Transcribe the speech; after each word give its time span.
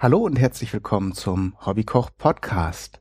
Hallo 0.00 0.18
und 0.18 0.38
herzlich 0.38 0.72
willkommen 0.72 1.12
zum 1.12 1.56
Hobbykoch 1.66 2.10
Podcast. 2.16 3.00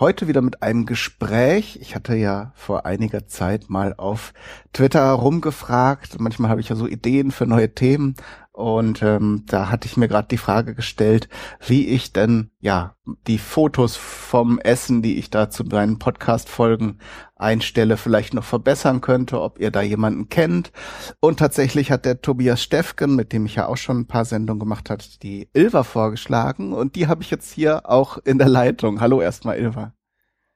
Heute 0.00 0.26
wieder 0.26 0.42
mit 0.42 0.60
einem 0.60 0.86
Gespräch. 0.86 1.78
Ich 1.80 1.94
hatte 1.94 2.16
ja 2.16 2.50
vor 2.56 2.84
einiger 2.84 3.28
Zeit 3.28 3.70
mal 3.70 3.94
auf 3.96 4.34
Twitter 4.72 5.08
rumgefragt. 5.12 6.18
Manchmal 6.18 6.50
habe 6.50 6.60
ich 6.60 6.68
ja 6.68 6.74
so 6.74 6.88
Ideen 6.88 7.30
für 7.30 7.46
neue 7.46 7.72
Themen 7.72 8.16
und 8.50 9.04
ähm, 9.04 9.44
da 9.46 9.70
hatte 9.70 9.86
ich 9.86 9.96
mir 9.96 10.08
gerade 10.08 10.26
die 10.26 10.36
Frage 10.36 10.74
gestellt, 10.74 11.28
wie 11.64 11.86
ich 11.86 12.12
denn 12.12 12.50
ja 12.58 12.96
die 13.28 13.38
Fotos 13.38 13.94
vom 13.94 14.58
Essen, 14.58 15.00
die 15.00 15.18
ich 15.18 15.30
da 15.30 15.48
zu 15.48 15.62
meinen 15.62 16.00
Podcast-Folgen 16.00 16.98
einstelle, 17.42 17.96
vielleicht 17.96 18.34
noch 18.34 18.44
verbessern 18.44 19.00
könnte, 19.00 19.40
ob 19.40 19.58
ihr 19.58 19.70
da 19.70 19.82
jemanden 19.82 20.28
kennt. 20.28 20.72
Und 21.20 21.38
tatsächlich 21.38 21.90
hat 21.90 22.04
der 22.04 22.22
Tobias 22.22 22.62
Steffgen, 22.62 23.16
mit 23.16 23.32
dem 23.32 23.44
ich 23.46 23.56
ja 23.56 23.66
auch 23.66 23.76
schon 23.76 24.00
ein 24.00 24.06
paar 24.06 24.24
Sendungen 24.24 24.60
gemacht 24.60 24.88
hat, 24.88 25.22
die 25.22 25.48
Ilva 25.52 25.82
vorgeschlagen. 25.82 26.72
Und 26.72 26.96
die 26.96 27.08
habe 27.08 27.22
ich 27.22 27.30
jetzt 27.30 27.52
hier 27.52 27.90
auch 27.90 28.18
in 28.18 28.38
der 28.38 28.48
Leitung. 28.48 29.00
Hallo 29.00 29.20
erstmal, 29.20 29.58
Ilva. 29.58 29.92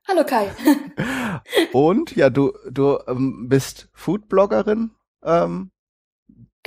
Hallo 0.08 0.24
Kai. 0.24 0.48
Und 1.72 2.14
ja, 2.14 2.30
du, 2.30 2.52
du 2.70 2.98
ähm, 3.08 3.48
bist 3.48 3.88
Foodbloggerin. 3.92 4.92
Ähm, 5.24 5.70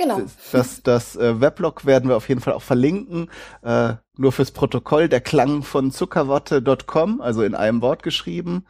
Genau. 0.00 0.22
Das, 0.52 0.82
das 0.82 1.16
äh, 1.16 1.42
Weblog 1.42 1.84
werden 1.84 2.08
wir 2.08 2.16
auf 2.16 2.30
jeden 2.30 2.40
Fall 2.40 2.54
auch 2.54 2.62
verlinken. 2.62 3.30
Äh, 3.60 3.96
nur 4.16 4.32
fürs 4.32 4.50
Protokoll, 4.50 5.10
der 5.10 5.20
Klang 5.20 5.62
von 5.62 5.90
zuckerwatte.com, 5.90 7.20
also 7.20 7.42
in 7.42 7.54
einem 7.54 7.82
Wort 7.82 8.02
geschrieben. 8.02 8.64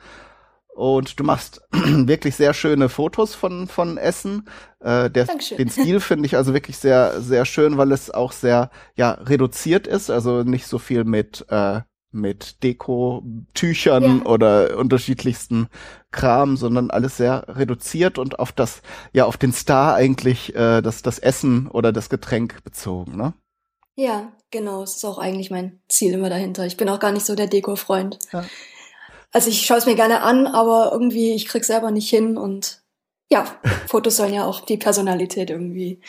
Und 0.81 1.21
du 1.21 1.25
machst 1.25 1.61
wirklich 1.73 2.37
sehr 2.37 2.55
schöne 2.55 2.89
Fotos 2.89 3.35
von, 3.35 3.69
von 3.69 3.99
Essen. 3.99 4.49
Äh, 4.81 5.11
der, 5.11 5.27
den 5.59 5.69
Stil 5.71 6.01
finde 6.01 6.25
ich 6.25 6.37
also 6.37 6.55
wirklich 6.55 6.79
sehr, 6.79 7.21
sehr 7.21 7.45
schön, 7.45 7.77
weil 7.77 7.93
es 7.93 8.11
auch 8.11 8.33
sehr 8.33 8.71
ja, 8.97 9.11
reduziert 9.11 9.87
ist. 9.87 10.09
Also 10.09 10.43
nicht 10.43 10.67
so 10.67 10.79
viel 10.79 11.05
mit 11.05 11.45
äh, 11.51 11.83
mit 12.13 12.65
Deko-Tüchern 12.65 14.21
ja. 14.21 14.25
oder 14.25 14.79
unterschiedlichsten 14.79 15.69
Kram, 16.13 16.57
sondern 16.57 16.91
alles 16.91 17.19
sehr 17.19 17.45
reduziert 17.47 18.19
und 18.19 18.39
auf 18.39 18.51
das, 18.51 18.81
ja, 19.13 19.27
auf 19.27 19.37
den 19.37 19.53
Star 19.53 19.95
eigentlich 19.95 20.57
äh, 20.57 20.81
das, 20.81 21.03
das 21.03 21.19
Essen 21.19 21.69
oder 21.69 21.93
das 21.93 22.09
Getränk 22.09 22.65
bezogen, 22.65 23.17
ne? 23.17 23.35
Ja, 23.97 24.33
genau. 24.51 24.83
Es 24.83 24.97
ist 24.97 25.05
auch 25.05 25.19
eigentlich 25.19 25.51
mein 25.51 25.79
Ziel 25.89 26.15
immer 26.15 26.31
dahinter. 26.31 26.65
Ich 26.65 26.79
bin 26.79 26.89
auch 26.89 27.01
gar 27.01 27.13
nicht 27.13 27.27
so 27.27 27.35
der 27.35 27.49
Deko-Freund. 27.49 28.19
Ja. 28.33 28.45
Also 29.33 29.49
ich 29.49 29.65
schaue 29.65 29.79
es 29.79 29.87
mir 29.87 29.95
gerne 29.95 30.23
an, 30.23 30.47
aber 30.47 30.91
irgendwie, 30.93 31.35
ich 31.35 31.47
krieg's 31.47 31.69
selber 31.69 31.91
nicht 31.91 32.11
hin 32.11 32.37
und 32.37 32.83
ja, 33.31 33.45
Fotos 33.87 34.17
sollen 34.17 34.35
ja 34.35 34.45
auch 34.45 34.61
die 34.61 34.77
Personalität 34.77 35.51
irgendwie. 35.51 36.01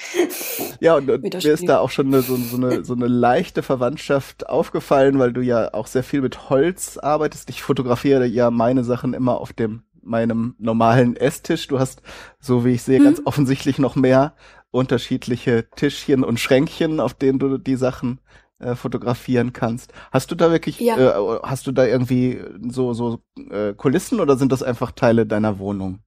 Ja, 0.80 0.96
und, 0.96 1.10
und 1.10 1.22
mir 1.22 1.54
ist 1.54 1.70
da 1.70 1.80
auch 1.80 1.92
schon 1.92 2.08
eine, 2.08 2.22
so, 2.24 2.36
so, 2.36 2.58
eine, 2.58 2.84
so 2.84 2.94
eine 2.94 3.08
leichte 3.08 3.62
Verwandtschaft 3.62 4.50
aufgefallen, 4.50 5.20
weil 5.20 5.34
du 5.34 5.42
ja 5.42 5.74
auch 5.74 5.88
sehr 5.88 6.04
viel 6.04 6.22
mit 6.22 6.50
Holz 6.50 6.98
arbeitest. 6.98 7.50
Ich 7.52 7.62
fotografiere 7.62 8.26
ja 8.26 8.50
meine 8.50 8.84
Sachen 8.84 9.14
immer 9.14 9.40
auf 9.40 9.54
dem 9.54 9.84
meinem 10.04 10.56
normalen 10.58 11.16
Esstisch. 11.16 11.68
Du 11.68 11.78
hast, 11.78 12.02
so 12.40 12.66
wie 12.66 12.72
ich 12.72 12.82
sehe, 12.82 12.98
hm. 12.98 13.06
ganz 13.06 13.22
offensichtlich 13.26 13.78
noch 13.78 13.96
mehr 13.96 14.34
unterschiedliche 14.72 15.70
Tischchen 15.76 16.24
und 16.24 16.40
Schränkchen, 16.40 17.00
auf 17.00 17.14
denen 17.14 17.40
du 17.40 17.58
die 17.58 17.76
Sachen 17.76 18.20
äh, 18.62 18.76
fotografieren 18.76 19.54
kannst. 19.54 19.92
Hast 20.12 20.32
du 20.32 20.36
da 20.36 20.52
wirklich, 20.52 20.80
ja. 20.80 20.98
äh, 20.98 21.40
hast 21.44 21.68
du 21.68 21.72
da 21.72 21.86
irgendwie 21.86 22.42
so 22.70 22.94
so 22.94 23.20
äh, 23.50 23.74
Kulissen 23.74 24.20
oder 24.20 24.38
sind 24.38 24.52
das 24.52 24.64
einfach 24.64 24.92
Teile 24.92 25.26
deiner 25.26 25.60
Wohnung? 25.60 26.00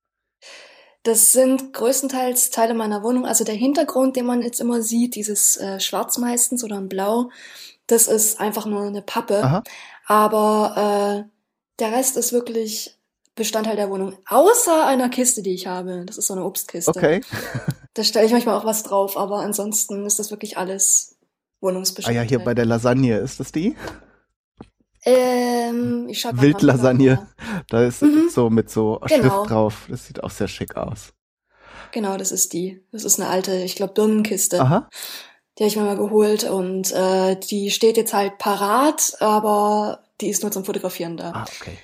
Das 1.02 1.32
sind 1.32 1.74
größtenteils 1.74 2.50
Teile 2.50 2.72
meiner 2.72 3.02
Wohnung. 3.02 3.26
Also 3.26 3.44
der 3.44 3.54
Hintergrund, 3.54 4.16
den 4.16 4.24
man 4.24 4.40
jetzt 4.40 4.60
immer 4.60 4.80
sieht, 4.80 5.14
dieses 5.16 5.58
äh, 5.58 5.78
Schwarz 5.78 6.16
meistens 6.16 6.64
oder 6.64 6.76
ein 6.76 6.88
Blau, 6.88 7.30
das 7.86 8.08
ist 8.08 8.40
einfach 8.40 8.64
nur 8.64 8.82
eine 8.82 9.02
Pappe. 9.02 9.44
Aha. 9.44 9.62
Aber 10.06 11.26
äh, 11.26 11.30
der 11.78 11.92
Rest 11.92 12.16
ist 12.16 12.32
wirklich 12.32 12.98
Bestandteil 13.34 13.76
der 13.76 13.90
Wohnung. 13.90 14.16
Außer 14.28 14.86
einer 14.86 15.08
Kiste, 15.08 15.42
die 15.42 15.54
ich 15.54 15.66
habe. 15.66 16.04
Das 16.06 16.18
ist 16.18 16.28
so 16.28 16.34
eine 16.34 16.44
Obstkiste. 16.44 16.90
Okay. 16.90 17.20
da 17.94 18.04
stelle 18.04 18.26
ich 18.26 18.32
manchmal 18.32 18.56
auch 18.56 18.64
was 18.64 18.82
drauf, 18.82 19.16
aber 19.16 19.40
ansonsten 19.40 20.06
ist 20.06 20.18
das 20.18 20.30
wirklich 20.30 20.56
alles 20.56 21.13
Wohnungsbestandteil. 21.64 22.20
Ah 22.20 22.22
ja, 22.22 22.28
hier 22.28 22.38
bei 22.38 22.54
der 22.54 22.66
Lasagne, 22.66 23.18
ist 23.18 23.40
das 23.40 23.50
die? 23.50 23.74
Ähm, 25.04 26.06
ich 26.08 26.20
schau 26.20 26.30
Wildlasagne. 26.32 27.26
Da 27.68 27.84
ist 27.84 28.02
mhm. 28.02 28.28
so 28.30 28.50
mit 28.50 28.70
so 28.70 29.00
Schrift 29.06 29.22
genau. 29.22 29.46
drauf. 29.46 29.86
Das 29.88 30.06
sieht 30.06 30.22
auch 30.22 30.30
sehr 30.30 30.48
schick 30.48 30.76
aus. 30.76 31.12
Genau, 31.92 32.16
das 32.16 32.32
ist 32.32 32.52
die. 32.52 32.82
Das 32.92 33.04
ist 33.04 33.20
eine 33.20 33.28
alte, 33.28 33.56
ich 33.56 33.76
glaube, 33.76 33.94
Birnenkiste. 33.94 34.60
Aha. 34.60 34.88
Die 35.58 35.62
habe 35.62 35.68
ich 35.68 35.76
mir 35.76 35.84
mal 35.84 35.96
geholt 35.96 36.44
und 36.44 36.92
äh, 36.92 37.36
die 37.36 37.70
steht 37.70 37.96
jetzt 37.96 38.12
halt 38.12 38.38
parat, 38.38 39.16
aber 39.20 40.04
die 40.20 40.28
ist 40.28 40.42
nur 40.42 40.50
zum 40.50 40.64
Fotografieren 40.64 41.16
da. 41.16 41.30
Ah, 41.30 41.44
okay. 41.60 41.78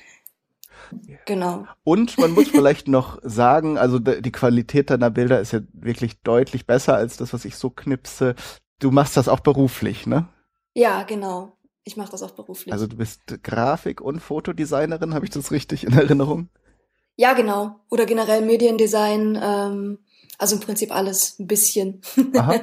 Genau. 1.27 1.67
Und 1.85 2.19
man 2.19 2.33
muss 2.33 2.49
vielleicht 2.49 2.89
noch 2.89 3.21
sagen, 3.23 3.79
also 3.79 4.01
die 4.01 4.33
Qualität 4.33 4.91
deiner 4.91 5.11
Bilder 5.11 5.41
ist 5.41 5.53
ja 5.53 5.61
wirklich 5.73 6.21
deutlich 6.23 6.67
besser 6.67 6.97
als 6.97 7.17
das, 7.17 7.33
was 7.33 7.45
ich 7.45 7.55
so 7.55 7.71
knipse. 7.71 8.35
Du 8.81 8.91
machst 8.91 9.17
das 9.17 9.29
auch 9.29 9.41
beruflich, 9.41 10.07
ne? 10.07 10.29
Ja, 10.75 11.05
genau. 11.05 11.53
Ich 11.85 11.97
mache 11.97 12.11
das 12.11 12.23
auch 12.23 12.33
beruflich. 12.33 12.73
Also 12.73 12.87
du 12.87 12.97
bist 12.97 13.21
Grafik- 13.43 14.01
und 14.01 14.21
Fotodesignerin, 14.21 15.15
habe 15.15 15.25
ich 15.25 15.31
das 15.31 15.51
richtig 15.51 15.85
in 15.85 15.93
Erinnerung? 15.93 16.49
Ja, 17.17 17.35
genau. 17.35 17.81
Oder 17.91 18.07
generell 18.07 18.43
Mediendesign, 18.43 19.39
ähm, 19.43 19.99
also 20.39 20.57
im 20.57 20.63
Prinzip 20.63 20.95
alles 20.95 21.39
ein 21.39 21.47
bisschen. 21.47 22.01
Aha. 22.35 22.61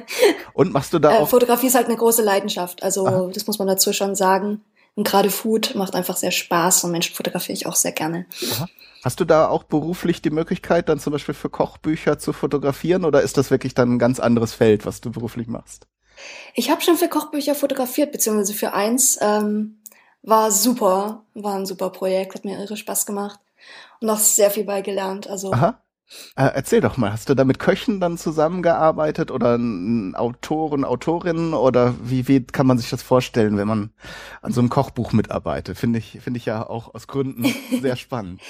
Und 0.52 0.72
machst 0.72 0.92
du 0.92 0.98
da 0.98 1.12
äh, 1.14 1.18
auch? 1.18 1.28
Fotografie 1.28 1.68
ist 1.68 1.76
halt 1.76 1.86
eine 1.86 1.96
große 1.96 2.22
Leidenschaft, 2.22 2.82
also 2.82 3.06
Aha. 3.06 3.30
das 3.32 3.46
muss 3.46 3.58
man 3.58 3.68
dazu 3.68 3.92
schon 3.92 4.16
sagen. 4.16 4.62
Und 4.96 5.06
gerade 5.06 5.30
Food 5.30 5.76
macht 5.76 5.94
einfach 5.94 6.16
sehr 6.16 6.32
Spaß 6.32 6.82
und 6.82 6.90
Menschen 6.90 7.14
fotografiere 7.14 7.54
ich 7.54 7.66
auch 7.66 7.76
sehr 7.76 7.92
gerne. 7.92 8.26
Aha. 8.52 8.66
Hast 9.04 9.20
du 9.20 9.24
da 9.24 9.48
auch 9.48 9.62
beruflich 9.62 10.22
die 10.22 10.30
Möglichkeit, 10.30 10.88
dann 10.88 10.98
zum 10.98 11.12
Beispiel 11.12 11.34
für 11.34 11.50
Kochbücher 11.50 12.18
zu 12.18 12.32
fotografieren 12.32 13.04
oder 13.04 13.22
ist 13.22 13.36
das 13.36 13.52
wirklich 13.52 13.74
dann 13.74 13.94
ein 13.94 13.98
ganz 14.00 14.18
anderes 14.18 14.54
Feld, 14.54 14.86
was 14.86 15.00
du 15.00 15.12
beruflich 15.12 15.46
machst? 15.46 15.86
Ich 16.54 16.70
habe 16.70 16.82
schon 16.82 16.96
für 16.96 17.08
Kochbücher 17.08 17.54
fotografiert, 17.54 18.12
beziehungsweise 18.12 18.54
für 18.54 18.72
eins. 18.72 19.18
Ähm, 19.20 19.78
war 20.22 20.50
super, 20.50 21.24
war 21.34 21.54
ein 21.54 21.66
super 21.66 21.90
Projekt, 21.90 22.34
hat 22.34 22.44
mir 22.44 22.58
irre 22.58 22.76
Spaß 22.76 23.06
gemacht 23.06 23.40
und 24.00 24.10
auch 24.10 24.18
sehr 24.18 24.50
viel 24.50 24.64
beigelernt. 24.64 25.28
Also 25.28 25.52
Aha. 25.52 25.80
Äh, 26.36 26.50
erzähl 26.54 26.80
doch 26.80 26.96
mal, 26.96 27.12
hast 27.12 27.28
du 27.28 27.34
da 27.34 27.44
mit 27.44 27.58
Köchen 27.58 28.00
dann 28.00 28.16
zusammengearbeitet 28.16 29.30
oder 29.30 29.58
Autoren, 30.14 30.84
Autorinnen 30.84 31.52
oder 31.52 31.94
wie, 32.02 32.28
wie 32.28 32.44
kann 32.44 32.66
man 32.66 32.78
sich 32.78 32.88
das 32.88 33.02
vorstellen, 33.02 33.58
wenn 33.58 33.68
man 33.68 33.90
an 34.40 34.52
so 34.52 34.60
einem 34.60 34.70
Kochbuch 34.70 35.12
mitarbeitet? 35.12 35.76
Finde 35.76 35.98
ich, 35.98 36.18
finde 36.22 36.38
ich 36.38 36.46
ja 36.46 36.66
auch 36.66 36.94
aus 36.94 37.08
Gründen 37.08 37.44
sehr 37.82 37.96
spannend. 37.96 38.40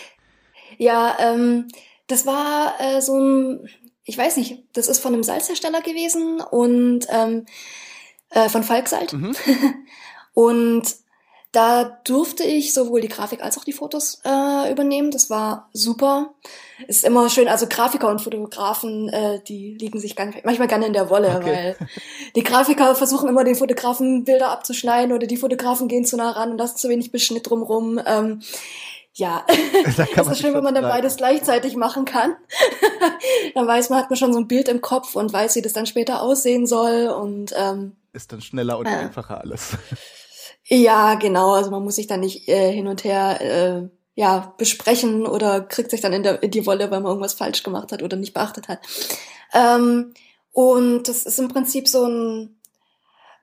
Ja, 0.77 1.17
ähm, 1.19 1.67
das 2.07 2.27
war 2.27 2.75
äh, 2.79 3.01
so 3.01 3.19
ein, 3.19 3.69
ich 4.09 4.17
weiß 4.17 4.39
nicht, 4.39 4.65
das 4.73 4.89
ist 4.89 5.01
von 5.01 5.13
einem 5.13 5.23
Salzhersteller 5.23 5.83
gewesen 5.83 6.41
und 6.41 7.07
ähm, 7.11 7.45
äh, 8.31 8.49
von 8.49 8.63
Falksalt. 8.63 9.13
Mhm. 9.13 9.37
und 10.33 10.85
da 11.53 11.85
durfte 12.05 12.43
ich 12.43 12.73
sowohl 12.73 13.03
die 13.03 13.09
Grafik 13.09 13.43
als 13.43 13.59
auch 13.59 13.65
die 13.65 13.75
Fotos 13.75 14.23
äh, 14.25 14.73
übernehmen. 14.73 15.11
Das 15.11 15.29
war 15.29 15.69
super. 15.75 16.35
Ist 16.87 17.05
immer 17.05 17.29
schön, 17.29 17.49
also 17.49 17.67
Grafiker 17.69 18.09
und 18.09 18.23
Fotografen, 18.23 19.11
äh, 19.11 19.43
die 19.47 19.75
liegen 19.75 20.01
sich 20.01 20.17
ganz, 20.17 20.37
manchmal 20.43 20.69
gerne 20.69 20.87
in 20.87 20.95
der 20.95 21.11
Wolle, 21.11 21.37
okay. 21.37 21.47
weil 21.47 21.89
die 22.35 22.43
Grafiker 22.43 22.95
versuchen 22.95 23.29
immer 23.29 23.45
den 23.45 23.57
Fotografen 23.57 24.25
Bilder 24.25 24.49
abzuschneiden 24.49 25.13
oder 25.13 25.27
die 25.27 25.37
Fotografen 25.37 25.87
gehen 25.87 26.07
zu 26.07 26.17
nah 26.17 26.31
ran 26.31 26.53
und 26.53 26.59
lassen 26.59 26.79
zu 26.79 26.89
wenig 26.89 27.13
Beschnitt 27.13 27.49
drumrum. 27.49 28.01
Ähm, 28.07 28.41
ja, 29.19 29.45
da 29.97 30.07
das 30.17 30.29
ist 30.29 30.41
schön, 30.41 30.55
wenn 30.55 30.63
man 30.63 30.75
dann 30.75 30.85
beides 30.85 31.17
gleichzeitig 31.17 31.77
machen 31.77 32.05
kann. 32.05 32.37
dann 33.55 33.67
weiß 33.67 33.91
man, 33.91 34.01
hat 34.01 34.11
man 34.11 34.17
schon 34.17 34.33
so 34.33 34.39
ein 34.39 34.47
Bild 34.47 34.69
im 34.69 34.81
Kopf 34.81 35.17
und 35.17 35.33
weiß, 35.33 35.57
wie 35.57 35.63
das 35.63 35.73
dann 35.73 35.87
später 35.87 36.23
aussehen 36.23 36.67
soll 36.67 37.09
und 37.09 37.53
ähm, 37.57 37.97
ist 38.13 38.33
dann 38.33 38.41
schneller 38.41 38.79
und 38.79 38.87
äh, 38.87 38.91
einfacher 38.91 39.41
alles. 39.41 39.77
ja, 40.65 41.15
genau. 41.15 41.53
Also 41.53 41.71
man 41.71 41.83
muss 41.83 41.97
sich 41.97 42.07
dann 42.07 42.21
nicht 42.21 42.49
äh, 42.49 42.73
hin 42.73 42.87
und 42.87 43.03
her 43.03 43.41
äh, 43.41 43.89
ja 44.15 44.55
besprechen 44.57 45.27
oder 45.27 45.63
kriegt 45.63 45.91
sich 45.91 46.01
dann 46.01 46.13
in, 46.13 46.23
der, 46.23 46.43
in 46.43 46.53
die 46.53 46.67
Wolle, 46.67 46.91
weil 46.91 47.01
man 47.01 47.11
irgendwas 47.11 47.35
falsch 47.35 47.65
gemacht 47.65 47.91
hat 47.91 48.03
oder 48.03 48.17
nicht 48.17 48.35
beachtet 48.35 48.69
hat. 48.69 48.79
Ähm, 49.53 50.15
und 50.53 51.09
das 51.09 51.25
ist 51.25 51.41
im 51.41 51.49
Prinzip 51.49 51.89
so 51.89 52.05
ein 52.05 52.57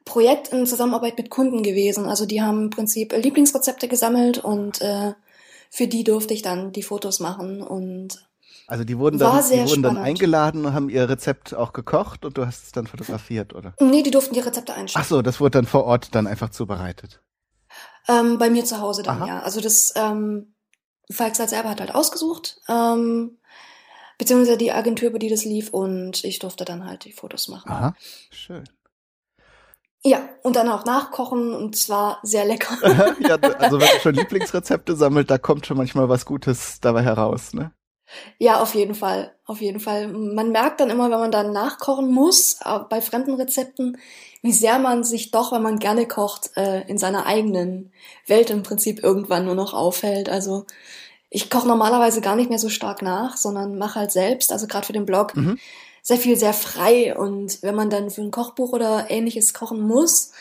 Projekt 0.06 0.50
in 0.50 0.68
Zusammenarbeit 0.68 1.18
mit 1.18 1.30
Kunden 1.30 1.63
gewesen. 1.63 2.06
Also 2.06 2.25
die 2.25 2.42
haben 2.42 2.63
im 2.63 2.69
Prinzip 2.69 3.12
Lieblingsrezepte 3.12 3.89
gesammelt 3.89 4.38
und 4.38 4.81
äh, 4.81 5.13
für 5.69 5.88
die 5.88 6.03
durfte 6.03 6.33
ich 6.33 6.41
dann 6.41 6.71
die 6.71 6.83
Fotos 6.83 7.19
machen 7.19 7.62
und 7.62 8.25
also 8.67 8.83
die 8.83 8.97
wurden 8.97 9.19
dann, 9.19 9.44
die 9.51 9.63
wurden 9.63 9.83
dann 9.83 9.97
eingeladen 9.97 10.65
und 10.65 10.73
haben 10.73 10.89
ihr 10.89 11.07
Rezept 11.07 11.53
auch 11.53 11.71
gekocht 11.71 12.25
und 12.25 12.38
du 12.38 12.47
hast 12.47 12.63
es 12.63 12.71
dann 12.71 12.88
fotografiert, 12.88 13.53
oder? 13.53 13.75
Nee, 13.79 14.01
die 14.01 14.09
durften 14.09 14.33
die 14.33 14.39
Rezepte 14.39 14.73
einschicken. 14.73 15.01
Ach 15.03 15.07
so, 15.07 15.21
das 15.21 15.39
wurde 15.39 15.51
dann 15.51 15.67
vor 15.67 15.83
Ort 15.85 16.15
dann 16.15 16.25
einfach 16.25 16.50
zubereitet. 16.50 17.21
Ähm, 18.07 18.38
bei 18.39 18.50
mir 18.50 18.65
zu 18.65 18.79
Hause 18.79 19.03
dann, 19.03 19.21
Aha. 19.21 19.27
ja. 19.27 19.39
Also 19.41 19.62
das 19.62 19.94
ähm, 19.95 20.56
Falksalt 21.12 21.50
selber 21.50 21.69
hat 21.69 21.79
halt 21.79 21.94
ausgesucht, 21.94 22.59
ähm, 22.67 23.38
beziehungsweise 24.17 24.57
die 24.57 24.71
Agentur, 24.71 25.09
über 25.09 25.19
die 25.19 25.29
das 25.29 25.45
lief 25.45 25.69
und 25.69 26.23
ich 26.23 26.39
durfte 26.39 26.65
dann 26.65 26.85
halt 26.85 27.06
die 27.06 27.12
Fotos 27.12 27.47
machen. 27.47 27.71
Aha, 27.71 27.95
schön. 28.31 28.63
Ja, 30.05 30.29
und 30.43 30.55
dann 30.55 30.69
auch 30.69 30.85
nachkochen 30.85 31.51
und 31.51 31.75
zwar 31.75 32.19
sehr 32.21 32.45
lecker. 32.45 32.77
ja, 33.19 33.35
also 33.59 33.79
wenn 33.79 33.87
man 33.87 33.99
schon 34.01 34.13
Lieblingsrezepte 34.13 34.95
sammelt, 34.95 35.31
da 35.31 35.39
kommt 35.39 35.65
schon 35.65 35.77
manchmal 35.77 36.07
was 36.07 36.27
Gutes 36.27 36.79
dabei 36.79 37.01
heraus, 37.01 37.53
ne? 37.53 37.71
Ja, 38.37 38.61
auf 38.61 38.75
jeden 38.75 38.93
Fall, 38.93 39.33
auf 39.47 39.61
jeden 39.61 39.79
Fall. 39.79 40.09
Man 40.09 40.51
merkt 40.51 40.79
dann 40.79 40.91
immer, 40.91 41.09
wenn 41.09 41.19
man 41.19 41.31
dann 41.31 41.51
nachkochen 41.51 42.11
muss, 42.11 42.59
äh, 42.63 42.79
bei 42.87 43.01
fremden 43.01 43.33
Rezepten, 43.33 43.97
wie 44.43 44.51
sehr 44.51 44.77
man 44.77 45.03
sich 45.03 45.31
doch, 45.31 45.51
wenn 45.51 45.63
man 45.63 45.79
gerne 45.79 46.07
kocht, 46.07 46.51
äh, 46.55 46.81
in 46.87 46.99
seiner 46.99 47.25
eigenen 47.25 47.91
Welt 48.27 48.51
im 48.51 48.61
Prinzip 48.61 49.03
irgendwann 49.03 49.45
nur 49.45 49.55
noch 49.55 49.73
aufhält. 49.73 50.29
Also 50.29 50.67
ich 51.31 51.49
koche 51.49 51.67
normalerweise 51.67 52.21
gar 52.21 52.35
nicht 52.35 52.51
mehr 52.51 52.59
so 52.59 52.69
stark 52.69 53.01
nach, 53.01 53.37
sondern 53.37 53.79
mache 53.79 54.01
halt 54.01 54.11
selbst, 54.11 54.51
also 54.51 54.67
gerade 54.67 54.85
für 54.85 54.93
den 54.93 55.07
Blog, 55.07 55.35
mhm. 55.35 55.57
Sehr 56.05 56.17
viel 56.17 56.37
sehr 56.37 56.53
frei. 56.53 57.17
Und 57.17 57.63
wenn 57.63 57.73
man 57.73 57.89
dann 57.89 58.11
für 58.11 58.21
ein 58.21 58.29
Kochbuch 58.29 58.73
oder 58.73 59.07
ähnliches 59.09 59.55
kochen 59.55 59.81
muss, 59.81 60.31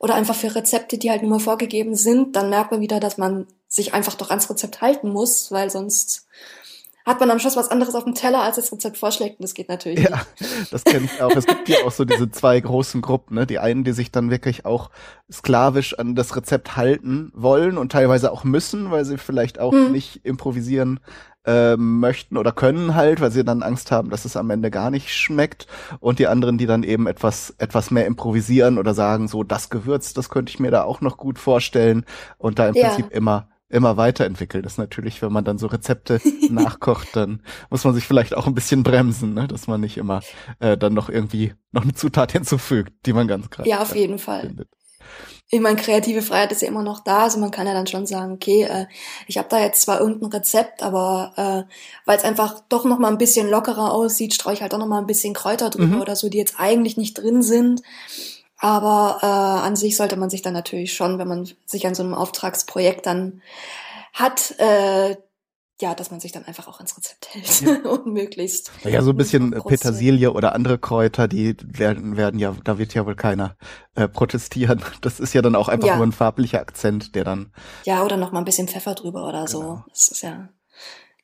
oder 0.00 0.14
einfach 0.14 0.34
für 0.34 0.54
Rezepte, 0.54 0.96
die 0.98 1.10
halt 1.10 1.20
nur 1.20 1.30
mal 1.30 1.40
vorgegeben 1.40 1.94
sind, 1.94 2.34
dann 2.34 2.48
merkt 2.48 2.72
man 2.72 2.80
wieder, 2.80 3.00
dass 3.00 3.18
man 3.18 3.46
sich 3.68 3.92
einfach 3.92 4.14
doch 4.14 4.30
ans 4.30 4.48
Rezept 4.48 4.80
halten 4.80 5.10
muss, 5.10 5.52
weil 5.52 5.70
sonst 5.70 6.26
hat 7.04 7.20
man 7.20 7.30
am 7.30 7.38
Schluss 7.38 7.56
was 7.56 7.70
anderes 7.70 7.94
auf 7.94 8.04
dem 8.04 8.14
Teller, 8.14 8.42
als 8.42 8.56
das 8.56 8.72
Rezept 8.72 8.96
vorschlägt. 8.96 9.38
Und 9.38 9.42
das 9.42 9.54
geht 9.54 9.68
natürlich 9.68 10.04
ja, 10.04 10.22
nicht. 10.38 10.72
das 10.72 10.84
kenne 10.84 11.04
ich 11.04 11.20
auch. 11.22 11.34
Es 11.36 11.46
gibt 11.46 11.68
ja 11.68 11.78
auch 11.84 11.92
so 11.92 12.04
diese 12.04 12.30
zwei 12.30 12.58
großen 12.60 13.02
Gruppen, 13.02 13.34
ne? 13.34 13.46
Die 13.46 13.58
einen, 13.58 13.84
die 13.84 13.92
sich 13.92 14.10
dann 14.10 14.30
wirklich 14.30 14.64
auch 14.64 14.90
sklavisch 15.30 15.98
an 15.98 16.14
das 16.14 16.34
Rezept 16.34 16.76
halten 16.76 17.30
wollen 17.34 17.78
und 17.78 17.92
teilweise 17.92 18.32
auch 18.32 18.44
müssen, 18.44 18.90
weil 18.90 19.04
sie 19.04 19.18
vielleicht 19.18 19.58
auch 19.58 19.72
hm. 19.72 19.92
nicht 19.92 20.24
improvisieren 20.24 21.00
äh, 21.44 21.76
möchten 21.76 22.36
oder 22.36 22.52
können 22.52 22.94
halt, 22.94 23.20
weil 23.20 23.30
sie 23.30 23.44
dann 23.44 23.62
Angst 23.62 23.90
haben, 23.90 24.10
dass 24.10 24.24
es 24.24 24.36
am 24.36 24.50
Ende 24.50 24.70
gar 24.70 24.90
nicht 24.90 25.10
schmeckt. 25.10 25.66
Und 26.00 26.18
die 26.18 26.26
anderen, 26.26 26.58
die 26.58 26.66
dann 26.66 26.82
eben 26.82 27.06
etwas, 27.06 27.54
etwas 27.58 27.90
mehr 27.90 28.06
improvisieren 28.06 28.78
oder 28.78 28.94
sagen, 28.94 29.28
so 29.28 29.42
das 29.42 29.70
Gewürz, 29.70 30.12
das 30.12 30.28
könnte 30.28 30.50
ich 30.50 30.60
mir 30.60 30.70
da 30.70 30.82
auch 30.82 31.00
noch 31.00 31.16
gut 31.16 31.38
vorstellen 31.38 32.04
und 32.38 32.58
da 32.58 32.68
im 32.68 32.74
ja. 32.74 32.88
Prinzip 32.88 33.10
immer 33.12 33.48
immer 33.70 33.96
weiterentwickelt. 33.96 34.66
Das 34.66 34.72
ist 34.72 34.78
natürlich, 34.78 35.22
wenn 35.22 35.32
man 35.32 35.44
dann 35.44 35.56
so 35.56 35.68
Rezepte 35.68 36.20
nachkocht, 36.50 37.14
dann 37.14 37.42
muss 37.70 37.84
man 37.84 37.94
sich 37.94 38.04
vielleicht 38.04 38.36
auch 38.36 38.46
ein 38.46 38.54
bisschen 38.54 38.82
bremsen, 38.82 39.32
ne? 39.32 39.46
dass 39.46 39.68
man 39.68 39.80
nicht 39.80 39.96
immer 39.96 40.22
äh, 40.58 40.76
dann 40.76 40.92
noch 40.92 41.08
irgendwie 41.08 41.54
noch 41.70 41.84
eine 41.84 41.94
Zutat 41.94 42.32
hinzufügt, 42.32 42.92
die 43.06 43.12
man 43.12 43.28
ganz 43.28 43.48
gerade 43.48 43.68
Ja, 43.68 43.80
auf 43.80 43.94
jeden 43.94 44.18
Fall. 44.18 44.40
Findet. 44.40 44.68
Ich 45.52 45.60
meine, 45.60 45.76
kreative 45.80 46.22
Freiheit 46.22 46.52
ist 46.52 46.62
ja 46.62 46.68
immer 46.68 46.84
noch 46.84 47.00
da, 47.00 47.24
also 47.24 47.40
man 47.40 47.50
kann 47.50 47.66
ja 47.66 47.74
dann 47.74 47.88
schon 47.88 48.06
sagen, 48.06 48.32
okay, 48.32 48.62
äh, 48.62 48.86
ich 49.26 49.36
habe 49.36 49.48
da 49.48 49.58
jetzt 49.58 49.82
zwar 49.82 49.98
irgendein 49.98 50.30
Rezept, 50.30 50.82
aber 50.82 51.32
äh, 51.68 51.72
weil 52.04 52.18
es 52.18 52.24
einfach 52.24 52.60
doch 52.68 52.84
noch 52.84 53.00
mal 53.00 53.08
ein 53.08 53.18
bisschen 53.18 53.50
lockerer 53.50 53.92
aussieht, 53.92 54.32
streue 54.34 54.54
ich 54.54 54.62
halt 54.62 54.72
auch 54.74 54.78
noch 54.78 54.86
mal 54.86 54.98
ein 54.98 55.08
bisschen 55.08 55.34
Kräuter 55.34 55.70
drüber 55.70 55.96
mhm. 55.96 56.00
oder 56.00 56.14
so, 56.14 56.28
die 56.28 56.38
jetzt 56.38 56.54
eigentlich 56.58 56.96
nicht 56.96 57.14
drin 57.14 57.42
sind. 57.42 57.82
Aber 58.58 59.18
äh, 59.22 59.26
an 59.26 59.74
sich 59.74 59.96
sollte 59.96 60.16
man 60.16 60.30
sich 60.30 60.42
dann 60.42 60.52
natürlich 60.52 60.92
schon, 60.92 61.18
wenn 61.18 61.26
man 61.26 61.50
sich 61.66 61.86
an 61.86 61.94
so 61.94 62.02
einem 62.02 62.14
Auftragsprojekt 62.14 63.06
dann 63.06 63.42
hat, 64.12 64.54
äh, 64.58 65.16
ja, 65.80 65.94
dass 65.94 66.10
man 66.10 66.20
sich 66.20 66.32
dann 66.32 66.44
einfach 66.44 66.68
auch 66.68 66.78
ans 66.78 66.96
Rezept 66.96 67.34
hält 67.34 67.60
ja. 67.62 67.90
und 67.90 68.06
möglichst. 68.06 68.70
Ja, 68.84 69.02
so 69.02 69.10
ein 69.10 69.16
bisschen 69.16 69.50
Petersilie 69.50 70.32
oder 70.32 70.54
andere 70.54 70.78
Kräuter, 70.78 71.28
die 71.28 71.56
werden, 71.62 72.16
werden 72.16 72.38
ja, 72.38 72.54
da 72.64 72.78
wird 72.78 72.94
ja 72.94 73.06
wohl 73.06 73.16
keiner 73.16 73.56
äh, 73.94 74.08
protestieren. 74.08 74.82
Das 75.00 75.18
ist 75.18 75.32
ja 75.32 75.40
dann 75.40 75.54
auch 75.54 75.68
einfach 75.68 75.88
ja. 75.88 75.96
nur 75.96 76.06
ein 76.06 76.12
farblicher 76.12 76.60
Akzent, 76.60 77.14
der 77.14 77.24
dann. 77.24 77.52
Ja, 77.84 78.04
oder 78.04 78.16
noch 78.16 78.32
mal 78.32 78.40
ein 78.40 78.44
bisschen 78.44 78.68
Pfeffer 78.68 78.94
drüber 78.94 79.26
oder 79.26 79.46
genau. 79.46 79.46
so. 79.46 79.84
Das 79.88 80.08
ist 80.08 80.22
ja. 80.22 80.50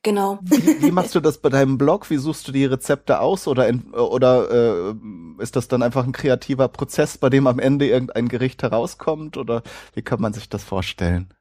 Genau. 0.02 0.38
Wie, 0.42 0.82
wie, 0.82 0.90
machst 0.92 1.14
du 1.14 1.20
das 1.20 1.38
bei 1.38 1.48
deinem 1.48 1.78
Blog? 1.78 2.10
Wie 2.10 2.16
suchst 2.16 2.46
du 2.46 2.52
die 2.52 2.64
Rezepte 2.64 3.18
aus 3.18 3.48
oder 3.48 3.68
in, 3.68 3.92
oder 3.92 4.90
äh, 4.90 4.94
ist 5.42 5.56
das 5.56 5.68
dann 5.68 5.82
einfach 5.82 6.04
ein 6.04 6.12
kreativer 6.12 6.68
Prozess, 6.68 7.18
bei 7.18 7.28
dem 7.28 7.46
am 7.46 7.58
Ende 7.58 7.88
irgendein 7.88 8.28
Gericht 8.28 8.62
herauskommt 8.62 9.36
oder 9.36 9.62
wie 9.94 10.02
kann 10.02 10.20
man 10.20 10.32
sich 10.32 10.48
das 10.48 10.62
vorstellen? 10.62 11.34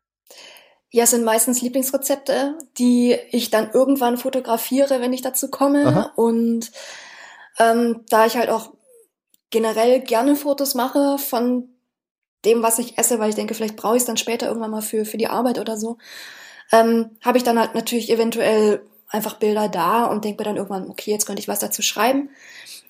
Ja, 0.92 1.04
es 1.04 1.12
sind 1.12 1.26
meistens 1.26 1.62
Lieblingsrezepte, 1.62 2.58
die 2.78 3.18
ich 3.32 3.50
dann 3.50 3.72
irgendwann 3.72 4.18
fotografiere, 4.18 5.02
wenn 5.02 5.14
ich 5.14 5.22
dazu 5.22 5.50
komme. 5.50 5.86
Aha. 5.86 6.12
Und 6.16 6.72
ähm, 7.60 8.06
da 8.10 8.26
ich 8.26 8.38
halt 8.38 8.50
auch 8.50 8.72
generell 9.50 10.02
gerne 10.02 10.36
Fotos 10.36 10.76
mache 10.76 11.18
von 11.18 11.70
dem, 12.46 12.62
was 12.62 12.80
ich 12.80 12.98
esse, 12.98 13.20
weil 13.20 13.30
ich 13.30 13.36
denke, 13.36 13.54
vielleicht 13.54 13.76
brauche 13.76 13.96
ich 13.96 14.02
es 14.02 14.08
dann 14.08 14.18
später 14.18 14.48
irgendwann 14.48 14.72
mal 14.72 14.82
für, 14.82 15.06
für 15.06 15.18
die 15.18 15.28
Arbeit 15.28 15.60
oder 15.60 15.78
so, 15.78 15.98
ähm, 16.72 17.18
habe 17.22 17.38
ich 17.38 17.44
dann 17.44 17.60
halt 17.60 17.76
natürlich 17.76 18.10
eventuell 18.10 18.82
einfach 19.10 19.36
Bilder 19.36 19.70
da 19.70 20.06
und 20.06 20.26
denke 20.26 20.42
mir 20.42 20.46
dann 20.46 20.58
irgendwann, 20.58 20.90
okay, 20.90 21.12
jetzt 21.12 21.26
könnte 21.26 21.40
ich 21.40 21.48
was 21.48 21.60
dazu 21.60 21.82
schreiben. 21.82 22.30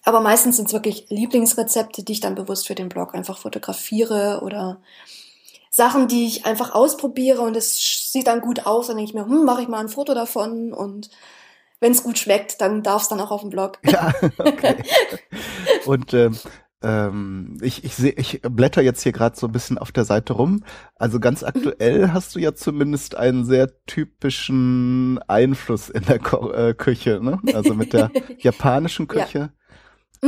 Aber 0.04 0.22
meistens 0.22 0.58
sind 0.58 0.68
es 0.68 0.74
wirklich 0.74 1.08
Lieblingsrezepte, 1.10 2.04
die 2.04 2.14
ich 2.14 2.20
dann 2.20 2.36
bewusst 2.36 2.68
für 2.68 2.76
den 2.76 2.90
Blog 2.90 3.16
einfach 3.16 3.38
fotografiere 3.38 4.42
oder 4.44 4.82
Sachen, 5.76 6.08
die 6.08 6.26
ich 6.26 6.46
einfach 6.46 6.74
ausprobiere 6.74 7.42
und 7.42 7.58
es 7.58 8.10
sieht 8.10 8.28
dann 8.28 8.40
gut 8.40 8.66
aus, 8.66 8.88
dann 8.88 8.96
denke 8.96 9.10
ich 9.10 9.14
mir, 9.14 9.26
hm, 9.26 9.44
mache 9.44 9.62
ich 9.62 9.68
mal 9.68 9.82
ein 9.82 9.90
Foto 9.90 10.14
davon 10.14 10.72
und 10.72 11.10
wenn 11.82 11.92
es 11.92 12.04
gut 12.04 12.18
schmeckt, 12.18 12.62
dann 12.62 12.82
darf 12.82 13.02
es 13.02 13.08
dann 13.10 13.20
auch 13.20 13.32
auf 13.32 13.42
dem 13.42 13.50
Blog. 13.50 13.80
Ja, 13.86 14.14
okay. 14.38 14.78
und 15.86 16.14
ähm, 16.14 16.40
ähm, 16.82 17.58
ich, 17.62 17.84
ich, 17.84 17.94
seh, 17.94 18.14
ich 18.16 18.42
blätter 18.42 18.82
jetzt 18.84 19.04
hier 19.04 19.12
gerade 19.12 19.36
so 19.36 19.48
ein 19.48 19.52
bisschen 19.52 19.78
auf 19.78 19.92
der 19.92 20.06
Seite 20.06 20.32
rum. 20.32 20.64
Also 20.96 21.20
ganz 21.20 21.44
aktuell 21.44 22.14
hast 22.14 22.36
du 22.36 22.40
ja 22.40 22.56
zumindest 22.56 23.16
einen 23.16 23.44
sehr 23.44 23.84
typischen 23.86 25.20
Einfluss 25.28 25.90
in 25.90 26.06
der 26.06 26.20
Ko 26.20 26.52
äh, 26.52 26.74
Küche, 26.74 27.20
ne? 27.22 27.42
Also 27.54 27.74
mit 27.74 27.92
der 27.92 28.12
japanischen 28.38 29.10
Küche. 29.10 29.40
Ja. 29.40 29.50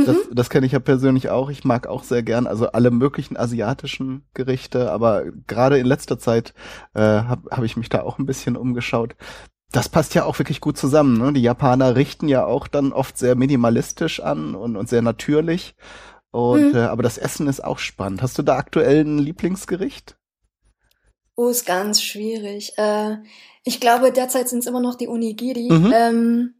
Das, 0.06 0.16
mhm. 0.16 0.34
das 0.34 0.50
kenne 0.50 0.66
ich 0.66 0.72
ja 0.72 0.78
persönlich 0.78 1.30
auch. 1.30 1.50
Ich 1.50 1.64
mag 1.64 1.86
auch 1.86 2.02
sehr 2.02 2.22
gern, 2.22 2.46
also 2.46 2.68
alle 2.68 2.90
möglichen 2.90 3.36
asiatischen 3.36 4.24
Gerichte, 4.34 4.90
aber 4.90 5.24
gerade 5.46 5.78
in 5.78 5.86
letzter 5.86 6.18
Zeit 6.18 6.54
äh, 6.94 7.00
habe 7.00 7.50
hab 7.50 7.64
ich 7.64 7.76
mich 7.76 7.88
da 7.88 8.02
auch 8.02 8.18
ein 8.18 8.26
bisschen 8.26 8.56
umgeschaut. 8.56 9.16
Das 9.70 9.88
passt 9.88 10.14
ja 10.14 10.24
auch 10.24 10.38
wirklich 10.38 10.60
gut 10.60 10.78
zusammen. 10.78 11.18
Ne? 11.18 11.32
Die 11.32 11.42
Japaner 11.42 11.94
richten 11.94 12.28
ja 12.28 12.44
auch 12.44 12.68
dann 12.68 12.92
oft 12.92 13.18
sehr 13.18 13.34
minimalistisch 13.34 14.20
an 14.20 14.54
und, 14.54 14.76
und 14.76 14.88
sehr 14.88 15.02
natürlich. 15.02 15.74
Und, 16.30 16.72
mhm. 16.72 16.76
äh, 16.76 16.82
aber 16.82 17.02
das 17.02 17.18
Essen 17.18 17.48
ist 17.48 17.62
auch 17.62 17.78
spannend. 17.78 18.22
Hast 18.22 18.38
du 18.38 18.42
da 18.42 18.56
aktuell 18.56 19.04
ein 19.04 19.18
Lieblingsgericht? 19.18 20.16
Oh, 21.36 21.48
ist 21.48 21.66
ganz 21.66 22.02
schwierig. 22.02 22.72
Äh, 22.78 23.18
ich 23.64 23.80
glaube, 23.80 24.12
derzeit 24.12 24.48
sind 24.48 24.60
es 24.60 24.66
immer 24.66 24.80
noch 24.80 24.96
die 24.96 25.08
Onigiri. 25.08 25.68
Mhm. 25.70 25.92
Ähm, 25.94 26.54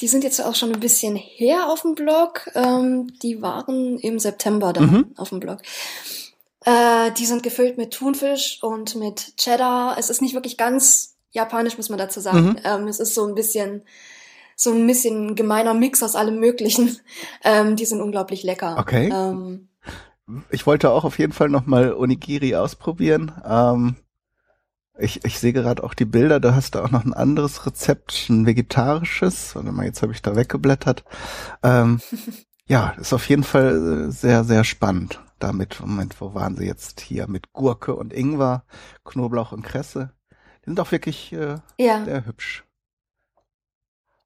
die 0.00 0.08
sind 0.08 0.24
jetzt 0.24 0.40
auch 0.40 0.54
schon 0.54 0.72
ein 0.72 0.80
bisschen 0.80 1.16
her 1.16 1.68
auf 1.68 1.82
dem 1.82 1.94
Blog. 1.94 2.48
Ähm, 2.54 3.12
die 3.22 3.42
waren 3.42 3.98
im 3.98 4.18
September 4.18 4.72
da 4.72 4.82
mhm. 4.82 5.12
auf 5.16 5.30
dem 5.30 5.40
Blog. 5.40 5.60
Äh, 6.64 7.12
die 7.12 7.26
sind 7.26 7.42
gefüllt 7.42 7.78
mit 7.78 7.92
Thunfisch 7.92 8.62
und 8.62 8.94
mit 8.96 9.36
Cheddar. 9.36 9.96
Es 9.98 10.10
ist 10.10 10.22
nicht 10.22 10.34
wirklich 10.34 10.56
ganz 10.56 11.16
japanisch, 11.30 11.76
muss 11.76 11.88
man 11.88 11.98
dazu 11.98 12.20
sagen. 12.20 12.50
Mhm. 12.50 12.58
Ähm, 12.64 12.88
es 12.88 13.00
ist 13.00 13.14
so 13.14 13.26
ein 13.26 13.34
bisschen 13.34 13.82
so 14.60 14.72
ein 14.72 14.86
bisschen 14.88 15.36
gemeiner 15.36 15.72
Mix 15.72 16.02
aus 16.02 16.16
allem 16.16 16.40
Möglichen. 16.40 16.98
Ähm, 17.44 17.76
die 17.76 17.84
sind 17.84 18.00
unglaublich 18.00 18.42
lecker. 18.42 18.76
Okay. 18.78 19.08
Ähm, 19.12 19.68
ich 20.50 20.66
wollte 20.66 20.90
auch 20.90 21.04
auf 21.04 21.18
jeden 21.18 21.32
Fall 21.32 21.48
nochmal 21.48 21.94
Onigiri 21.94 22.56
ausprobieren. 22.56 23.32
Ähm, 23.48 23.96
ich, 24.98 25.24
ich 25.24 25.38
sehe 25.38 25.52
gerade 25.52 25.82
auch 25.84 25.94
die 25.94 26.04
Bilder, 26.04 26.40
da 26.40 26.54
hast 26.54 26.74
du 26.74 26.80
auch 26.80 26.90
noch 26.90 27.04
ein 27.04 27.14
anderes 27.14 27.66
Rezept, 27.66 28.26
ein 28.28 28.46
vegetarisches. 28.46 29.54
Warte 29.54 29.72
mal, 29.72 29.86
jetzt 29.86 30.02
habe 30.02 30.12
ich 30.12 30.22
da 30.22 30.36
weggeblättert. 30.36 31.04
Ähm, 31.62 32.00
ja, 32.66 32.90
ist 32.98 33.12
auf 33.12 33.28
jeden 33.28 33.44
Fall 33.44 34.08
äh, 34.08 34.12
sehr, 34.12 34.44
sehr 34.44 34.64
spannend. 34.64 35.20
Damit, 35.38 35.80
Moment, 35.80 36.20
wo 36.20 36.34
waren 36.34 36.56
sie 36.56 36.66
jetzt 36.66 37.00
hier? 37.00 37.28
Mit 37.28 37.52
Gurke 37.52 37.94
und 37.94 38.12
Ingwer, 38.12 38.64
Knoblauch 39.04 39.52
und 39.52 39.62
Kresse. 39.62 40.12
Die 40.62 40.70
sind 40.70 40.80
auch 40.80 40.90
wirklich 40.90 41.32
äh, 41.32 41.56
ja. 41.78 42.04
sehr 42.04 42.26
hübsch. 42.26 42.64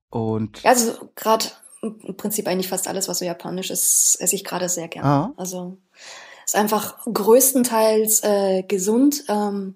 Und 0.08 0.64
also 0.64 1.10
gerade 1.14 1.46
im 1.82 2.16
Prinzip 2.16 2.46
eigentlich 2.46 2.68
fast 2.68 2.88
alles, 2.88 3.08
was 3.08 3.18
so 3.18 3.24
japanisch 3.24 3.70
ist, 3.70 4.16
esse 4.20 4.34
ich 4.34 4.44
gerade 4.44 4.68
sehr 4.68 4.88
gern. 4.88 5.04
Ah. 5.04 5.34
Also 5.36 5.78
ist 6.44 6.56
einfach 6.56 6.98
größtenteils 7.04 8.22
äh, 8.24 8.62
gesund. 8.62 9.24
Ähm, 9.28 9.74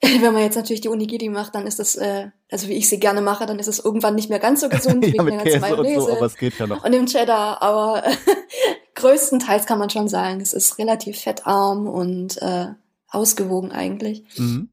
wenn 0.22 0.32
man 0.32 0.42
jetzt 0.42 0.56
natürlich 0.56 0.80
die 0.80 0.88
Onigiri 0.88 1.28
macht, 1.28 1.54
dann 1.54 1.66
ist 1.66 1.78
das, 1.78 1.96
äh, 1.96 2.30
also 2.50 2.68
wie 2.68 2.74
ich 2.74 2.88
sie 2.88 3.00
gerne 3.00 3.20
mache, 3.20 3.46
dann 3.46 3.58
ist 3.58 3.66
es 3.66 3.78
irgendwann 3.84 4.14
nicht 4.14 4.30
mehr 4.30 4.38
ganz 4.38 4.60
so 4.60 4.68
gesund 4.68 5.04
ja, 5.14 5.22
mit 5.22 5.38
Käse 5.42 5.60
Mayonnaise 5.60 6.00
und, 6.00 6.06
so, 6.06 6.16
aber 6.16 6.26
es 6.26 6.36
geht 6.36 6.58
ja 6.58 6.66
noch. 6.66 6.84
und 6.84 6.92
dem 6.92 7.06
Cheddar. 7.06 7.62
Aber 7.62 8.06
äh, 8.06 8.14
größtenteils 8.94 9.66
kann 9.66 9.78
man 9.78 9.90
schon 9.90 10.08
sagen, 10.08 10.40
es 10.40 10.52
ist 10.52 10.78
relativ 10.78 11.18
fettarm 11.18 11.86
und 11.86 12.40
äh, 12.42 12.68
ausgewogen 13.08 13.72
eigentlich. 13.72 14.24
Mhm. 14.36 14.70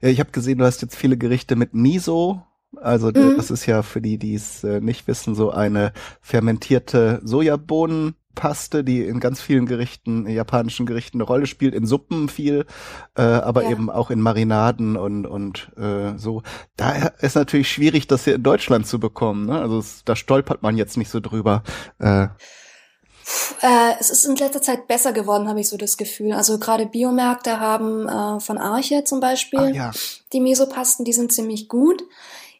Ja, 0.00 0.08
ich 0.08 0.20
habe 0.20 0.30
gesehen, 0.30 0.58
du 0.58 0.64
hast 0.64 0.82
jetzt 0.82 0.96
viele 0.96 1.16
Gerichte 1.16 1.56
mit 1.56 1.74
Miso 1.74 2.42
also 2.76 3.08
mhm. 3.08 3.36
das 3.36 3.50
ist 3.50 3.66
ja 3.66 3.82
für 3.82 4.00
die, 4.00 4.18
die 4.18 4.34
es 4.34 4.62
äh, 4.62 4.80
nicht 4.80 5.06
wissen, 5.08 5.34
so 5.34 5.50
eine 5.50 5.92
fermentierte 6.20 7.20
Sojabohnenpaste, 8.38 8.84
die 8.84 9.02
in 9.02 9.20
ganz 9.20 9.40
vielen 9.40 9.66
Gerichten, 9.66 10.26
japanischen 10.28 10.86
Gerichten 10.86 11.18
eine 11.18 11.24
Rolle 11.24 11.46
spielt, 11.46 11.74
in 11.74 11.86
Suppen 11.86 12.28
viel, 12.28 12.66
äh, 13.16 13.22
aber 13.22 13.64
ja. 13.64 13.70
eben 13.70 13.90
auch 13.90 14.10
in 14.10 14.20
Marinaden 14.20 14.96
und 14.96 15.26
und 15.26 15.70
äh, 15.76 16.16
so. 16.16 16.42
Da 16.76 16.92
ist 17.20 17.36
natürlich 17.36 17.70
schwierig, 17.70 18.06
das 18.06 18.24
hier 18.24 18.34
in 18.36 18.42
Deutschland 18.42 18.86
zu 18.86 18.98
bekommen. 19.00 19.46
Ne? 19.46 19.60
Also 19.60 19.78
es, 19.78 20.02
da 20.04 20.16
stolpert 20.16 20.62
man 20.62 20.76
jetzt 20.76 20.96
nicht 20.96 21.10
so 21.10 21.20
drüber. 21.20 21.62
Äh, 21.98 22.28
Äh, 23.60 23.92
es 24.00 24.08
ist 24.08 24.24
in 24.24 24.36
letzter 24.36 24.62
Zeit 24.62 24.88
besser 24.88 25.12
geworden, 25.12 25.48
habe 25.48 25.60
ich 25.60 25.68
so 25.68 25.76
das 25.76 25.98
Gefühl. 25.98 26.32
Also 26.32 26.58
gerade 26.58 26.86
Biomärkte 26.86 27.60
haben 27.60 28.08
äh, 28.08 28.40
von 28.40 28.56
Arche 28.56 29.04
zum 29.04 29.20
Beispiel 29.20 29.58
Ah, 29.58 29.68
ja. 29.68 29.90
die 30.32 30.40
Mesopasten, 30.40 31.04
die 31.04 31.12
sind 31.12 31.30
ziemlich 31.30 31.68
gut. 31.68 32.02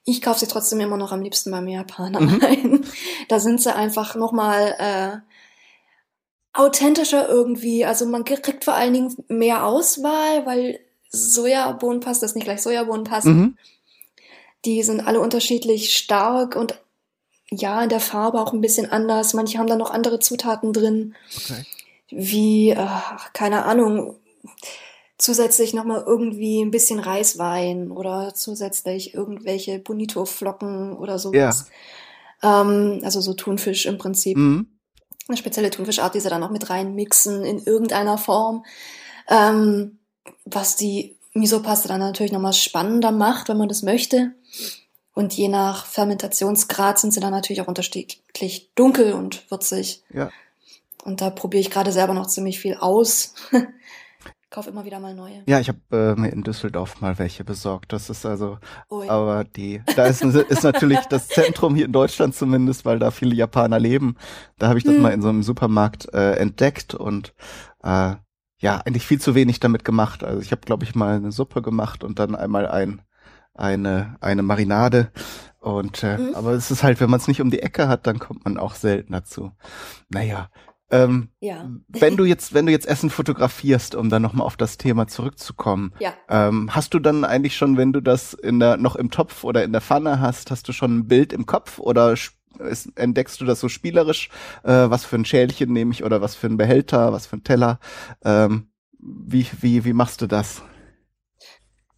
Ich 0.05 0.21
kaufe 0.21 0.41
sie 0.41 0.47
trotzdem 0.47 0.81
immer 0.81 0.99
noch 0.99 1.11
am 1.13 1.23
liebsten 1.23 1.51
beim 1.51 1.69
Japaner 1.69 2.21
Mhm. 2.21 2.43
ein. 2.47 2.85
Da 3.29 3.41
sind 3.41 3.63
sie 3.63 3.75
einfach 3.75 4.15
nochmal 4.15 4.75
äh, 4.79 5.17
authentischer 6.53 7.29
irgendwie. 7.29 7.85
Also 7.85 8.07
man 8.07 8.25
kriegt 8.25 8.65
vor 8.65 8.75
allen 8.75 8.93
Dingen 8.93 9.17
mehr 9.29 9.65
Auswahl, 9.65 10.45
weil 10.47 10.81
Sojabohnenpasta 11.11 12.27
ist 12.27 12.35
nicht 12.35 12.45
gleich 12.45 12.63
Sojabohnenpasta. 12.63 13.31
Mhm. 13.31 13.57
Die 14.65 14.83
sind 14.83 15.01
alle 15.01 15.21
unterschiedlich 15.21 15.97
stark 15.97 16.57
und 16.57 16.81
ja, 17.51 17.83
in 17.83 17.89
der 17.89 18.01
Farbe 18.01 18.41
auch 18.41 18.53
ein 18.53 18.61
bisschen 18.61 18.91
anders. 18.91 19.35
Manche 19.35 19.59
haben 19.59 19.69
da 19.69 19.77
noch 19.77 19.91
andere 19.91 20.19
Zutaten 20.19 20.73
drin, 20.73 21.15
Okay. 21.37 21.65
wie, 22.11 22.71
äh, 22.71 22.87
keine 23.33 23.65
Ahnung, 23.65 24.17
zusätzlich 25.17 25.75
nochmal 25.75 26.05
irgendwie 26.07 26.63
ein 26.63 26.71
bisschen 26.71 26.99
Reiswein 27.01 27.91
oder 27.91 28.35
zusätzlich 28.35 29.15
irgendwelche 29.15 29.79
Bonito-Flocken 29.79 30.93
oder 30.97 31.19
sowas. 31.19 31.67
Ähm, 32.43 33.01
also 33.03 33.21
so 33.21 33.35
Thunfisch 33.35 33.87
im 33.87 33.99
Prinzip. 33.99 34.37
Mhm. 34.37 34.78
Eine 35.29 35.37
spezielle 35.37 35.71
Thunfischart, 35.71 36.15
die 36.15 36.21
sie 36.21 36.31
dann 36.31 36.41
noch 36.41 36.51
mit 36.51 36.71
reinmixen 36.71 37.45
in 37.45 37.63
irgendeiner 37.63 38.19
Form. 38.19 38.65
Ähm, 39.29 39.99
was 40.45 40.77
die 40.77 41.17
Misopaste 41.35 41.89
dann 41.89 42.01
natürlich 42.01 42.33
nochmal 42.33 42.55
spannender 42.55 43.13
macht, 43.13 43.49
wenn 43.49 43.59
man 43.59 43.69
das 43.69 43.83
möchte. 43.83 44.33
Und 45.15 45.35
je 45.35 45.49
nach 45.49 45.87
Fermentationsgrad 45.87 46.99
sind 46.99 47.13
sie 47.13 47.21
dann 47.21 47.33
natürlich 47.33 47.61
auch 47.61 47.69
unterschiedlich 47.69 48.71
dunkel 48.75 49.13
und 49.13 49.51
würzig. 49.51 50.03
Ja. 50.13 50.31
Und 51.05 51.21
da 51.21 51.31
probiere 51.31 51.61
ich 51.61 51.71
gerade 51.71 51.93
selber 51.93 52.15
noch 52.15 52.27
ziemlich 52.27 52.61
viel 52.61 52.75
aus. 52.75 53.35
Kauf 54.51 54.67
immer 54.67 54.85
wieder 54.87 54.99
mal 54.99 55.15
neue. 55.15 55.43
Ja, 55.47 55.61
ich 55.61 55.69
habe 55.69 55.79
äh, 55.93 56.19
mir 56.19 56.31
in 56.31 56.43
Düsseldorf 56.43 57.03
mal 57.03 57.19
welche 57.19 57.45
besorgt. 57.45 57.93
Das 57.93 58.09
ist 58.09 58.25
also, 58.25 58.59
ja. 58.91 59.11
aber 59.11 59.45
die, 59.45 59.83
da 59.95 60.07
ist, 60.07 60.23
ist 60.25 60.63
natürlich 60.65 61.01
das 61.11 61.29
Zentrum 61.29 61.75
hier 61.75 61.85
in 61.85 61.93
Deutschland 61.93 62.35
zumindest, 62.35 62.87
weil 62.87 62.99
da 62.99 63.11
viele 63.11 63.35
Japaner 63.35 63.79
leben. 63.79 64.17
Da 64.59 64.69
habe 64.69 64.79
ich 64.79 64.85
das 64.85 64.95
Hm. 64.95 65.03
mal 65.03 65.13
in 65.13 65.21
so 65.21 65.29
einem 65.29 65.43
Supermarkt 65.43 66.13
äh, 66.15 66.37
entdeckt 66.37 66.95
und 66.95 67.35
äh, 67.83 68.15
ja, 68.61 68.79
eigentlich 68.85 69.07
viel 69.07 69.21
zu 69.21 69.35
wenig 69.35 69.61
damit 69.61 69.85
gemacht. 69.85 70.25
Also 70.25 70.41
ich 70.41 70.51
habe, 70.51 70.63
glaube 70.63 70.85
ich, 70.85 70.95
mal 70.95 71.17
eine 71.17 71.31
Suppe 71.31 71.61
gemacht 71.61 72.03
und 72.03 72.19
dann 72.19 72.35
einmal 72.35 72.67
ein, 72.67 73.03
eine, 73.55 74.17
eine 74.21 74.43
Marinade. 74.43 75.13
Und 75.61 76.03
äh, 76.05 76.17
Mhm. 76.17 76.35
aber 76.35 76.53
es 76.53 76.71
ist 76.71 76.83
halt, 76.83 77.01
wenn 77.01 77.11
man 77.11 77.21
es 77.21 77.29
nicht 77.29 77.43
um 77.43 77.51
die 77.51 77.61
Ecke 77.63 77.87
hat, 77.89 78.07
dann 78.07 78.19
kommt 78.19 78.45
man 78.47 78.57
auch 78.57 78.75
selten 78.75 79.13
dazu. 79.13 79.53
Naja. 80.09 80.49
Ähm, 80.91 81.29
Ja. 81.41 81.71
wenn 81.89 82.17
du 82.17 82.25
jetzt, 82.25 82.55
wenn 82.55 82.65
du 82.67 82.73
jetzt 82.73 82.87
Essen 82.87 83.11
fotografierst, 83.11 83.95
um 83.95 84.09
dann 84.09 84.23
nochmal 84.23 84.47
auf 84.47 84.57
das 84.57 84.79
Thema 84.79 85.07
zurückzukommen, 85.07 85.93
Ja. 85.99 86.15
ähm, 86.29 86.75
hast 86.75 86.95
du 86.95 86.99
dann 86.99 87.25
eigentlich 87.25 87.57
schon, 87.57 87.77
wenn 87.77 87.93
du 87.93 88.01
das 88.01 88.33
in 88.33 88.59
der, 88.59 88.77
noch 88.79 88.97
im 88.97 89.11
Topf 89.11 89.45
oder 89.45 89.65
in 89.65 89.73
der 89.73 89.81
Pfanne 89.83 90.21
hast, 90.21 90.51
hast 90.51 90.67
du 90.69 90.73
schon 90.73 90.99
ein 90.99 91.09
Bild 91.09 91.33
im 91.33 91.45
Kopf 91.47 91.79
oder 91.79 92.15
ist, 92.59 92.89
entdeckst 92.97 93.41
du 93.41 93.45
das 93.45 93.61
so 93.61 93.69
spielerisch, 93.69 94.31
äh, 94.65 94.73
was 94.73 95.05
für 95.05 95.17
ein 95.17 95.25
Schälchen 95.25 95.73
nehme 95.73 95.93
ich 95.93 96.05
oder 96.05 96.21
was 96.21 96.35
für 96.35 96.47
ein 96.47 96.57
Behälter, 96.57 97.13
was 97.13 97.27
für 97.27 97.37
ein 97.37 97.45
Teller? 97.45 97.79
Ähm, 98.25 98.69
wie, 98.99 99.47
wie, 99.61 99.85
wie 99.85 99.93
machst 99.93 100.23
du 100.23 100.27
das? 100.27 100.63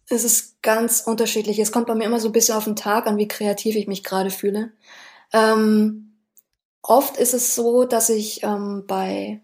Es 0.09 0.25
ist 0.25 0.61
ganz 0.61 1.01
unterschiedlich. 1.01 1.57
Es 1.59 1.71
kommt 1.71 1.87
bei 1.87 1.95
mir 1.95 2.03
immer 2.03 2.19
so 2.19 2.27
ein 2.29 2.33
bisschen 2.33 2.55
auf 2.57 2.65
den 2.65 2.75
Tag 2.75 3.07
an, 3.07 3.17
wie 3.17 3.29
kreativ 3.29 3.75
ich 3.77 3.87
mich 3.87 4.03
gerade 4.03 4.29
fühle. 4.29 4.73
Ähm, 5.31 6.10
oft 6.83 7.17
ist 7.17 7.33
es 7.33 7.55
so, 7.55 7.85
dass 7.85 8.09
ich 8.09 8.43
ähm, 8.43 8.85
bei, 8.87 9.41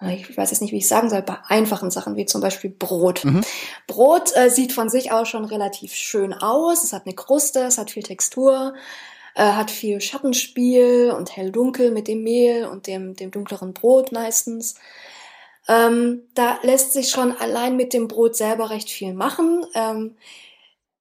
ich 0.00 0.36
weiß 0.36 0.50
jetzt 0.50 0.60
nicht, 0.60 0.72
wie 0.72 0.78
ich 0.78 0.88
sagen 0.88 1.10
soll, 1.10 1.22
bei 1.22 1.38
einfachen 1.46 1.90
Sachen 1.90 2.16
wie 2.16 2.26
zum 2.26 2.40
Beispiel 2.40 2.70
Brot. 2.70 3.24
Mhm. 3.24 3.42
Brot 3.86 4.34
äh, 4.34 4.50
sieht 4.50 4.72
von 4.72 4.88
sich 4.88 5.12
aus 5.12 5.28
schon 5.28 5.44
relativ 5.44 5.94
schön 5.94 6.32
aus. 6.32 6.84
Es 6.84 6.92
hat 6.92 7.06
eine 7.06 7.14
Kruste, 7.14 7.60
es 7.60 7.78
hat 7.78 7.90
viel 7.90 8.02
Textur, 8.02 8.74
äh, 9.34 9.42
hat 9.42 9.70
viel 9.70 10.00
Schattenspiel 10.00 11.14
und 11.16 11.36
hell-dunkel 11.36 11.90
mit 11.90 12.08
dem 12.08 12.22
Mehl 12.22 12.66
und 12.66 12.86
dem, 12.86 13.14
dem 13.14 13.30
dunkleren 13.30 13.72
Brot 13.72 14.12
meistens. 14.12 14.74
Ähm, 15.68 16.22
da 16.34 16.58
lässt 16.62 16.92
sich 16.92 17.10
schon 17.10 17.36
allein 17.36 17.76
mit 17.76 17.92
dem 17.92 18.08
Brot 18.08 18.34
selber 18.34 18.70
recht 18.70 18.90
viel 18.90 19.14
machen. 19.14 19.64
Ähm, 19.74 20.16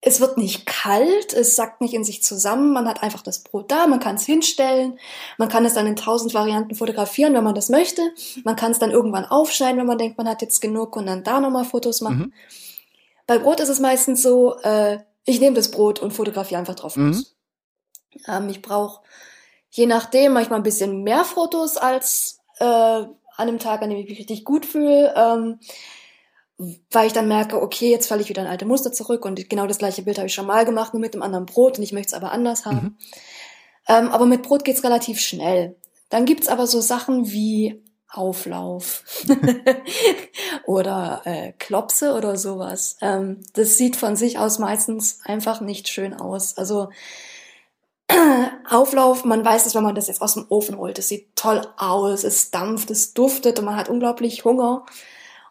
es 0.01 0.19
wird 0.19 0.37
nicht 0.37 0.65
kalt, 0.65 1.31
es 1.33 1.55
sackt 1.55 1.79
nicht 1.79 1.93
in 1.93 2.03
sich 2.03 2.23
zusammen, 2.23 2.73
man 2.73 2.87
hat 2.87 3.03
einfach 3.03 3.21
das 3.21 3.39
Brot 3.39 3.71
da, 3.71 3.85
man 3.85 3.99
kann 3.99 4.15
es 4.15 4.25
hinstellen, 4.25 4.99
man 5.37 5.47
kann 5.47 5.63
es 5.63 5.75
dann 5.75 5.85
in 5.85 5.95
tausend 5.95 6.33
Varianten 6.33 6.73
fotografieren, 6.73 7.35
wenn 7.35 7.43
man 7.43 7.53
das 7.53 7.69
möchte. 7.69 8.01
Man 8.43 8.55
kann 8.55 8.71
es 8.71 8.79
dann 8.79 8.89
irgendwann 8.89 9.25
aufschneiden, 9.25 9.77
wenn 9.77 9.85
man 9.85 9.99
denkt, 9.99 10.17
man 10.17 10.27
hat 10.27 10.41
jetzt 10.41 10.59
genug 10.59 10.95
und 10.95 11.05
dann 11.05 11.23
da 11.23 11.39
nochmal 11.39 11.65
Fotos 11.65 12.01
machen. 12.01 12.17
Mhm. 12.17 12.33
Bei 13.27 13.37
Brot 13.37 13.59
ist 13.59 13.69
es 13.69 13.79
meistens 13.79 14.23
so, 14.23 14.57
äh, 14.63 14.99
ich 15.25 15.39
nehme 15.39 15.55
das 15.55 15.69
Brot 15.69 15.99
und 15.99 16.11
fotografiere 16.11 16.59
einfach 16.59 16.75
drauf 16.75 16.95
Mhm. 16.95 17.23
Ähm, 18.27 18.49
ich 18.49 18.61
brauche 18.61 19.01
je 19.71 19.85
nachdem 19.85 20.33
manchmal 20.33 20.59
ein 20.59 20.63
bisschen 20.63 21.03
mehr 21.03 21.23
Fotos 21.23 21.77
als 21.77 22.39
äh, 22.59 22.65
an 22.65 23.17
einem 23.37 23.59
Tag, 23.59 23.81
an 23.81 23.89
dem 23.89 23.99
ich 23.99 24.09
mich 24.09 24.19
richtig 24.19 24.45
gut 24.45 24.65
fühle, 24.65 25.13
ähm, 25.15 25.59
weil 26.91 27.07
ich 27.07 27.13
dann 27.13 27.27
merke, 27.27 27.61
okay, 27.61 27.89
jetzt 27.89 28.07
falle 28.07 28.21
ich 28.21 28.29
wieder 28.29 28.41
in 28.41 28.47
alte 28.47 28.65
Muster 28.65 28.91
zurück 28.91 29.25
und 29.25 29.49
genau 29.49 29.67
das 29.67 29.77
gleiche 29.77 30.03
Bild 30.03 30.17
habe 30.17 30.27
ich 30.27 30.33
schon 30.33 30.45
mal 30.45 30.65
gemacht, 30.65 30.93
nur 30.93 31.01
mit 31.01 31.13
einem 31.13 31.23
anderen 31.23 31.45
Brot 31.45 31.77
und 31.77 31.83
ich 31.83 31.93
möchte 31.93 32.07
es 32.07 32.13
aber 32.13 32.31
anders 32.31 32.65
haben. 32.65 32.97
Ähm, 33.87 34.09
aber 34.09 34.25
mit 34.25 34.43
Brot 34.43 34.63
geht's 34.63 34.83
relativ 34.83 35.19
schnell. 35.19 35.75
Dann 36.09 36.25
gibt's 36.25 36.47
aber 36.47 36.67
so 36.67 36.81
Sachen 36.81 37.31
wie 37.31 37.81
Auflauf 38.09 39.03
oder 40.65 41.21
äh, 41.23 41.53
Klopse 41.53 42.13
oder 42.13 42.35
sowas. 42.37 42.97
Ähm, 43.01 43.41
das 43.53 43.77
sieht 43.77 43.95
von 43.95 44.15
sich 44.15 44.37
aus 44.37 44.59
meistens 44.59 45.19
einfach 45.23 45.61
nicht 45.61 45.87
schön 45.87 46.13
aus. 46.13 46.57
Also 46.57 46.89
Auflauf, 48.69 49.23
man 49.23 49.45
weiß 49.45 49.65
es, 49.65 49.75
wenn 49.75 49.83
man 49.83 49.95
das 49.95 50.07
jetzt 50.07 50.21
aus 50.21 50.33
dem 50.33 50.45
Ofen 50.49 50.77
holt. 50.77 50.99
Es 50.99 51.07
sieht 51.07 51.35
toll 51.37 51.61
aus, 51.77 52.25
es 52.25 52.51
dampft, 52.51 52.91
es 52.91 53.13
duftet 53.13 53.59
und 53.59 53.65
man 53.65 53.77
hat 53.77 53.87
unglaublich 53.87 54.43
Hunger 54.43 54.85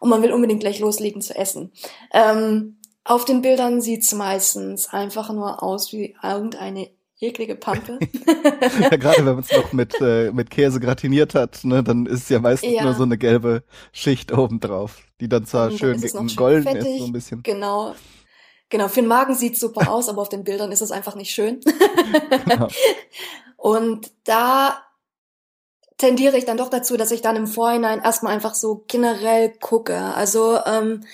und 0.00 0.08
man 0.10 0.22
will 0.22 0.32
unbedingt 0.32 0.60
gleich 0.60 0.80
loslegen 0.80 1.22
zu 1.22 1.36
essen. 1.36 1.70
Ähm, 2.12 2.78
auf 3.04 3.24
den 3.24 3.42
Bildern 3.42 3.80
sieht's 3.80 4.12
meistens 4.12 4.88
einfach 4.88 5.32
nur 5.32 5.62
aus 5.62 5.92
wie 5.92 6.16
irgendeine 6.22 6.90
eklige 7.20 7.54
Pampe. 7.54 7.98
ja, 8.80 8.96
gerade 8.96 9.18
wenn 9.18 9.34
man 9.34 9.40
es 9.40 9.52
noch 9.52 9.72
mit, 9.72 10.00
äh, 10.00 10.32
mit 10.32 10.50
Käse 10.50 10.80
gratiniert 10.80 11.34
hat, 11.34 11.64
ne, 11.64 11.82
dann 11.84 12.06
ist 12.06 12.22
es 12.24 12.28
ja 12.30 12.40
meistens 12.40 12.72
Ja. 12.72 12.82
nur 12.84 12.94
so 12.94 13.02
eine 13.02 13.18
gelbe 13.18 13.62
Schicht 13.92 14.32
obendrauf, 14.32 15.02
die 15.20 15.28
dann 15.28 15.44
zwar 15.44 15.68
dann 15.68 15.78
schön 15.78 16.00
schön 16.00 16.34
golden 16.34 16.62
fettig. 16.62 16.86
ist, 16.94 16.98
so 16.98 17.04
ein 17.04 17.12
bisschen. 17.12 17.42
Genau. 17.42 17.94
Genau, 18.70 18.86
für 18.88 19.00
den 19.00 19.08
Magen 19.08 19.34
sieht's 19.34 19.60
super 19.60 19.90
aus, 19.92 20.08
aber 20.08 20.22
auf 20.22 20.28
den 20.28 20.44
Bildern 20.44 20.70
ist 20.72 20.80
es 20.80 20.92
einfach 20.92 21.14
nicht 21.14 21.30
schön. 21.30 21.60
Genau. 22.46 22.68
Und 23.56 24.10
da 24.24 24.82
tendiere 26.00 26.36
ich 26.38 26.46
dann 26.46 26.56
doch 26.56 26.70
dazu, 26.70 26.96
dass 26.96 27.10
ich 27.10 27.20
dann 27.20 27.36
im 27.36 27.46
Vorhinein 27.46 28.00
erstmal 28.02 28.32
einfach 28.32 28.54
so 28.54 28.84
generell 28.88 29.50
gucke. 29.60 29.96
Also 29.98 30.58
ähm, 30.64 31.04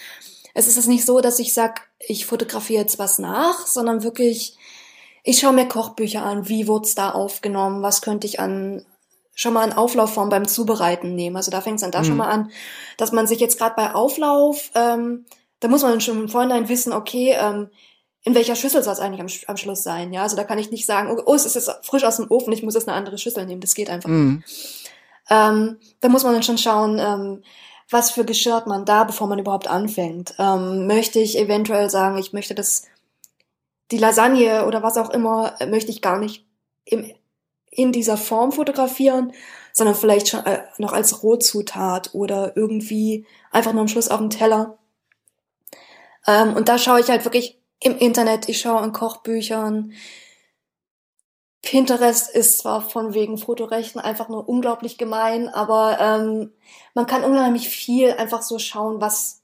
es 0.55 0.69
ist 0.69 0.78
es 0.78 0.87
nicht 0.87 1.05
so, 1.05 1.21
dass 1.21 1.38
ich 1.40 1.52
sag, 1.52 1.88
ich 1.99 2.25
fotografiere 2.25 2.83
jetzt 2.83 2.99
was 2.99 3.19
nach, 3.19 3.66
sondern 3.66 4.05
wirklich, 4.05 4.57
ich 5.25 5.40
schaue 5.40 5.52
mir 5.52 5.66
Kochbücher 5.66 6.23
an, 6.23 6.49
wie 6.49 6.69
wurd's 6.69 6.95
da 6.95 7.11
aufgenommen, 7.11 7.83
was 7.83 8.00
könnte 8.00 8.26
ich 8.26 8.38
an 8.40 8.87
schon 9.35 9.52
mal 9.52 9.64
an 9.64 9.75
Auflaufform 9.75 10.31
beim 10.31 10.49
Zubereiten 10.49 11.14
nehmen. 11.14 11.37
Also 11.37 11.50
da 11.50 11.61
fängt 11.61 11.76
es 11.76 11.83
dann 11.83 11.90
da 11.90 12.00
Mhm. 12.00 12.05
schon 12.05 12.16
mal 12.16 12.28
an, 12.31 12.50
dass 12.97 13.12
man 13.12 13.26
sich 13.26 13.40
jetzt 13.40 13.59
gerade 13.59 13.75
bei 13.76 13.93
Auflauf, 13.95 14.71
ähm, 14.75 15.26
da 15.61 15.69
muss 15.69 15.83
man 15.83 16.00
schon 16.00 16.21
im 16.23 16.28
Vorhinein 16.28 16.69
wissen, 16.69 16.93
okay, 16.93 17.37
ähm, 17.38 17.71
in 18.26 18.35
welcher 18.35 18.56
Schüssel 18.56 18.83
soll 18.83 18.92
es 18.92 18.99
eigentlich 18.99 19.21
am, 19.21 19.28
am 19.47 19.56
Schluss 19.56 19.85
sein? 19.85 20.12
Ja, 20.12 20.23
also 20.23 20.35
da 20.35 20.42
kann 20.42 20.59
ich 20.59 20.73
nicht 20.73 20.85
sagen, 20.85 21.16
oh, 21.16 21.23
oh, 21.26 21.35
es 21.35 21.47
ist 21.47 21.54
jetzt 21.54 21.71
frisch 21.83 22.02
aus 22.02 22.16
dem 22.16 22.28
Ofen, 22.28 22.52
ich 22.52 22.64
muss 22.64 22.75
jetzt 22.75 22.88
eine 22.88 22.97
andere 22.97 23.18
Schüssel 23.18 23.47
nehmen. 23.47 23.61
Das 23.61 23.76
geht 23.76 23.88
einfach 23.88 24.09
Mhm. 24.09 24.42
ähm, 25.30 25.78
da 26.00 26.09
muss 26.09 26.25
man 26.25 26.33
dann 26.33 26.42
schon 26.42 26.59
schauen, 26.59 26.99
ähm, 26.99 27.45
was 27.88 28.11
für 28.11 28.25
Geschirr 28.25 28.54
hat 28.56 28.66
man 28.66 28.85
da, 28.85 29.04
bevor 29.04 29.28
man 29.28 29.38
überhaupt 29.38 29.68
anfängt. 29.68 30.35
Ähm, 30.40 30.88
möchte 30.88 31.21
ich 31.21 31.38
eventuell 31.38 31.88
sagen, 31.88 32.18
ich 32.18 32.33
möchte 32.33 32.56
das, 32.56 32.87
die 33.92 33.99
Lasagne 33.99 34.66
oder 34.66 34.83
was 34.83 34.97
auch 34.97 35.11
immer, 35.11 35.54
äh, 35.61 35.66
möchte 35.66 35.92
ich 35.92 36.02
gar 36.02 36.18
nicht 36.18 36.45
im, 36.85 37.09
in 37.71 37.92
dieser 37.92 38.16
Form 38.16 38.50
fotografieren, 38.50 39.35
sondern 39.73 39.95
vielleicht 39.95 40.26
schon 40.26 40.45
äh, 40.47 40.62
noch 40.78 40.92
als 40.92 41.23
Rohzutat 41.23 42.11
oder 42.12 42.56
irgendwie 42.56 43.25
einfach 43.52 43.73
nur 43.73 43.83
am 43.83 43.88
Schluss 43.88 44.09
auf 44.09 44.18
dem 44.18 44.30
Teller. 44.30 44.78
Ähm, 46.26 46.54
und 46.56 46.68
da 46.68 46.76
schaue 46.76 46.99
ich 46.99 47.09
halt 47.09 47.25
wirklich 47.25 47.61
im 47.80 47.99
Internet, 47.99 48.49
ich 48.49 48.61
schaue 48.61 48.85
in 48.85 48.92
Kochbüchern, 48.92 49.92
Pinterest 51.62 52.30
ist 52.30 52.59
zwar 52.59 52.80
von 52.80 53.12
wegen 53.12 53.38
Fotorechten 53.38 54.00
einfach 54.00 54.28
nur 54.28 54.49
unglaublich 54.49 54.99
gemein, 54.99 55.49
aber 55.49 55.99
ähm, 56.00 56.52
man 56.95 57.06
kann 57.06 57.25
unheimlich 57.25 57.68
viel 57.68 58.12
einfach 58.12 58.42
so 58.42 58.61
schauen, 58.61 59.00
was 59.00 59.42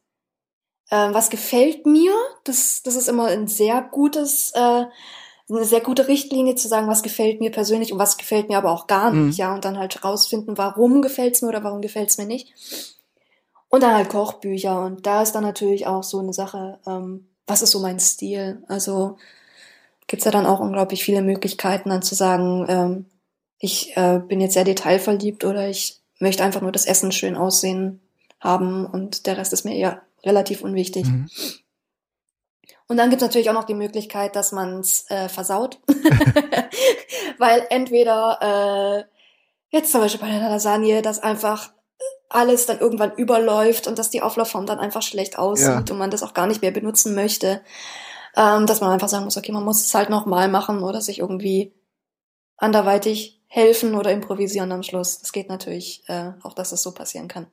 ähm, 0.93 1.15
was 1.15 1.31
gefällt 1.31 1.85
mir. 1.85 2.12
Das 2.45 2.83
das 2.85 2.95
ist 2.95 3.09
immer 3.09 3.27
ein 3.27 3.49
sehr 3.49 3.83
gutes 3.83 4.53
äh, 4.55 4.85
eine 5.49 5.65
sehr 5.65 5.81
gute 5.81 6.07
Richtlinie 6.07 6.55
zu 6.55 6.69
sagen, 6.69 6.87
was 6.87 7.03
gefällt 7.03 7.41
mir 7.41 7.51
persönlich 7.51 7.93
und 7.93 7.99
was 7.99 8.17
gefällt 8.17 8.49
mir 8.49 8.59
aber 8.59 8.71
auch 8.71 8.87
gar 8.87 9.11
nicht, 9.11 9.39
mhm. 9.39 9.41
ja, 9.41 9.55
und 9.55 9.65
dann 9.65 9.77
halt 9.77 10.05
rausfinden, 10.05 10.57
warum 10.57 11.03
gefällt's 11.03 11.43
mir 11.43 11.49
oder 11.49 11.65
warum 11.65 11.81
gefällt's 11.81 12.19
mir 12.19 12.27
nicht. 12.27 12.55
Und 13.69 13.83
dann 13.83 13.95
halt 13.95 14.11
Kochbücher 14.11 14.85
und 14.85 15.07
da 15.07 15.23
ist 15.23 15.33
dann 15.33 15.43
natürlich 15.43 15.87
auch 15.89 16.05
so 16.05 16.21
eine 16.21 16.33
Sache, 16.33 16.79
ähm, 16.87 17.27
was 17.52 17.62
ist 17.62 17.73
so 17.73 17.80
mein 17.80 18.00
Stil? 18.00 18.62
Also 18.66 19.18
gibt's 20.06 20.25
ja 20.25 20.30
dann 20.30 20.47
auch 20.47 20.59
unglaublich 20.59 21.04
viele 21.04 21.21
Möglichkeiten, 21.23 21.90
dann 21.90 22.02
zu 22.02 22.14
sagen, 22.14 22.66
ähm, 22.68 23.06
ich 23.59 23.97
äh, 23.97 24.21
bin 24.26 24.40
jetzt 24.40 24.54
sehr 24.54 24.64
detailverliebt 24.64 25.44
oder 25.44 25.68
ich 25.68 26.00
möchte 26.18 26.42
einfach 26.42 26.62
nur 26.62 26.73
das 26.73 26.87
Essen 26.87 27.12
schön 27.12 27.37
aussehen 27.37 28.00
haben 28.40 28.87
und 28.87 29.26
der 29.26 29.37
Rest 29.37 29.52
ist 29.52 29.64
mir 29.64 29.76
eher 29.76 30.02
relativ 30.25 30.62
unwichtig. 30.62 31.04
Mhm. 31.04 31.28
Und 32.88 32.97
dann 32.97 33.11
gibt 33.11 33.23
es 33.23 33.28
natürlich 33.28 33.50
auch 33.50 33.54
noch 33.54 33.64
die 33.64 33.75
Möglichkeit, 33.75 34.35
dass 34.35 34.52
man 34.52 34.80
es 34.80 35.09
äh, 35.11 35.28
versaut. 35.28 35.78
Weil 37.38 37.66
entweder 37.71 39.06
äh, 39.71 39.76
jetzt 39.76 39.92
zum 39.92 40.00
Beispiel 40.00 40.21
bei 40.21 40.30
der 40.30 40.49
Lasagne, 40.49 41.02
dass 41.02 41.21
einfach 41.21 41.73
alles 42.28 42.66
dann 42.66 42.78
irgendwann 42.78 43.14
überläuft 43.14 43.87
und 43.87 43.99
dass 43.99 44.11
die 44.11 44.23
Auflaufform 44.23 44.66
dann 44.66 44.78
einfach 44.78 45.02
schlecht 45.02 45.38
aussieht 45.38 45.66
ja. 45.66 45.78
und 45.78 45.99
man 45.99 46.11
das 46.11 46.23
auch 46.23 46.35
gar 46.35 46.47
nicht 46.47 46.62
mehr 46.62 46.71
benutzen 46.71 47.14
möchte. 47.14 47.61
Ähm, 48.35 48.66
dass 48.66 48.80
man 48.80 48.90
einfach 48.90 49.09
sagen 49.09 49.25
muss, 49.25 49.37
okay, 49.37 49.52
man 49.52 49.64
muss 49.64 49.85
es 49.85 49.94
halt 49.94 50.09
nochmal 50.09 50.49
machen 50.49 50.82
oder 50.82 51.02
sich 51.02 51.18
irgendwie 51.18 51.75
anderweitig 52.56 53.42
helfen 53.47 53.94
oder 53.94 54.11
improvisieren 54.11 54.73
am 54.73 54.82
Schluss. 54.82 55.18
Das 55.18 55.32
geht 55.32 55.50
natürlich 55.50 56.02
äh, 56.06 56.30
auch, 56.42 56.54
dass 56.54 56.73
es 56.73 56.82
so 56.82 56.92
passieren 56.92 57.28
kann. 57.28 57.47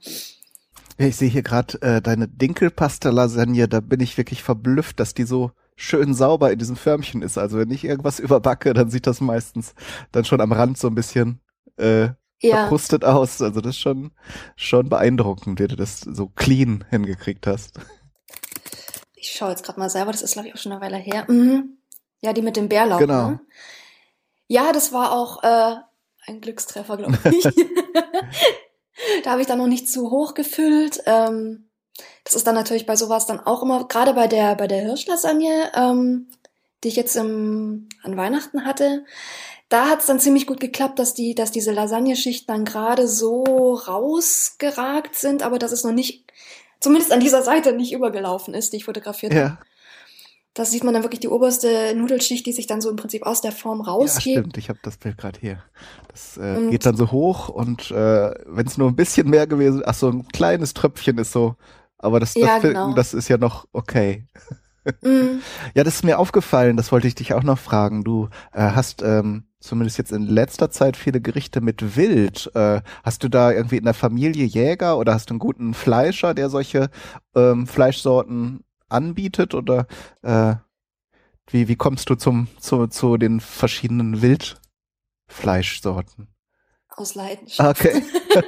Ich 0.97 1.17
sehe 1.17 1.29
hier 1.29 1.43
gerade 1.43 1.81
äh, 1.81 2.01
deine 2.01 2.27
Dinkelpasta-Lasagne, 2.27 3.67
da 3.67 3.81
bin 3.81 3.99
ich 3.99 4.17
wirklich 4.17 4.43
verblüfft, 4.43 4.99
dass 4.99 5.13
die 5.13 5.23
so 5.23 5.51
schön 5.75 6.13
sauber 6.13 6.51
in 6.51 6.59
diesem 6.59 6.75
Förmchen 6.75 7.21
ist. 7.21 7.37
Also 7.37 7.57
wenn 7.57 7.71
ich 7.71 7.83
irgendwas 7.83 8.19
überbacke, 8.19 8.73
dann 8.73 8.89
sieht 8.89 9.07
das 9.07 9.19
meistens 9.19 9.73
dann 10.11 10.25
schon 10.25 10.41
am 10.41 10.53
Rand 10.53 10.77
so 10.77 10.87
ein 10.87 10.95
bisschen 10.95 11.41
äh, 11.77 12.09
ja. 12.41 12.57
verkrustet 12.57 13.05
aus. 13.05 13.41
Also 13.41 13.61
das 13.61 13.75
ist 13.75 13.81
schon, 13.81 14.11
schon 14.55 14.89
beeindruckend, 14.89 15.59
wie 15.59 15.67
du 15.67 15.75
das 15.75 16.01
so 16.01 16.27
clean 16.27 16.85
hingekriegt 16.89 17.47
hast. 17.47 17.79
Ich 19.15 19.31
schaue 19.31 19.49
jetzt 19.49 19.63
gerade 19.63 19.79
mal 19.79 19.89
selber, 19.89 20.11
das 20.11 20.21
ist 20.21 20.33
glaube 20.33 20.47
ich 20.47 20.53
auch 20.53 20.59
schon 20.59 20.71
eine 20.71 20.81
Weile 20.81 20.97
her. 20.97 21.25
Mhm. 21.27 21.77
Ja, 22.21 22.33
die 22.33 22.41
mit 22.41 22.57
dem 22.57 22.69
Bärlauch. 22.69 22.99
Genau. 22.99 23.31
Ne? 23.31 23.39
Ja, 24.47 24.71
das 24.71 24.91
war 24.91 25.13
auch 25.13 25.43
äh, 25.43 25.75
ein 26.27 26.41
Glückstreffer, 26.41 26.97
glaube 26.97 27.17
ich. 27.31 27.45
Da 29.23 29.31
habe 29.31 29.41
ich 29.41 29.47
dann 29.47 29.59
noch 29.59 29.67
nicht 29.67 29.89
zu 29.89 30.11
hoch 30.11 30.33
gefüllt. 30.33 31.01
Ähm, 31.05 31.69
das 32.23 32.35
ist 32.35 32.47
dann 32.47 32.55
natürlich 32.55 32.85
bei 32.85 32.95
sowas 32.95 33.25
dann 33.25 33.39
auch 33.39 33.63
immer, 33.63 33.87
gerade 33.87 34.13
bei 34.13 34.27
der, 34.27 34.55
bei 34.55 34.67
der 34.67 34.81
Hirschlasagne, 34.81 35.71
ähm, 35.73 36.27
die 36.83 36.89
ich 36.89 36.95
jetzt 36.95 37.15
im, 37.15 37.89
an 38.03 38.17
Weihnachten 38.17 38.65
hatte, 38.65 39.05
da 39.69 39.85
hat 39.85 40.01
es 40.01 40.07
dann 40.07 40.19
ziemlich 40.19 40.47
gut 40.47 40.59
geklappt, 40.59 40.97
dass 40.99 41.13
die, 41.13 41.35
dass 41.35 41.51
diese 41.51 41.71
Lasagneschichten 41.71 42.47
dann 42.47 42.65
gerade 42.65 43.07
so 43.07 43.75
rausgeragt 43.75 45.15
sind, 45.15 45.43
aber 45.43 45.59
dass 45.59 45.71
es 45.71 45.83
noch 45.83 45.93
nicht, 45.93 46.31
zumindest 46.79 47.11
an 47.11 47.19
dieser 47.19 47.43
Seite 47.43 47.73
nicht 47.73 47.93
übergelaufen 47.93 48.55
ist, 48.55 48.73
die 48.73 48.77
ich 48.77 48.85
fotografiert 48.85 49.33
ja. 49.33 49.41
habe. 49.41 49.57
Das 50.55 50.71
sieht 50.71 50.83
man 50.83 50.95
dann 50.95 51.03
wirklich 51.03 51.19
die 51.19 51.27
oberste 51.27 51.93
Nudelschicht, 51.95 52.45
die 52.45 52.51
sich 52.51 52.65
dann 52.65 52.81
so 52.81 52.89
im 52.89 52.95
Prinzip 52.95 53.25
aus 53.25 53.41
der 53.41 53.51
Form 53.51 53.81
raushebt. 53.81 54.25
Ja, 54.25 54.41
stimmt. 54.41 54.57
Ich 54.57 54.69
habe 54.69 54.79
das 54.81 54.97
Bild 54.97 55.17
gerade 55.17 55.39
hier. 55.39 55.63
Das 56.09 56.37
äh, 56.37 56.69
geht 56.71 56.85
dann 56.87 56.97
so 56.97 57.11
hoch 57.11 57.49
und 57.49 57.91
äh, 57.91 58.33
wenn 58.45 58.65
es 58.65 58.77
nur 58.77 58.89
ein 58.89 58.95
bisschen 58.95 59.29
mehr 59.29 59.45
gewesen, 59.45 59.83
ach 59.85 59.93
so 59.93 60.09
ein 60.09 60.27
kleines 60.29 60.73
Tröpfchen 60.73 61.19
ist 61.19 61.31
so, 61.31 61.55
aber 61.99 62.19
das, 62.19 62.33
das, 62.33 62.43
ja, 62.43 62.57
genau. 62.57 62.93
das 62.93 63.13
ist 63.13 63.27
ja 63.27 63.37
noch 63.37 63.67
okay. 63.71 64.25
Mm. 65.01 65.39
Ja, 65.75 65.83
das 65.83 65.95
ist 65.95 66.03
mir 66.03 66.17
aufgefallen. 66.17 66.75
Das 66.75 66.91
wollte 66.91 67.07
ich 67.07 67.13
dich 67.13 67.33
auch 67.33 67.43
noch 67.43 67.59
fragen. 67.59 68.03
Du 68.03 68.29
äh, 68.51 68.71
hast 68.71 69.03
ähm, 69.03 69.43
zumindest 69.59 69.97
jetzt 69.97 70.11
in 70.11 70.23
letzter 70.23 70.71
Zeit 70.71 70.97
viele 70.97 71.21
Gerichte 71.21 71.61
mit 71.61 71.95
Wild. 71.95 72.51
Äh, 72.55 72.81
hast 73.03 73.23
du 73.23 73.29
da 73.29 73.51
irgendwie 73.51 73.77
in 73.77 73.85
der 73.85 73.93
Familie 73.93 74.45
Jäger 74.45 74.97
oder 74.97 75.13
hast 75.13 75.29
du 75.29 75.33
einen 75.33 75.39
guten 75.39 75.73
Fleischer, 75.73 76.33
der 76.33 76.49
solche 76.49 76.89
ähm, 77.35 77.67
Fleischsorten 77.67 78.63
anbietet 78.87 79.53
oder 79.53 79.87
äh, 80.21 80.55
wie, 81.47 81.67
wie 81.67 81.75
kommst 81.75 82.09
du 82.09 82.15
zum, 82.15 82.47
zu, 82.59 82.87
zu 82.87 83.17
den 83.17 83.39
verschiedenen 83.39 84.21
Wildfleischsorten? 84.21 86.27
Aus 86.89 87.15
Leidenschaft. 87.15 87.85
Okay. 87.85 88.03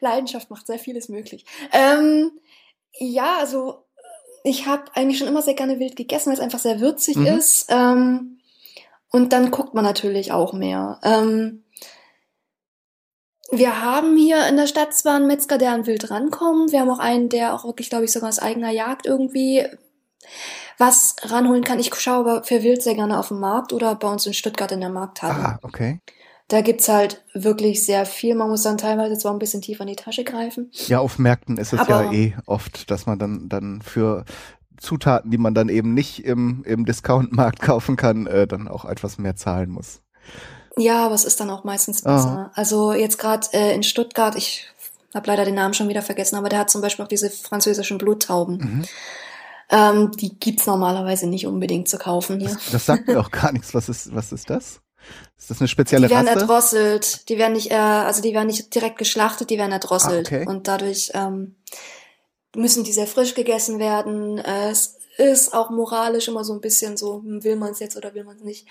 Leidenschaft 0.00 0.50
macht 0.50 0.66
sehr 0.66 0.78
vieles 0.78 1.08
möglich. 1.08 1.44
Ähm, 1.72 2.32
ja, 2.98 3.38
also 3.38 3.86
ich 4.42 4.66
habe 4.66 4.84
eigentlich 4.94 5.18
schon 5.18 5.28
immer 5.28 5.42
sehr 5.42 5.54
gerne 5.54 5.78
wild 5.78 5.96
gegessen, 5.96 6.28
weil 6.28 6.34
es 6.34 6.40
einfach 6.40 6.58
sehr 6.58 6.80
würzig 6.80 7.16
mhm. 7.16 7.26
ist. 7.26 7.66
Ähm, 7.68 8.39
und 9.10 9.32
dann 9.32 9.50
guckt 9.50 9.74
man 9.74 9.84
natürlich 9.84 10.32
auch 10.32 10.52
mehr. 10.52 10.98
Ähm, 11.02 11.64
wir 13.50 13.82
haben 13.82 14.16
hier 14.16 14.46
in 14.46 14.56
der 14.56 14.68
Stadt 14.68 14.94
zwar 14.94 15.16
einen 15.16 15.26
Metzger, 15.26 15.58
der 15.58 15.72
an 15.72 15.86
Wild 15.86 16.10
rankommt. 16.10 16.70
Wir 16.70 16.80
haben 16.80 16.90
auch 16.90 17.00
einen, 17.00 17.28
der 17.28 17.52
auch 17.54 17.64
wirklich, 17.64 17.90
glaube 17.90 18.04
ich, 18.04 18.12
sogar 18.12 18.28
aus 18.28 18.38
eigener 18.38 18.70
Jagd 18.70 19.06
irgendwie 19.06 19.66
was 20.78 21.16
ranholen 21.22 21.64
kann. 21.64 21.80
Ich 21.80 21.94
schaue 21.94 22.20
aber 22.20 22.44
für 22.44 22.62
Wild 22.62 22.82
sehr 22.82 22.94
gerne 22.94 23.18
auf 23.18 23.28
dem 23.28 23.40
Markt 23.40 23.72
oder 23.72 23.94
bei 23.96 24.08
uns 24.08 24.26
in 24.26 24.34
Stuttgart 24.34 24.70
in 24.72 24.80
der 24.80 24.88
Markthalle. 24.88 25.34
Ah, 25.34 25.58
okay. 25.62 26.00
Da 26.48 26.62
gibt's 26.62 26.88
halt 26.88 27.24
wirklich 27.32 27.84
sehr 27.84 28.06
viel. 28.06 28.34
Man 28.34 28.48
muss 28.48 28.62
dann 28.62 28.78
teilweise 28.78 29.16
zwar 29.18 29.32
ein 29.32 29.38
bisschen 29.38 29.62
tiefer 29.62 29.82
in 29.82 29.88
die 29.88 29.96
Tasche 29.96 30.24
greifen. 30.24 30.70
Ja, 30.72 30.98
auf 31.00 31.18
Märkten 31.18 31.58
ist 31.58 31.72
es 31.72 31.78
aber 31.78 32.04
ja 32.04 32.12
eh 32.12 32.36
oft, 32.46 32.90
dass 32.90 33.06
man 33.06 33.18
dann, 33.18 33.48
dann 33.48 33.82
für 33.82 34.24
Zutaten, 34.80 35.30
die 35.30 35.38
man 35.38 35.54
dann 35.54 35.68
eben 35.68 35.94
nicht 35.94 36.24
im, 36.24 36.64
im 36.64 36.84
Discount-Markt 36.86 37.60
kaufen 37.60 37.96
kann, 37.96 38.26
äh, 38.26 38.46
dann 38.46 38.66
auch 38.66 38.84
etwas 38.84 39.18
mehr 39.18 39.36
zahlen 39.36 39.70
muss. 39.70 40.00
Ja, 40.76 41.04
aber 41.04 41.14
es 41.14 41.24
ist 41.24 41.38
dann 41.40 41.50
auch 41.50 41.64
meistens 41.64 42.02
besser. 42.02 42.50
Oh. 42.50 42.52
Also 42.54 42.92
jetzt 42.92 43.18
gerade 43.18 43.46
äh, 43.52 43.74
in 43.74 43.82
Stuttgart, 43.82 44.36
ich 44.36 44.66
habe 45.14 45.26
leider 45.26 45.44
den 45.44 45.54
Namen 45.54 45.74
schon 45.74 45.88
wieder 45.88 46.02
vergessen, 46.02 46.36
aber 46.36 46.48
der 46.48 46.60
hat 46.60 46.70
zum 46.70 46.80
Beispiel 46.80 47.04
auch 47.04 47.08
diese 47.08 47.30
französischen 47.30 47.98
Bluttauben. 47.98 48.56
Mhm. 48.56 48.84
Ähm, 49.72 50.10
die 50.12 50.38
gibt's 50.38 50.66
normalerweise 50.66 51.28
nicht 51.28 51.46
unbedingt 51.46 51.88
zu 51.88 51.98
kaufen 51.98 52.40
hier. 52.40 52.50
Das, 52.50 52.70
das 52.72 52.86
sagt 52.86 53.06
mir 53.06 53.20
auch 53.20 53.30
gar 53.30 53.52
nichts. 53.52 53.74
Was 53.74 53.88
ist, 53.88 54.14
was 54.14 54.32
ist 54.32 54.50
das? 54.50 54.80
Ist 55.38 55.50
das 55.50 55.60
eine 55.60 55.68
spezielle 55.68 56.08
Die 56.08 56.14
werden 56.14 56.28
Rasse? 56.28 56.40
erdrosselt. 56.40 57.28
Die 57.28 57.38
werden 57.38 57.52
nicht, 57.52 57.70
äh, 57.70 57.74
also 57.74 58.22
die 58.22 58.34
werden 58.34 58.46
nicht 58.46 58.74
direkt 58.74 58.98
geschlachtet, 58.98 59.50
die 59.50 59.58
werden 59.58 59.72
erdrosselt. 59.72 60.32
Ah, 60.32 60.36
okay. 60.36 60.46
Und 60.46 60.68
dadurch 60.68 61.10
ähm, 61.14 61.56
müssen 62.56 62.84
die 62.84 62.92
sehr 62.92 63.06
frisch 63.06 63.34
gegessen 63.34 63.78
werden. 63.78 64.38
Es 64.38 64.98
ist 65.16 65.54
auch 65.54 65.70
moralisch 65.70 66.28
immer 66.28 66.44
so 66.44 66.52
ein 66.52 66.60
bisschen 66.60 66.96
so, 66.96 67.22
hm, 67.22 67.44
will 67.44 67.56
man 67.56 67.72
es 67.72 67.80
jetzt 67.80 67.96
oder 67.96 68.14
will 68.14 68.24
man 68.24 68.36
es 68.36 68.42
nicht. 68.42 68.66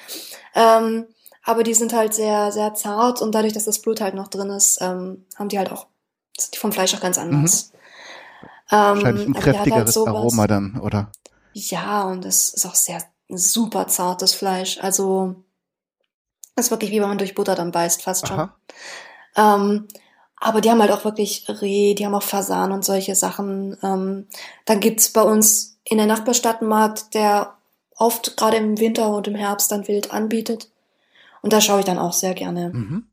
Ähm, 0.55 1.07
aber 1.43 1.63
die 1.63 1.73
sind 1.73 1.93
halt 1.93 2.13
sehr, 2.13 2.51
sehr 2.51 2.73
zart 2.73 3.21
und 3.21 3.33
dadurch, 3.33 3.53
dass 3.53 3.65
das 3.65 3.79
Blut 3.79 4.01
halt 4.01 4.15
noch 4.15 4.27
drin 4.27 4.49
ist, 4.49 4.79
ähm, 4.81 5.25
haben 5.35 5.49
die 5.49 5.57
halt 5.57 5.71
auch, 5.71 5.87
sind 6.37 6.53
die 6.53 6.59
vom 6.59 6.71
Fleisch 6.71 6.93
auch 6.95 7.01
ganz 7.01 7.17
anders. 7.17 7.71
Mhm. 7.71 7.79
Ähm, 8.71 8.77
Wahrscheinlich 8.77 9.27
ein 9.27 9.33
kräftigeres 9.33 9.95
halt 9.95 10.07
Aroma 10.07 10.47
dann, 10.47 10.79
oder? 10.79 11.11
Ja, 11.53 12.03
und 12.03 12.25
es 12.25 12.53
ist 12.53 12.65
auch 12.65 12.75
sehr 12.75 13.03
super 13.29 13.87
zartes 13.87 14.33
Fleisch. 14.33 14.77
Also, 14.79 15.35
ist 16.55 16.71
wirklich 16.71 16.91
wie 16.91 17.01
wenn 17.01 17.09
man 17.09 17.17
durch 17.17 17.35
Butter 17.35 17.55
dann 17.55 17.71
beißt, 17.71 18.03
fast 18.03 18.27
schon. 18.27 18.49
Ähm, 19.35 19.87
aber 20.39 20.62
die 20.62 20.69
haben 20.69 20.82
halt 20.82 20.91
auch 20.91 21.06
wirklich 21.06 21.45
Reh, 21.49 21.93
die 21.93 22.06
haben 22.06 22.15
auch 22.15 22.23
Fasan 22.23 22.71
und 22.71 22.86
solche 22.86 23.15
Sachen. 23.15 23.78
Ähm, 23.84 24.28
dann 24.65 24.80
gibt's 24.80 25.12
bei 25.12 25.21
uns 25.21 25.80
in 25.84 25.97
der 25.97 26.08
Nachbarstadt 26.08 26.62
einen 26.62 26.69
Markt, 26.69 27.13
der 27.13 27.58
oft 27.95 28.38
gerade 28.38 28.58
im 28.58 28.80
Winter 28.80 29.13
und 29.15 29.28
im 29.28 29.36
Herbst 29.36 29.71
dann 29.71 29.88
wild 29.88 30.13
anbietet. 30.13 30.71
Und 31.41 31.54
da 31.54 31.62
schaue 31.62 31.80
ich 31.80 31.86
dann 31.86 31.99
auch 31.99 32.13
sehr 32.13 32.34
gerne. 32.34 32.71
Mhm. 32.73 33.06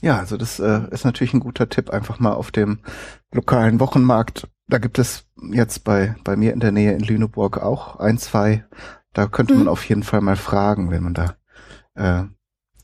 Ja, 0.00 0.18
also 0.18 0.36
das 0.36 0.60
äh, 0.60 0.82
ist 0.90 1.04
natürlich 1.04 1.34
ein 1.34 1.40
guter 1.40 1.68
Tipp, 1.68 1.90
einfach 1.90 2.20
mal 2.20 2.32
auf 2.32 2.50
dem 2.50 2.80
lokalen 3.32 3.80
Wochenmarkt. 3.80 4.46
Da 4.68 4.78
gibt 4.78 4.98
es 4.98 5.24
jetzt 5.52 5.82
bei, 5.82 6.14
bei 6.24 6.36
mir 6.36 6.52
in 6.52 6.60
der 6.60 6.72
Nähe 6.72 6.92
in 6.92 7.00
Lüneburg 7.00 7.58
auch 7.58 7.96
ein, 7.96 8.18
zwei. 8.18 8.64
Da 9.12 9.26
könnte 9.26 9.54
mhm. 9.54 9.60
man 9.60 9.68
auf 9.68 9.84
jeden 9.88 10.02
Fall 10.02 10.20
mal 10.20 10.36
fragen, 10.36 10.90
wenn 10.90 11.02
man 11.02 11.14
da, 11.14 11.36
äh, 11.94 12.24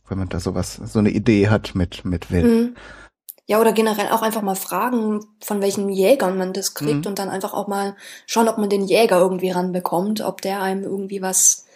wenn 0.08 0.18
man 0.18 0.28
da 0.28 0.40
sowas, 0.40 0.74
so 0.74 0.98
eine 0.98 1.10
Idee 1.10 1.48
hat 1.48 1.74
mit, 1.74 2.04
mit 2.04 2.30
Wild. 2.30 2.44
Mhm. 2.44 2.76
Ja, 3.46 3.60
oder 3.60 3.72
generell 3.72 4.08
auch 4.08 4.22
einfach 4.22 4.40
mal 4.40 4.54
fragen, 4.54 5.20
von 5.40 5.60
welchen 5.60 5.90
Jägern 5.90 6.38
man 6.38 6.54
das 6.54 6.74
kriegt 6.74 7.04
mhm. 7.04 7.08
und 7.08 7.18
dann 7.18 7.28
einfach 7.28 7.52
auch 7.52 7.68
mal 7.68 7.94
schauen, 8.26 8.48
ob 8.48 8.56
man 8.56 8.70
den 8.70 8.84
Jäger 8.84 9.18
irgendwie 9.18 9.50
ranbekommt, 9.50 10.22
ob 10.22 10.40
der 10.40 10.62
einem 10.62 10.82
irgendwie 10.82 11.20
was 11.20 11.66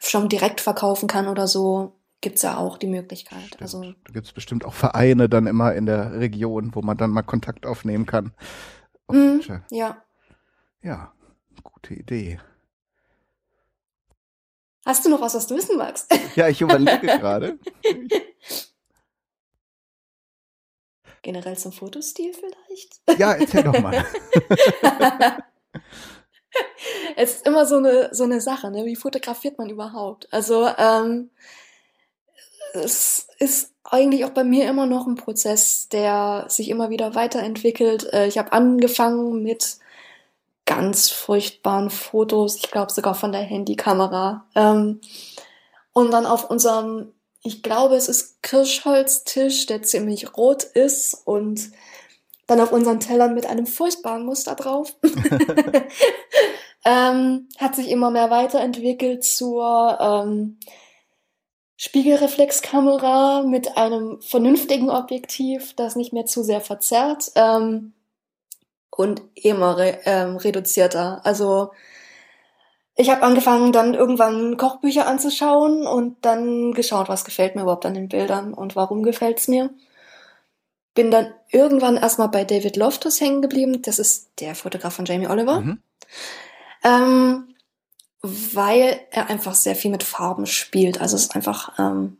schon 0.00 0.28
direkt 0.28 0.60
verkaufen 0.60 1.06
kann 1.06 1.28
oder 1.28 1.46
so, 1.46 1.92
gibt's 2.20 2.42
ja 2.42 2.56
auch 2.56 2.78
die 2.78 2.86
Möglichkeit. 2.86 3.44
Stimmt. 3.46 3.62
Also 3.62 3.82
da 3.82 4.12
gibt's 4.12 4.32
bestimmt 4.32 4.64
auch 4.64 4.74
Vereine 4.74 5.28
dann 5.28 5.46
immer 5.46 5.74
in 5.74 5.86
der 5.86 6.18
Region, 6.18 6.74
wo 6.74 6.82
man 6.82 6.96
dann 6.96 7.10
mal 7.10 7.22
Kontakt 7.22 7.66
aufnehmen 7.66 8.06
kann. 8.06 8.32
Und, 9.06 9.48
mm, 9.48 9.62
ja. 9.70 9.98
Ja, 10.82 11.12
gute 11.62 11.94
Idee. 11.94 12.40
Hast 14.88 15.04
du 15.04 15.10
noch 15.10 15.20
was, 15.20 15.34
was 15.34 15.46
du 15.46 15.54
wissen 15.54 15.76
magst? 15.76 16.06
Ja, 16.34 16.48
ich 16.48 16.62
überlege 16.62 17.06
gerade. 17.18 17.58
Generell 21.20 21.58
zum 21.58 21.72
Fotostil 21.72 22.32
vielleicht? 22.32 23.20
Ja, 23.20 23.34
erzähl 23.34 23.64
doch 23.64 23.78
mal. 23.80 24.02
es 27.16 27.34
ist 27.34 27.46
immer 27.46 27.66
so 27.66 27.76
eine, 27.76 28.08
so 28.14 28.24
eine 28.24 28.40
Sache, 28.40 28.70
ne? 28.70 28.86
Wie 28.86 28.96
fotografiert 28.96 29.58
man 29.58 29.68
überhaupt? 29.68 30.26
Also, 30.32 30.66
ähm, 30.78 31.28
es 32.72 33.28
ist 33.38 33.74
eigentlich 33.84 34.24
auch 34.24 34.30
bei 34.30 34.44
mir 34.44 34.70
immer 34.70 34.86
noch 34.86 35.06
ein 35.06 35.16
Prozess, 35.16 35.90
der 35.90 36.46
sich 36.48 36.70
immer 36.70 36.88
wieder 36.88 37.14
weiterentwickelt. 37.14 38.10
Äh, 38.14 38.26
ich 38.26 38.38
habe 38.38 38.54
angefangen 38.54 39.42
mit 39.42 39.76
ganz 40.78 41.10
furchtbaren 41.10 41.90
Fotos, 41.90 42.54
ich 42.54 42.70
glaube 42.70 42.92
sogar 42.92 43.16
von 43.16 43.32
der 43.32 43.40
Handykamera. 43.40 44.46
Ähm, 44.54 45.00
und 45.92 46.12
dann 46.12 46.24
auf 46.24 46.48
unserem, 46.50 47.12
ich 47.42 47.64
glaube, 47.64 47.96
es 47.96 48.08
ist 48.08 48.44
Kirschholztisch, 48.44 49.66
der 49.66 49.82
ziemlich 49.82 50.36
rot 50.36 50.62
ist 50.62 51.14
und 51.26 51.72
dann 52.46 52.60
auf 52.60 52.70
unseren 52.70 53.00
Tellern 53.00 53.34
mit 53.34 53.44
einem 53.46 53.66
furchtbaren 53.66 54.24
Muster 54.24 54.54
drauf. 54.54 54.94
ähm, 56.84 57.48
hat 57.58 57.74
sich 57.74 57.90
immer 57.90 58.12
mehr 58.12 58.30
weiterentwickelt 58.30 59.24
zur 59.24 59.98
ähm, 60.00 60.60
Spiegelreflexkamera 61.76 63.42
mit 63.42 63.76
einem 63.76 64.20
vernünftigen 64.20 64.90
Objektiv, 64.90 65.74
das 65.74 65.96
nicht 65.96 66.12
mehr 66.12 66.26
zu 66.26 66.44
sehr 66.44 66.60
verzerrt 66.60 67.32
ähm, 67.34 67.94
und 68.98 69.22
immer 69.34 69.78
re 69.78 70.00
ähm, 70.06 70.36
reduzierter. 70.36 71.20
Also 71.22 71.70
ich 72.96 73.10
habe 73.10 73.22
angefangen, 73.22 73.70
dann 73.70 73.94
irgendwann 73.94 74.56
Kochbücher 74.56 75.06
anzuschauen 75.06 75.86
und 75.86 76.16
dann 76.22 76.72
geschaut, 76.72 77.08
was 77.08 77.24
gefällt 77.24 77.54
mir 77.54 77.62
überhaupt 77.62 77.86
an 77.86 77.94
den 77.94 78.08
Bildern 78.08 78.52
und 78.52 78.74
warum 78.74 79.04
gefällt's 79.04 79.46
mir. 79.46 79.70
Bin 80.94 81.12
dann 81.12 81.32
irgendwann 81.48 81.96
erstmal 81.96 82.28
bei 82.28 82.42
David 82.42 82.76
Loftus 82.76 83.20
hängen 83.20 83.40
geblieben. 83.40 83.82
Das 83.82 84.00
ist 84.00 84.30
der 84.40 84.56
Fotograf 84.56 84.94
von 84.94 85.04
Jamie 85.04 85.28
Oliver. 85.28 85.60
Mhm. 85.60 85.80
Ähm, 86.82 87.54
weil 88.20 88.98
er 89.12 89.30
einfach 89.30 89.54
sehr 89.54 89.76
viel 89.76 89.92
mit 89.92 90.02
Farben 90.02 90.46
spielt. 90.46 91.00
Also 91.00 91.14
es 91.14 91.22
ist 91.22 91.36
einfach 91.36 91.78
ähm, 91.78 92.18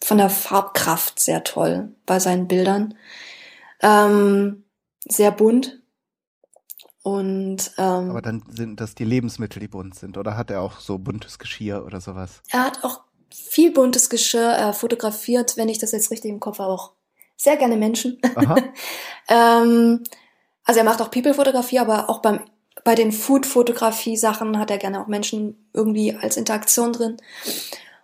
von 0.00 0.18
der 0.18 0.30
Farbkraft 0.30 1.18
sehr 1.18 1.42
toll 1.42 1.96
bei 2.06 2.20
seinen 2.20 2.46
Bildern. 2.46 2.96
Ähm, 3.80 4.62
sehr 5.04 5.32
bunt. 5.32 5.81
Und 7.02 7.72
ähm, 7.78 8.10
aber 8.10 8.22
dann 8.22 8.44
sind 8.48 8.80
das 8.80 8.94
die 8.94 9.04
Lebensmittel, 9.04 9.58
die 9.58 9.68
bunt 9.68 9.96
sind, 9.96 10.16
oder 10.16 10.36
hat 10.36 10.50
er 10.50 10.60
auch 10.60 10.78
so 10.78 10.98
buntes 10.98 11.38
Geschirr 11.38 11.84
oder 11.84 12.00
sowas? 12.00 12.42
Er 12.50 12.64
hat 12.64 12.84
auch 12.84 13.00
viel 13.30 13.72
buntes 13.72 14.08
Geschirr 14.08 14.50
er 14.50 14.72
fotografiert, 14.72 15.56
wenn 15.56 15.68
ich 15.68 15.78
das 15.78 15.92
jetzt 15.92 16.10
richtig 16.10 16.30
im 16.30 16.38
Kopf 16.38 16.58
habe, 16.58 16.72
auch 16.72 16.92
sehr 17.36 17.56
gerne 17.56 17.76
Menschen. 17.76 18.20
ähm, 19.28 20.04
also 20.64 20.78
er 20.78 20.84
macht 20.84 21.02
auch 21.02 21.10
People-Fotografie, 21.10 21.80
aber 21.80 22.08
auch 22.08 22.20
beim 22.20 22.40
bei 22.84 22.94
den 22.94 23.12
Food-Fotografie-Sachen 23.12 24.58
hat 24.58 24.70
er 24.70 24.78
gerne 24.78 25.00
auch 25.00 25.06
Menschen 25.06 25.68
irgendwie 25.72 26.14
als 26.14 26.36
Interaktion 26.36 26.92
drin. 26.92 27.16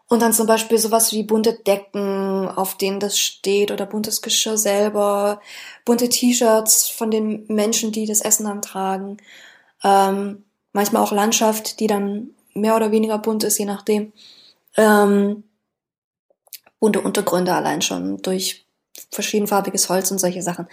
Und 0.09 0.23
dann 0.23 0.33
zum 0.33 0.47
Beispiel 0.47 0.79
sowas 0.79 1.13
wie 1.13 1.23
bunte 1.23 1.53
Decken, 1.53 2.49
auf 2.49 2.77
denen 2.77 2.99
das 2.99 3.19
steht, 3.19 3.71
oder 3.71 3.85
buntes 3.85 4.23
Geschirr 4.23 4.57
selber, 4.57 5.41
bunte 5.85 6.09
T-Shirts 6.09 6.89
von 6.89 7.11
den 7.11 7.45
Menschen, 7.49 7.93
die 7.93 8.07
das 8.07 8.23
Essen 8.23 8.47
dann 8.47 8.63
tragen. 8.63 9.19
Ähm, 9.85 10.45
manchmal 10.73 11.03
auch 11.03 11.13
Landschaft, 11.13 11.79
die 11.81 11.87
dann 11.87 12.31
mehr 12.55 12.75
oder 12.75 12.91
weniger 12.91 13.19
bunt 13.19 13.45
ist, 13.45 13.59
je 13.59 13.67
nachdem. 13.67 14.13
Ähm, 14.77 15.45
bunte 16.81 17.01
Untergründe 17.01 17.53
allein 17.53 17.83
schon 17.83 18.17
durch 18.23 18.67
verschiedenfarbiges 19.11 19.89
Holz 19.89 20.11
und 20.11 20.19
solche 20.19 20.43
Sachen. 20.43 20.69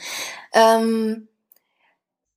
Ähm, 0.54 1.28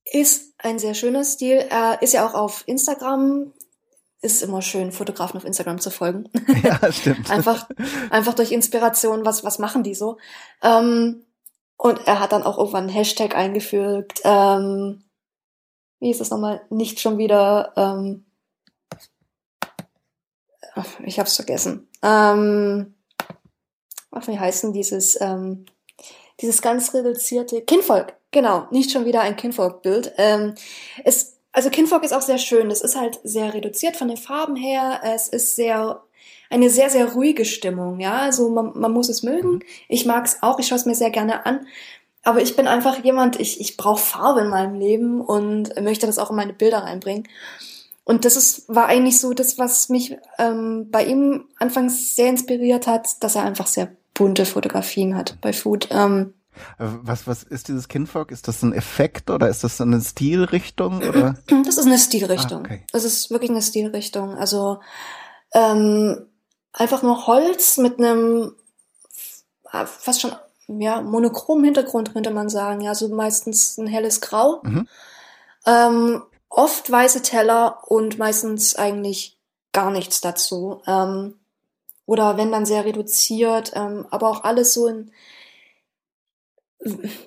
ist 0.03 0.53
ein 0.57 0.79
sehr 0.79 0.93
schöner 0.93 1.23
Stil. 1.23 1.65
Er 1.69 2.01
ist 2.01 2.13
ja 2.13 2.27
auch 2.27 2.33
auf 2.33 2.63
Instagram. 2.67 3.53
Ist 4.21 4.43
immer 4.43 4.61
schön, 4.61 4.91
Fotografen 4.91 5.37
auf 5.37 5.45
Instagram 5.45 5.79
zu 5.79 5.91
folgen. 5.91 6.29
Ja, 6.63 6.91
stimmt. 6.91 7.29
einfach, 7.29 7.69
einfach 8.09 8.33
durch 8.33 8.51
Inspiration, 8.51 9.25
was, 9.25 9.43
was 9.43 9.59
machen 9.59 9.83
die 9.83 9.95
so? 9.95 10.17
Ähm, 10.61 11.23
und 11.77 12.05
er 12.05 12.19
hat 12.19 12.33
dann 12.33 12.43
auch 12.43 12.57
irgendwann 12.57 12.83
einen 12.83 12.93
Hashtag 12.93 13.35
eingefügt. 13.35 14.19
Ähm, 14.25 15.05
wie 15.99 16.11
ist 16.11 16.19
das 16.19 16.29
nochmal? 16.29 16.61
Nicht 16.69 16.99
schon 16.99 17.17
wieder. 17.17 17.73
Ähm, 17.77 18.25
ich 21.05 21.19
hab's 21.19 21.35
vergessen. 21.35 21.89
Ähm, 22.01 22.95
ach, 24.11 24.27
wie 24.27 24.39
heißt 24.39 24.63
denn 24.63 24.73
dieses? 24.73 25.19
Ähm, 25.21 25.65
dieses 26.41 26.61
ganz 26.61 26.93
reduzierte 26.93 27.61
Kinfolg, 27.61 28.13
genau, 28.31 28.67
nicht 28.71 28.91
schon 28.91 29.05
wieder 29.05 29.21
ein 29.21 29.35
Kinfolg-Bild. 29.35 30.13
Ähm, 30.17 30.55
es, 31.03 31.38
also 31.51 31.69
Kinfolg 31.69 32.03
ist 32.03 32.13
auch 32.13 32.21
sehr 32.21 32.37
schön. 32.37 32.71
Es 32.71 32.81
ist 32.81 32.95
halt 32.95 33.19
sehr 33.23 33.53
reduziert 33.53 33.97
von 33.97 34.07
den 34.07 34.17
Farben 34.17 34.55
her. 34.55 35.01
Es 35.03 35.27
ist 35.27 35.55
sehr 35.55 36.03
eine 36.49 36.69
sehr 36.69 36.89
sehr 36.89 37.13
ruhige 37.13 37.45
Stimmung. 37.45 37.99
Ja, 37.99 38.17
also 38.17 38.49
man, 38.49 38.71
man 38.75 38.91
muss 38.91 39.09
es 39.09 39.23
mögen. 39.23 39.59
Ich 39.87 40.05
mag 40.05 40.25
es 40.25 40.41
auch. 40.41 40.59
Ich 40.59 40.67
schaue 40.67 40.77
es 40.77 40.85
mir 40.85 40.95
sehr 40.95 41.11
gerne 41.11 41.45
an. 41.45 41.67
Aber 42.23 42.41
ich 42.41 42.55
bin 42.55 42.67
einfach 42.67 43.03
jemand. 43.03 43.39
Ich 43.39 43.59
ich 43.61 43.77
brauche 43.77 44.01
Farbe 44.01 44.41
in 44.41 44.49
meinem 44.49 44.75
Leben 44.75 45.21
und 45.21 45.79
möchte 45.81 46.05
das 46.05 46.19
auch 46.19 46.29
in 46.29 46.35
meine 46.35 46.53
Bilder 46.53 46.79
reinbringen. 46.79 47.27
Und 48.09 48.25
das 48.25 48.35
ist, 48.35 48.67
war 48.67 48.87
eigentlich 48.87 49.19
so 49.19 49.33
das, 49.33 49.59
was 49.59 49.87
mich 49.87 50.17
ähm, 50.39 50.89
bei 50.89 51.05
ihm 51.05 51.45
anfangs 51.59 52.15
sehr 52.15 52.27
inspiriert 52.29 52.87
hat, 52.87 53.21
dass 53.21 53.35
er 53.35 53.43
einfach 53.43 53.67
sehr 53.67 53.91
bunte 54.15 54.47
Fotografien 54.47 55.15
hat 55.15 55.37
bei 55.41 55.53
Food. 55.53 55.89
Ähm, 55.91 56.33
was, 56.77 57.27
was 57.27 57.43
ist 57.43 57.67
dieses 57.67 57.87
Kinfolk? 57.87 58.31
Ist 58.31 58.47
das 58.47 58.61
ein 58.63 58.73
Effekt 58.73 59.29
oder 59.29 59.49
ist 59.49 59.63
das 59.63 59.79
eine 59.81 60.01
Stilrichtung? 60.01 61.01
Oder? 61.03 61.35
Das 61.65 61.77
ist 61.77 61.85
eine 61.85 61.99
Stilrichtung. 61.99 62.59
Ah, 62.59 62.65
okay. 62.65 62.85
Das 62.91 63.03
ist 63.03 63.31
wirklich 63.31 63.51
eine 63.51 63.61
Stilrichtung. 63.61 64.35
Also 64.35 64.79
ähm, 65.53 66.27
einfach 66.73 67.03
nur 67.03 67.27
Holz 67.27 67.77
mit 67.77 67.99
einem 67.99 68.53
fast 69.85 70.21
schon 70.21 70.31
ja 70.67 71.01
monochromen 71.01 71.63
Hintergrund 71.63 72.13
könnte 72.13 72.31
man 72.31 72.49
sagen. 72.49 72.81
Ja, 72.81 72.95
so 72.95 73.07
meistens 73.09 73.77
ein 73.77 73.87
helles 73.87 74.21
Grau. 74.21 74.61
Mhm. 74.63 74.87
Ähm, 75.65 76.23
oft 76.49 76.91
weiße 76.91 77.21
Teller 77.21 77.83
und 77.87 78.17
meistens 78.17 78.75
eigentlich 78.75 79.37
gar 79.71 79.91
nichts 79.91 80.21
dazu. 80.21 80.81
Ähm, 80.87 81.35
oder 82.05 82.37
wenn 82.37 82.51
dann 82.51 82.65
sehr 82.65 82.85
reduziert, 82.85 83.71
ähm, 83.75 84.07
aber 84.09 84.29
auch 84.29 84.43
alles 84.43 84.73
so 84.73 84.87
in, 84.87 85.11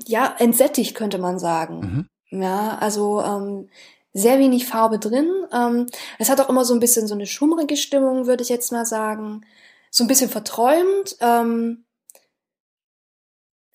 ja, 0.07 0.35
entsättigt 0.39 0.95
könnte 0.95 1.19
man 1.19 1.39
sagen. 1.39 2.09
Mhm. 2.31 2.43
Ja, 2.43 2.79
also 2.79 3.23
ähm, 3.23 3.69
sehr 4.13 4.39
wenig 4.39 4.67
Farbe 4.67 4.99
drin. 4.99 5.31
Ähm, 5.53 5.87
es 6.19 6.31
hat 6.31 6.41
auch 6.41 6.49
immer 6.49 6.65
so 6.65 6.75
ein 6.75 6.81
bisschen 6.81 7.07
so 7.07 7.15
eine 7.15 7.27
schummrige 7.27 7.77
Stimmung, 7.77 8.27
würde 8.27 8.43
ich 8.43 8.49
jetzt 8.49 8.73
mal 8.73 8.87
sagen. 8.87 9.45
So 9.91 10.05
ein 10.05 10.09
bisschen 10.09 10.31
verträumt. 10.31 11.17
Ähm, 11.21 11.85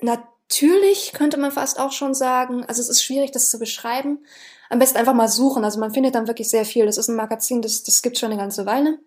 natürlich 0.01 1.13
könnte 1.13 1.37
man 1.37 1.51
fast 1.51 1.79
auch 1.79 1.91
schon 1.91 2.13
sagen, 2.13 2.65
also 2.65 2.81
es 2.81 2.89
ist 2.89 3.03
schwierig, 3.03 3.31
das 3.31 3.49
zu 3.49 3.59
beschreiben. 3.59 4.25
Am 4.69 4.79
besten 4.79 4.97
einfach 4.97 5.13
mal 5.13 5.29
suchen. 5.29 5.63
Also 5.63 5.79
man 5.79 5.93
findet 5.93 6.15
dann 6.15 6.27
wirklich 6.27 6.49
sehr 6.49 6.65
viel. 6.65 6.85
Das 6.85 6.97
ist 6.97 7.07
ein 7.07 7.15
Magazin, 7.15 7.61
das, 7.61 7.83
das 7.83 8.01
gibt 8.01 8.17
schon 8.17 8.31
eine 8.31 8.41
ganze 8.41 8.65
Weile. 8.65 8.99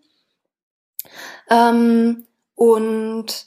Ähm, 1.48 2.26
und 2.54 3.46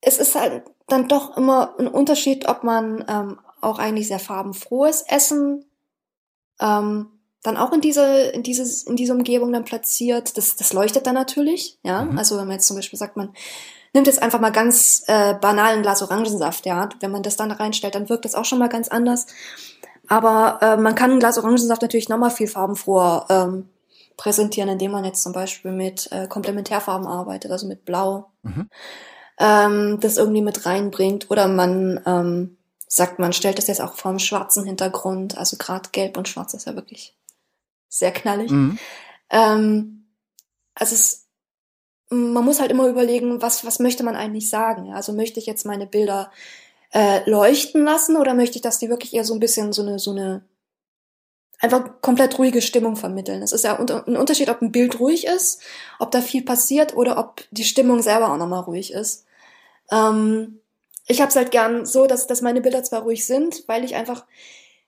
es 0.00 0.18
ist 0.18 0.34
halt 0.34 0.64
dann 0.86 1.08
doch 1.08 1.36
immer 1.36 1.74
ein 1.78 1.88
Unterschied, 1.88 2.48
ob 2.48 2.62
man 2.62 3.04
ähm, 3.08 3.38
auch 3.60 3.78
eigentlich 3.78 4.08
sehr 4.08 4.18
farbenfrohes 4.18 5.02
Essen 5.02 5.64
ähm, 6.60 7.08
dann 7.42 7.56
auch 7.56 7.72
in 7.72 7.80
diese, 7.80 8.04
in 8.04 8.42
dieses, 8.42 8.82
in 8.82 8.96
diese 8.96 9.12
Umgebung 9.12 9.52
dann 9.52 9.64
platziert. 9.64 10.36
Das, 10.36 10.56
das 10.56 10.72
leuchtet 10.72 11.06
dann 11.06 11.14
natürlich, 11.14 11.78
ja. 11.82 12.04
Mhm. 12.04 12.18
Also 12.18 12.36
wenn 12.38 12.46
man 12.46 12.56
jetzt 12.56 12.66
zum 12.66 12.76
Beispiel 12.76 12.98
sagt, 12.98 13.16
man 13.16 13.32
nimmt 13.92 14.08
jetzt 14.08 14.20
einfach 14.20 14.40
mal 14.40 14.50
ganz 14.50 15.04
äh, 15.06 15.34
banalen 15.34 15.82
Glas 15.82 16.02
Orangensaft, 16.02 16.66
ja. 16.66 16.88
Wenn 17.00 17.12
man 17.12 17.22
das 17.22 17.36
dann 17.36 17.52
reinstellt, 17.52 17.94
dann 17.94 18.08
wirkt 18.08 18.24
das 18.24 18.34
auch 18.34 18.44
schon 18.44 18.58
mal 18.58 18.68
ganz 18.68 18.88
anders. 18.88 19.26
Aber 20.08 20.58
äh, 20.60 20.76
man 20.76 20.94
kann 20.94 21.12
ein 21.12 21.20
Glas 21.20 21.38
Orangensaft 21.38 21.82
natürlich 21.82 22.08
nochmal 22.08 22.30
viel 22.30 22.48
farbenfroher 22.48 23.26
ähm, 23.28 23.68
präsentieren, 24.16 24.68
indem 24.68 24.92
man 24.92 25.04
jetzt 25.04 25.22
zum 25.22 25.32
Beispiel 25.32 25.72
mit 25.72 26.10
äh, 26.10 26.26
Komplementärfarben 26.26 27.06
arbeitet, 27.06 27.50
also 27.50 27.66
mit 27.66 27.84
Blau, 27.84 28.30
mhm. 28.42 28.68
Ähm, 29.38 29.98
das 30.00 30.16
irgendwie 30.16 30.42
mit 30.42 30.66
reinbringt. 30.66 31.30
Oder 31.30 31.48
man 31.48 32.00
ähm, 32.06 32.56
sagt, 32.88 33.18
man 33.18 33.32
stellt 33.32 33.58
das 33.58 33.66
jetzt 33.66 33.80
auch 33.80 33.94
vor 33.94 34.10
einem 34.10 34.18
schwarzen 34.18 34.64
Hintergrund. 34.64 35.36
Also 35.36 35.56
gerade 35.56 35.90
Gelb 35.92 36.16
und 36.16 36.28
Schwarz 36.28 36.54
ist 36.54 36.66
ja 36.66 36.74
wirklich 36.74 37.16
sehr 37.88 38.12
knallig. 38.12 38.50
Mhm. 38.50 38.78
Ähm, 39.30 40.06
also 40.74 40.94
es, 40.94 41.26
man 42.08 42.44
muss 42.44 42.60
halt 42.60 42.70
immer 42.70 42.86
überlegen, 42.88 43.42
was, 43.42 43.64
was 43.64 43.78
möchte 43.78 44.04
man 44.04 44.16
eigentlich 44.16 44.48
sagen. 44.48 44.92
Also 44.92 45.12
möchte 45.12 45.40
ich 45.40 45.46
jetzt 45.46 45.66
meine 45.66 45.86
Bilder 45.86 46.30
äh, 46.92 47.28
leuchten 47.28 47.84
lassen 47.84 48.16
oder 48.16 48.34
möchte 48.34 48.56
ich, 48.56 48.62
dass 48.62 48.78
die 48.78 48.88
wirklich 48.88 49.14
eher 49.14 49.24
so 49.24 49.34
ein 49.34 49.40
bisschen 49.40 49.72
so 49.72 49.82
eine, 49.82 49.98
so 49.98 50.12
eine 50.12 50.44
einfach 51.58 52.00
komplett 52.00 52.38
ruhige 52.38 52.62
Stimmung 52.62 52.96
vermitteln. 52.96 53.42
Es 53.42 53.52
ist 53.52 53.64
ja 53.64 53.78
ein 53.78 54.16
Unterschied, 54.16 54.50
ob 54.50 54.60
ein 54.62 54.72
Bild 54.72 55.00
ruhig 55.00 55.26
ist, 55.26 55.62
ob 55.98 56.10
da 56.10 56.20
viel 56.20 56.42
passiert 56.42 56.94
oder 56.96 57.18
ob 57.18 57.42
die 57.50 57.64
Stimmung 57.64 58.02
selber 58.02 58.30
auch 58.32 58.36
nochmal 58.36 58.62
ruhig 58.62 58.92
ist. 58.92 59.25
Ähm, 59.90 60.60
ich 61.06 61.20
habe 61.20 61.28
es 61.28 61.36
halt 61.36 61.50
gern 61.50 61.86
so, 61.86 62.06
dass, 62.06 62.26
dass 62.26 62.42
meine 62.42 62.60
Bilder 62.60 62.82
zwar 62.82 63.02
ruhig 63.02 63.26
sind, 63.26 63.64
weil 63.66 63.84
ich 63.84 63.94
einfach 63.94 64.24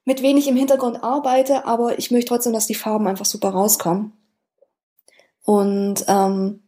mit 0.05 0.23
wenig 0.23 0.49
im 0.49 0.57
Hintergrund 0.57 1.03
arbeite, 1.03 1.67
aber 1.67 1.99
ich 1.99 2.11
möchte 2.11 2.29
trotzdem, 2.29 2.53
dass 2.53 2.67
die 2.67 2.75
Farben 2.75 3.07
einfach 3.07 3.27
super 3.27 3.51
rauskommen. 3.51 4.13
Und 5.45 6.05
ähm, 6.09 6.63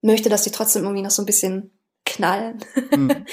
möchte, 0.00 0.28
dass 0.28 0.42
die 0.42 0.50
trotzdem 0.50 0.82
irgendwie 0.82 1.02
noch 1.02 1.10
so 1.10 1.22
ein 1.22 1.26
bisschen 1.26 1.70
knallen. 2.04 2.64
Mhm. 2.90 3.24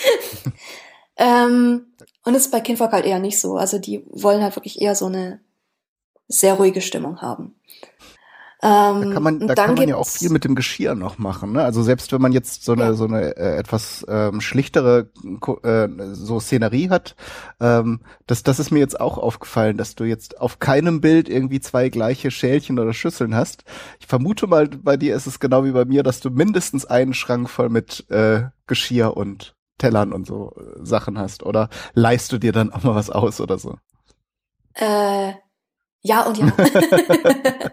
ähm, 1.18 1.88
und 2.24 2.34
das 2.34 2.44
ist 2.46 2.52
bei 2.52 2.62
Kinfolk 2.62 2.92
halt 2.92 3.06
eher 3.06 3.20
nicht 3.20 3.40
so. 3.40 3.58
Also 3.58 3.80
die 3.80 4.06
wollen 4.10 4.44
halt 4.44 4.56
wirklich 4.56 4.82
eher 4.82 4.96
so 4.96 5.08
eine 5.08 5.42
sehr 6.28 6.54
ruhige 6.54 6.82
Stimmung 6.82 7.22
haben. 7.22 7.56
Ähm, 8.62 9.02
da 9.02 9.14
kann 9.14 9.24
man, 9.24 9.40
da 9.48 9.56
kann 9.56 9.76
man 9.76 9.88
ja 9.88 9.96
auch 9.96 10.08
viel 10.08 10.30
mit 10.30 10.44
dem 10.44 10.54
Geschirr 10.54 10.94
noch 10.94 11.18
machen. 11.18 11.54
Ne? 11.54 11.64
Also 11.64 11.82
selbst 11.82 12.12
wenn 12.12 12.22
man 12.22 12.34
jetzt 12.34 12.66
so 12.66 12.74
eine 12.74 12.84
ja. 12.84 12.94
so 12.94 13.06
eine 13.06 13.38
äh, 13.38 13.56
etwas 13.56 14.06
ähm, 14.10 14.42
schlichtere 14.42 15.10
äh, 15.64 15.88
so 16.12 16.42
Szenerie 16.42 16.90
hat, 16.90 17.16
ähm, 17.62 18.02
das 18.28 18.44
das 18.44 18.60
ist 18.60 18.72
mir 18.72 18.80
jetzt 18.80 19.00
auch 19.00 19.18
aufgefallen, 19.18 19.78
dass 19.78 19.96
du 19.96 20.04
jetzt 20.04 20.42
auf 20.42 20.60
keinem 20.60 21.00
Bild 21.00 21.30
irgendwie 21.30 21.62
zwei 21.62 21.88
gleiche 21.88 22.32
Schälchen 22.32 22.80
oder 22.80 22.92
Schüsseln 22.92 23.34
hast. 23.34 23.64
Ich 24.02 24.08
vermute 24.08 24.46
mal, 24.46 24.68
bei 24.68 24.98
dir 24.98 25.16
ist 25.16 25.26
es 25.26 25.40
genau 25.40 25.64
wie 25.64 25.72
bei 25.72 25.86
mir, 25.86 26.04
dass 26.04 26.20
du 26.20 26.30
mindestens 26.30 26.86
einen 26.86 27.14
Schrank 27.14 27.50
voll 27.50 27.70
mit 27.70 28.10
äh, 28.10 28.44
Geschirr 28.68 29.16
und 29.16 29.56
Tellern 29.78 30.12
und 30.12 30.28
so 30.28 30.54
äh, 30.58 30.86
Sachen 30.86 31.18
hast. 31.18 31.44
Oder 31.44 31.70
leihst 31.94 32.30
du 32.34 32.38
dir 32.38 32.52
dann 32.52 32.74
auch 32.74 32.84
mal 32.84 32.96
was 32.96 33.10
aus 33.10 33.40
oder 33.40 33.58
so? 33.58 33.78
Äh, 34.74 35.34
ja 36.02 36.24
und 36.24 36.38
ja. 36.38 36.52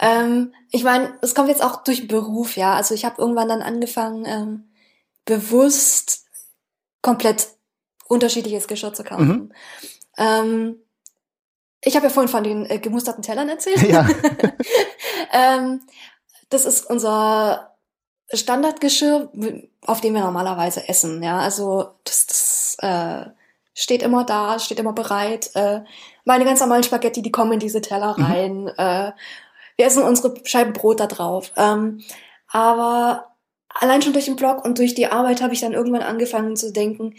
ähm, 0.00 0.52
ich 0.70 0.82
meine, 0.84 1.14
es 1.22 1.34
kommt 1.34 1.48
jetzt 1.48 1.62
auch 1.62 1.84
durch 1.84 2.08
Beruf, 2.08 2.56
ja. 2.56 2.74
Also 2.74 2.94
ich 2.94 3.04
habe 3.04 3.20
irgendwann 3.20 3.48
dann 3.48 3.62
angefangen, 3.62 4.24
ähm, 4.26 4.70
bewusst 5.24 6.24
komplett 7.02 7.48
unterschiedliches 8.08 8.66
Geschirr 8.66 8.94
zu 8.94 9.04
kaufen. 9.04 9.28
Mhm. 9.28 9.52
Ähm, 10.16 10.76
ich 11.80 11.94
habe 11.94 12.06
ja 12.06 12.10
vorhin 12.10 12.30
von 12.30 12.42
den 12.42 12.66
äh, 12.66 12.78
gemusterten 12.78 13.22
Tellern 13.22 13.48
erzählt. 13.48 13.82
Ja. 13.82 14.08
ähm, 15.32 15.80
das 16.50 16.64
ist 16.64 16.88
unser 16.90 17.76
Standardgeschirr, 18.32 19.30
auf 19.86 20.00
dem 20.00 20.14
wir 20.14 20.22
normalerweise 20.22 20.88
essen. 20.88 21.22
Ja, 21.22 21.38
also 21.38 21.94
das, 22.04 22.26
das 22.26 22.76
äh, 22.80 23.30
steht 23.74 24.02
immer 24.02 24.24
da, 24.24 24.58
steht 24.58 24.78
immer 24.80 24.92
bereit. 24.92 25.50
Äh, 25.54 25.82
meine 26.28 26.44
ganz 26.44 26.60
normalen 26.60 26.82
Spaghetti, 26.84 27.22
die 27.22 27.32
kommen 27.32 27.52
in 27.52 27.58
diese 27.58 27.80
Teller 27.80 28.14
mhm. 28.16 28.24
rein. 28.24 28.62
Mhm. 28.62 28.72
Äh, 28.76 29.12
wir 29.76 29.86
essen 29.86 30.02
unsere 30.02 30.34
Scheiben 30.44 30.74
Brot 30.74 31.00
da 31.00 31.06
drauf. 31.06 31.52
Ähm, 31.56 32.02
aber 32.48 33.34
allein 33.68 34.02
schon 34.02 34.12
durch 34.12 34.26
den 34.26 34.36
Blog 34.36 34.64
und 34.64 34.78
durch 34.78 34.94
die 34.94 35.06
Arbeit 35.06 35.40
habe 35.40 35.54
ich 35.54 35.60
dann 35.60 35.72
irgendwann 35.72 36.02
angefangen 36.02 36.54
zu 36.54 36.70
denken, 36.70 37.14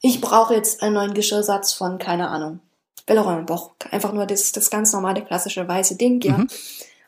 ich 0.00 0.20
brauche 0.20 0.54
jetzt 0.54 0.82
einen 0.82 0.94
neuen 0.94 1.14
Geschirrsatz 1.14 1.72
von, 1.72 1.98
keine 1.98 2.28
Ahnung, 2.28 2.60
Bellerin 3.06 3.46
Boch. 3.46 3.72
Einfach 3.90 4.12
nur 4.12 4.26
das, 4.26 4.52
das 4.52 4.70
ganz 4.70 4.92
normale, 4.92 5.22
klassische 5.22 5.66
weiße 5.66 5.96
Ding, 5.96 6.20
ja. 6.22 6.38
Mhm. 6.38 6.48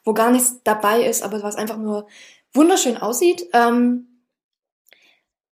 Wo 0.05 0.13
gar 0.13 0.31
nichts 0.31 0.57
dabei 0.65 1.03
ist, 1.03 1.23
aber 1.23 1.43
was 1.43 1.57
einfach 1.57 1.79
nur 1.79 2.07
wunderschön 2.53 2.99
aussieht. 2.99 3.47
Ähm, 3.53 4.09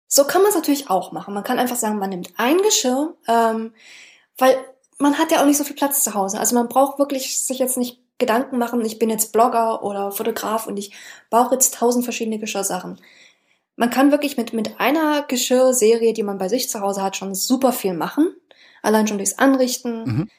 so 0.09 0.25
kann 0.25 0.43
man 0.43 0.51
es 0.51 0.57
natürlich 0.57 0.91
auch 0.91 1.13
machen. 1.13 1.33
Man 1.33 1.45
kann 1.45 1.59
einfach 1.59 1.77
sagen, 1.77 1.99
man 1.99 2.11
nimmt 2.11 2.35
ein 2.37 2.59
Geschirr, 2.59 3.15
ähm, 3.29 3.73
weil 4.37 4.63
man 5.03 5.19
hat 5.19 5.33
ja 5.33 5.43
auch 5.43 5.47
nicht 5.47 5.59
so 5.59 5.65
viel 5.65 5.77
Platz 5.77 6.05
zu 6.05 6.15
Hause. 6.15 6.39
Also 6.39 6.55
man 6.55 6.69
braucht 6.69 6.99
wirklich 6.99 7.45
sich 7.45 7.59
jetzt 7.59 7.77
nicht 7.77 7.99
Gedanken 8.19 8.59
machen, 8.59 8.85
ich 8.85 8.99
bin 8.99 9.11
jetzt 9.11 9.33
Blogger 9.33 9.83
oder 9.83 10.13
Fotograf 10.13 10.67
und 10.67 10.77
ich 10.77 10.95
brauche 11.29 11.55
jetzt 11.55 11.75
tausend 11.75 12.05
verschiedene 12.05 12.39
Geschirrsachen. 12.39 13.01
Man 13.75 13.91
kann 13.91 14.13
wirklich 14.13 14.37
mit, 14.37 14.53
mit 14.53 14.79
einer 14.79 15.23
Geschirrserie, 15.23 16.13
die 16.13 16.23
man 16.23 16.39
bei 16.39 16.49
sich 16.49 16.71
zu 16.71 16.81
Hause 16.81 17.03
hat, 17.03 17.17
schon 17.17 17.35
super 17.35 17.73
viel 17.73 17.95
machen. 17.95 18.35
Allein 18.81 19.09
schon 19.09 19.19
durchs 19.19 19.39
Anrichten, 19.39 20.05
mhm. 20.05 20.31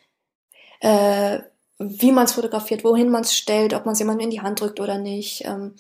äh, 0.80 1.40
wie 1.80 2.12
man 2.12 2.26
es 2.26 2.34
fotografiert, 2.34 2.84
wohin 2.84 3.10
man 3.10 3.24
es 3.24 3.36
stellt, 3.36 3.74
ob 3.74 3.86
man 3.86 3.94
es 3.94 4.00
jemandem 4.00 4.26
in 4.26 4.32
die 4.32 4.42
Hand 4.42 4.62
drückt 4.62 4.80
oder 4.80 4.98
nicht. 4.98 5.44
Ähm, 5.46 5.76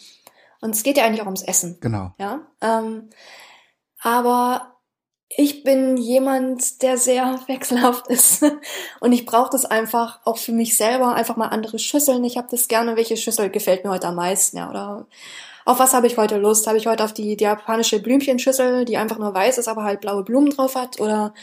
und 0.59 0.75
es 0.75 0.83
geht 0.83 0.97
ja 0.97 1.05
eigentlich 1.05 1.21
auch 1.21 1.27
ums 1.27 1.43
Essen. 1.43 1.77
Genau. 1.79 2.13
Ja. 2.17 2.41
Ähm, 2.59 3.09
aber 4.01 4.72
ich 5.35 5.63
bin 5.63 5.97
jemand, 5.97 6.81
der 6.81 6.97
sehr 6.97 7.39
wechselhaft 7.47 8.07
ist 8.07 8.43
und 8.99 9.11
ich 9.11 9.25
brauche 9.25 9.51
das 9.51 9.65
einfach 9.65 10.19
auch 10.25 10.37
für 10.37 10.51
mich 10.51 10.77
selber, 10.77 11.15
einfach 11.15 11.35
mal 11.35 11.47
andere 11.47 11.79
Schüsseln. 11.79 12.23
Ich 12.23 12.37
habe 12.37 12.47
das 12.51 12.67
gerne, 12.67 12.95
welche 12.95 13.17
Schüssel 13.17 13.49
gefällt 13.49 13.83
mir 13.83 13.91
heute 13.91 14.07
am 14.07 14.15
meisten, 14.15 14.57
ja, 14.57 14.69
oder 14.69 15.07
auf 15.65 15.79
was 15.79 15.93
habe 15.93 16.07
ich 16.07 16.17
heute 16.17 16.37
Lust? 16.37 16.67
Habe 16.67 16.77
ich 16.77 16.87
heute 16.87 17.03
auf 17.03 17.13
die, 17.13 17.37
die 17.37 17.43
japanische 17.45 18.01
Blümchenschüssel, 18.01 18.85
die 18.85 18.97
einfach 18.97 19.17
nur 19.17 19.33
weiß 19.33 19.57
ist, 19.57 19.67
aber 19.67 19.83
halt 19.83 20.01
blaue 20.01 20.23
Blumen 20.23 20.49
drauf 20.49 20.75
hat 20.75 20.99
oder 20.99 21.33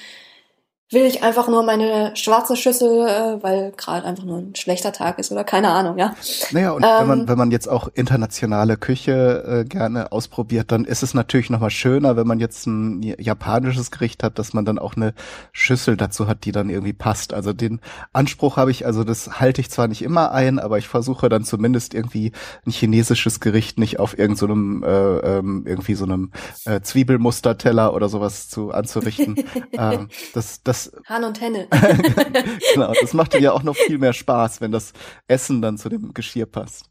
will 0.93 1.05
ich 1.05 1.23
einfach 1.23 1.49
nur 1.49 1.63
meine 1.63 2.17
schwarze 2.17 2.57
Schüssel, 2.57 3.07
äh, 3.07 3.43
weil 3.43 3.73
gerade 3.77 4.05
einfach 4.05 4.25
nur 4.25 4.39
ein 4.39 4.57
schlechter 4.57 4.93
Tag 4.93 5.19
ist 5.21 5.31
oder 5.31 5.45
keine 5.45 5.71
Ahnung, 5.71 5.99
ja. 5.99 6.15
Naja, 6.51 6.73
und 6.73 6.83
ähm, 6.83 6.91
wenn 6.99 7.07
man 7.07 7.21
ähm, 7.21 7.29
wenn 7.29 7.39
man 7.39 7.51
jetzt 7.53 7.69
auch 7.69 7.89
internationale 7.95 8.77
Küche 8.77 9.45
äh, 9.47 9.65
gerne 9.65 10.11
ausprobiert, 10.11 10.73
dann 10.73 10.85
ist 10.85 11.05
es 11.05 11.15
natürlich 11.15 11.49
nochmal 11.49 11.71
schöner, 11.71 12.17
wenn 12.17 12.27
man 12.27 12.41
jetzt 12.41 12.67
ein 12.67 13.03
japanisches 13.03 13.93
Gericht 13.93 14.25
hat, 14.25 14.39
dass 14.41 14.53
man 14.53 14.65
dann 14.65 14.81
auch 14.81 14.97
eine 14.97 15.15
Schüssel 15.53 15.97
dazu 15.97 16.27
hat, 16.27 16.45
die 16.45 16.53
dann 16.53 16.69
irgendwie 16.69 16.93
passt. 16.93 17.33
Also 17.35 17.53
den 17.53 17.81
Anspruch 18.13 18.57
habe 18.57 18.73
ich, 18.73 18.85
also 18.85 19.05
das 19.05 19.41
halte 19.41 19.61
ich 19.61 19.71
zwar 19.71 19.87
nicht 19.87 20.03
immer 20.03 20.33
ein, 20.33 20.59
aber 20.59 20.79
ich 20.79 20.89
versuche 20.89 21.29
dann 21.29 21.45
zumindest 21.45 21.95
irgendwie 21.95 22.33
ein 22.67 22.73
chinesisches 22.73 23.39
Gericht 23.39 23.79
nicht 23.79 24.01
auf 24.01 24.19
irgendeinem 24.19 24.81
so 24.83 24.87
äh, 24.87 25.39
ähm, 25.39 25.65
irgendwie 25.67 25.95
so 25.95 26.05
einem 26.05 26.33
äh, 26.65 26.81
Zwiebelmusterteller 26.81 27.95
oder 27.95 28.09
sowas 28.09 28.49
zu 28.49 28.73
anzurichten. 28.73 29.37
ähm, 29.73 30.09
das 30.35 30.63
das 30.65 30.80
das 30.85 30.93
Hahn 31.07 31.25
und 31.25 31.41
Henne. 31.41 31.69
genau, 32.75 32.93
das 33.01 33.13
macht 33.13 33.35
ja 33.35 33.53
auch 33.53 33.63
noch 33.63 33.77
viel 33.77 33.99
mehr 33.99 34.13
Spaß, 34.13 34.61
wenn 34.61 34.73
das 34.73 34.93
Essen 35.29 35.63
dann 35.63 35.79
zu 35.79 35.89
dem 35.89 36.15
Geschirr 36.15 36.47
passt. 36.47 36.87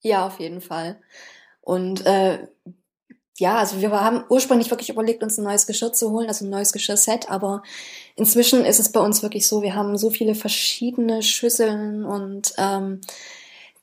Ja, 0.00 0.26
auf 0.26 0.38
jeden 0.40 0.60
Fall. 0.60 1.00
Und 1.60 2.06
äh, 2.06 2.46
ja, 3.38 3.56
also 3.56 3.80
wir 3.80 3.90
haben 3.90 4.24
ursprünglich 4.28 4.70
wirklich 4.70 4.88
überlegt, 4.88 5.22
uns 5.22 5.36
ein 5.36 5.44
neues 5.44 5.66
Geschirr 5.66 5.92
zu 5.92 6.10
holen, 6.10 6.28
also 6.28 6.44
ein 6.44 6.50
neues 6.50 6.72
Geschirrset, 6.72 7.30
aber 7.30 7.62
inzwischen 8.14 8.64
ist 8.64 8.80
es 8.80 8.92
bei 8.92 9.00
uns 9.00 9.22
wirklich 9.22 9.46
so, 9.46 9.62
wir 9.62 9.74
haben 9.74 9.98
so 9.98 10.10
viele 10.10 10.34
verschiedene 10.34 11.22
Schüsseln 11.22 12.04
und 12.04 12.54
ähm, 12.56 13.00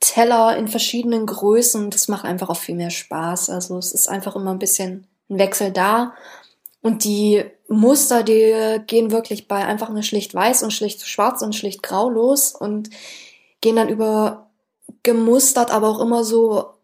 Teller 0.00 0.56
in 0.56 0.68
verschiedenen 0.68 1.24
Größen, 1.26 1.90
das 1.90 2.08
macht 2.08 2.24
einfach 2.24 2.50
auch 2.50 2.58
viel 2.58 2.74
mehr 2.74 2.90
Spaß. 2.90 3.48
Also 3.48 3.78
es 3.78 3.92
ist 3.92 4.08
einfach 4.08 4.36
immer 4.36 4.50
ein 4.50 4.58
bisschen 4.58 5.06
ein 5.30 5.38
Wechsel 5.38 5.70
da. 5.72 6.14
Und 6.84 7.04
die 7.04 7.42
Muster, 7.66 8.22
die 8.22 8.78
gehen 8.86 9.10
wirklich 9.10 9.48
bei 9.48 9.64
einfach 9.64 9.88
nur 9.88 10.02
schlicht 10.02 10.34
weiß 10.34 10.62
und 10.62 10.70
schlicht 10.70 11.08
schwarz 11.08 11.40
und 11.40 11.56
schlicht 11.56 11.82
grau 11.82 12.10
los 12.10 12.54
und 12.54 12.90
gehen 13.62 13.76
dann 13.76 13.88
über 13.88 14.50
gemustert, 15.02 15.70
aber 15.70 15.88
auch 15.88 15.98
immer 15.98 16.24
so 16.24 16.74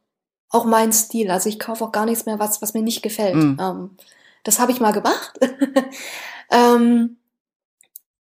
auch 0.49 0.65
mein 0.65 0.95
Stil. 0.95 1.31
Also 1.31 1.51
ich 1.51 1.59
kaufe 1.59 1.85
auch 1.85 1.93
gar 1.93 2.07
nichts 2.07 2.25
mehr, 2.25 2.39
was, 2.39 2.63
was 2.63 2.73
mir 2.73 2.81
nicht 2.81 3.03
gefällt. 3.03 3.35
Mhm. 3.35 3.59
Ähm, 3.61 3.91
das 4.43 4.59
habe 4.59 4.73
ich 4.73 4.81
mal 4.81 4.93
gemacht. 4.93 5.39
ähm, 6.51 7.19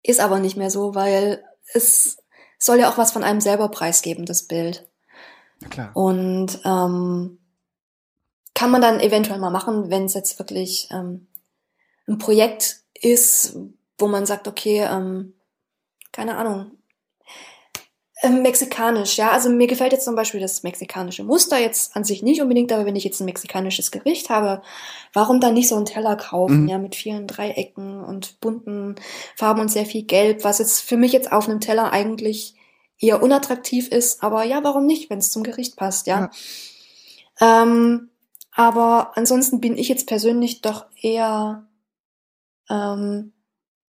ist 0.01 0.19
aber 0.19 0.39
nicht 0.39 0.57
mehr 0.57 0.69
so, 0.69 0.95
weil 0.95 1.45
es 1.73 2.17
soll 2.59 2.79
ja 2.79 2.91
auch 2.91 2.97
was 2.97 3.13
von 3.13 3.23
einem 3.23 3.39
selber 3.39 3.69
preisgeben, 3.69 4.25
das 4.25 4.43
Bild. 4.43 4.85
Klar. 5.69 5.95
Und 5.95 6.59
ähm, 6.65 7.39
kann 8.53 8.69
man 8.69 8.81
dann 8.81 8.99
eventuell 8.99 9.39
mal 9.39 9.49
machen, 9.49 9.89
wenn 9.89 10.03
es 10.03 10.13
jetzt 10.13 10.37
wirklich 10.39 10.89
ähm, 10.91 11.27
ein 12.07 12.17
Projekt 12.17 12.81
ist, 12.93 13.57
wo 13.97 14.07
man 14.07 14.25
sagt, 14.25 14.47
okay, 14.47 14.87
ähm, 14.89 15.33
keine 16.11 16.37
Ahnung, 16.37 16.71
ähm, 18.23 18.41
mexikanisch, 18.41 19.17
ja, 19.17 19.31
also 19.31 19.49
mir 19.49 19.67
gefällt 19.67 19.91
jetzt 19.91 20.05
zum 20.05 20.15
Beispiel 20.15 20.39
das 20.39 20.63
mexikanische 20.63 21.25
Muster 21.25 21.59
jetzt 21.59 21.93
an 21.93 22.05
sich 22.05 22.23
nicht 22.23 22.41
unbedingt, 22.41 22.71
aber 22.71 22.85
wenn 22.85 22.95
ich 22.95 23.03
jetzt 23.03 23.19
ein 23.19 23.25
mexikanisches 23.25 23.91
Gericht 23.91 24.29
habe, 24.29 24.61
warum 25.11 25.41
dann 25.41 25.53
nicht 25.53 25.67
so 25.67 25.75
einen 25.75 25.85
Teller 25.85 26.15
kaufen, 26.15 26.63
mhm. 26.63 26.69
ja, 26.69 26.77
mit 26.77 26.95
vielen 26.95 27.27
Dreiecken 27.27 28.01
und 28.01 28.39
bunten 28.39 28.95
Farben 29.35 29.59
und 29.59 29.69
sehr 29.69 29.85
viel 29.85 30.03
Gelb, 30.03 30.45
was 30.45 30.59
jetzt 30.59 30.79
für 30.79 30.95
mich 30.95 31.11
jetzt 31.11 31.33
auf 31.33 31.49
einem 31.49 31.59
Teller 31.59 31.91
eigentlich 31.91 32.55
eher 32.97 33.21
unattraktiv 33.21 33.89
ist, 33.89 34.23
aber 34.23 34.45
ja, 34.45 34.63
warum 34.63 34.85
nicht, 34.85 35.09
wenn 35.09 35.19
es 35.19 35.31
zum 35.31 35.43
Gericht 35.43 35.75
passt, 35.75 36.07
ja. 36.07 36.31
ja. 37.41 37.63
Ähm, 37.63 38.09
aber 38.55 39.11
ansonsten 39.15 39.59
bin 39.59 39.77
ich 39.77 39.89
jetzt 39.89 40.07
persönlich 40.07 40.61
doch 40.61 40.85
eher 41.01 41.65
ähm, 42.69 43.33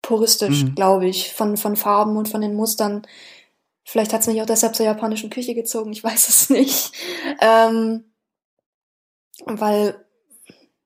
puristisch, 0.01 0.63
mhm. 0.63 0.75
glaube 0.75 1.07
ich, 1.07 1.33
von, 1.33 1.57
von 1.57 1.75
Farben 1.75 2.17
und 2.17 2.29
von 2.29 2.41
den 2.41 2.55
Mustern. 2.55 3.05
Vielleicht 3.83 4.13
hat 4.13 4.21
es 4.21 4.27
mich 4.27 4.41
auch 4.41 4.45
deshalb 4.45 4.75
zur 4.75 4.85
japanischen 4.85 5.29
Küche 5.29 5.53
gezogen, 5.53 5.91
ich 5.91 6.03
weiß 6.03 6.29
es 6.29 6.49
nicht. 6.49 6.91
Ähm, 7.39 8.05
weil, 9.45 10.05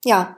ja, 0.04 0.38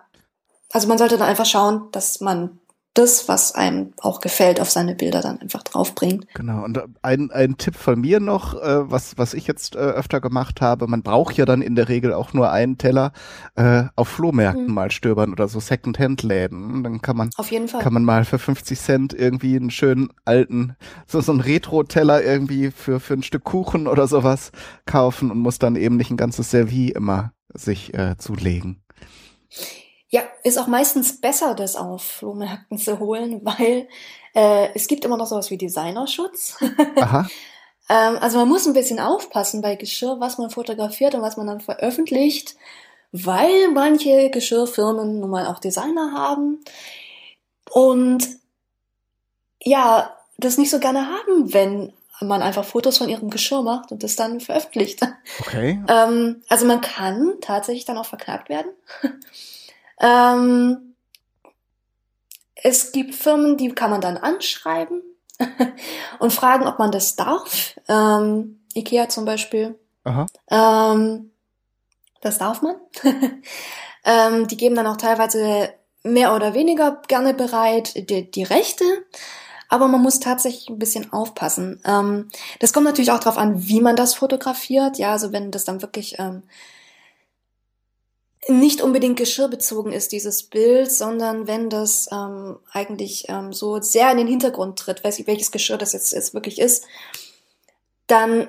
also 0.72 0.88
man 0.88 0.98
sollte 0.98 1.18
dann 1.18 1.30
einfach 1.30 1.46
schauen, 1.46 1.90
dass 1.92 2.20
man 2.20 2.60
das, 2.98 3.28
was 3.28 3.54
einem 3.54 3.94
auch 3.98 4.22
gefällt, 4.22 4.60
auf 4.60 4.70
seine 4.70 4.96
Bilder 4.96 5.22
dann 5.22 5.40
einfach 5.40 5.64
draufbringt. 5.64 6.28
Genau. 6.34 6.64
Und 6.64 6.82
ein, 7.02 7.32
ein 7.32 7.58
Tipp 7.58 7.76
von 7.76 8.02
mir 8.02 8.20
noch, 8.20 8.56
äh, 8.56 8.90
was, 8.90 9.18
was 9.18 9.34
ich 9.34 9.46
jetzt 9.46 9.76
äh, 9.76 9.80
öfter 9.80 10.20
gemacht 10.20 10.62
habe, 10.62 10.88
man 10.88 11.04
braucht 11.04 11.38
ja 11.38 11.46
dann 11.46 11.62
in 11.62 11.76
der 11.76 11.90
Regel 11.90 12.14
auch 12.14 12.34
nur 12.34 12.52
einen 12.52 12.78
Teller 12.78 13.12
äh, 13.56 13.84
auf 13.96 14.08
Flohmärkten 14.08 14.68
mhm. 14.68 14.74
mal 14.74 14.92
stöbern 14.92 15.32
oder 15.32 15.48
so 15.48 15.60
Second-Hand-Läden. 15.60 16.84
Dann 16.84 17.02
kann 17.02 17.18
man, 17.18 17.30
auf 17.38 17.52
jeden 17.52 17.68
Fall. 17.68 17.82
kann 17.82 17.94
man 17.94 18.04
mal 18.04 18.26
für 18.26 18.40
50 18.40 18.80
Cent 18.80 19.14
irgendwie 19.14 19.56
einen 19.56 19.72
schönen 19.72 20.10
alten, 20.26 20.76
so, 21.06 21.22
so 21.22 21.32
einen 21.32 21.42
Retro-Teller 21.42 22.24
irgendwie 22.24 22.72
für, 22.72 23.00
für 23.00 23.14
ein 23.14 23.24
Stück 23.24 23.44
Kuchen 23.44 23.88
oder 23.88 24.08
sowas 24.08 24.52
kaufen 24.86 25.32
und 25.32 25.40
muss 25.40 25.60
dann 25.60 25.76
eben 25.76 25.98
nicht 25.98 26.10
ein 26.10 26.18
ganzes 26.18 26.52
Servie 26.52 26.90
immer 26.90 27.34
sich 27.54 27.94
äh, 27.94 28.18
zulegen. 28.18 28.82
Ja, 30.10 30.24
ist 30.44 30.58
auch 30.58 30.68
meistens 30.68 31.20
besser, 31.20 31.54
das 31.54 31.76
auf 31.76 32.02
Flohmärkten 32.02 32.78
zu 32.78 33.00
holen, 33.00 33.42
weil 33.44 33.88
äh, 34.34 34.70
es 34.74 34.88
gibt 34.88 35.06
immer 35.06 35.18
noch 35.18 35.28
sowas 35.28 35.50
wie 35.52 35.58
Designerschutz. 35.58 36.58
Aha. 36.96 37.28
ähm, 37.90 38.18
also 38.22 38.40
man 38.40 38.48
muss 38.48 38.66
ein 38.66 38.74
bisschen 38.74 39.00
aufpassen 39.00 39.62
bei 39.62 39.76
Geschirr, 39.76 40.20
was 40.20 40.38
man 40.38 40.50
fotografiert 40.50 41.16
und 41.16 41.22
was 41.22 41.38
man 41.38 41.48
dann 41.48 41.62
veröffentlicht, 41.62 42.56
weil 43.12 43.70
manche 43.74 44.30
Geschirrfirmen 44.30 45.20
nun 45.20 45.30
mal 45.30 45.48
auch 45.48 45.60
Designer 45.60 46.14
haben 46.14 46.64
und 47.72 48.28
ja, 49.62 50.16
das 50.38 50.58
nicht 50.58 50.70
so 50.70 50.80
gerne 50.80 51.08
haben, 51.08 51.54
wenn 51.54 51.94
man 52.22 52.42
einfach 52.42 52.66
Fotos 52.66 52.98
von 52.98 53.10
ihrem 53.10 53.30
Geschirr 53.30 53.62
macht 53.62 53.92
und 53.92 54.04
das 54.04 54.16
dann 54.16 54.40
veröffentlicht. 54.40 55.02
Okay. 55.40 55.82
ähm, 55.88 56.42
also 56.48 56.66
man 56.66 56.82
kann 56.82 57.34
tatsächlich 57.42 57.86
dann 57.86 57.98
auch 57.98 58.06
verklagt 58.06 58.50
werden. 58.50 58.72
Ähm, 60.00 60.96
es 62.56 62.92
gibt 62.92 63.16
Firmen, 63.16 63.58
die 63.58 63.70
kann 63.70 63.92
man 63.92 64.02
dann 64.02 64.18
anschreiben 64.18 65.02
und 66.20 66.34
fragen, 66.34 66.68
ob 66.68 66.80
man 66.80 66.92
das 66.92 67.16
darf. 67.16 67.76
Ähm, 67.88 68.62
Ikea 68.74 69.10
zum 69.10 69.26
Beispiel. 69.26 69.80
Ähm, 70.50 71.32
das 72.22 72.38
darf 72.38 72.62
man. 72.62 72.76
ähm, 74.06 74.48
die 74.48 74.58
geben 74.58 74.76
dann 74.76 74.88
auch 74.88 74.98
teilweise 74.98 75.74
mehr 76.04 76.36
oder 76.36 76.54
weniger 76.54 77.02
gerne 77.08 77.34
bereit 77.34 78.10
die, 78.10 78.30
die 78.30 78.44
Rechte. 78.44 78.86
Aber 79.70 79.88
man 79.88 80.02
muss 80.02 80.20
tatsächlich 80.20 80.70
ein 80.70 80.80
bisschen 80.80 81.12
aufpassen. 81.12 81.82
Ähm, 81.86 82.30
das 82.60 82.72
kommt 82.72 82.86
natürlich 82.86 83.12
auch 83.12 83.20
darauf 83.20 83.38
an, 83.38 83.68
wie 83.68 83.82
man 83.82 83.98
das 83.98 84.16
fotografiert. 84.16 84.98
Ja, 84.98 85.12
also 85.12 85.34
wenn 85.34 85.52
das 85.52 85.66
dann 85.66 85.82
wirklich 85.82 86.18
ähm, 86.20 86.44
nicht 88.48 88.82
unbedingt 88.82 89.18
geschirrbezogen 89.18 89.92
ist, 89.92 90.12
dieses 90.12 90.44
Bild, 90.44 90.92
sondern 90.92 91.48
wenn 91.48 91.70
das 91.70 92.08
ähm, 92.12 92.60
eigentlich 92.72 93.26
ähm, 93.28 93.54
so 93.54 93.82
sehr 93.82 94.12
in 94.12 94.18
den 94.18 94.28
Hintergrund 94.28 94.80
tritt, 94.80 95.04
weiß 95.04 95.20
ich, 95.20 95.28
welches 95.28 95.52
Geschirr 95.52 95.78
das 95.78 95.94
jetzt, 95.94 96.14
jetzt 96.14 96.34
wirklich 96.34 96.60
ist, 96.60 96.86
dann 98.08 98.48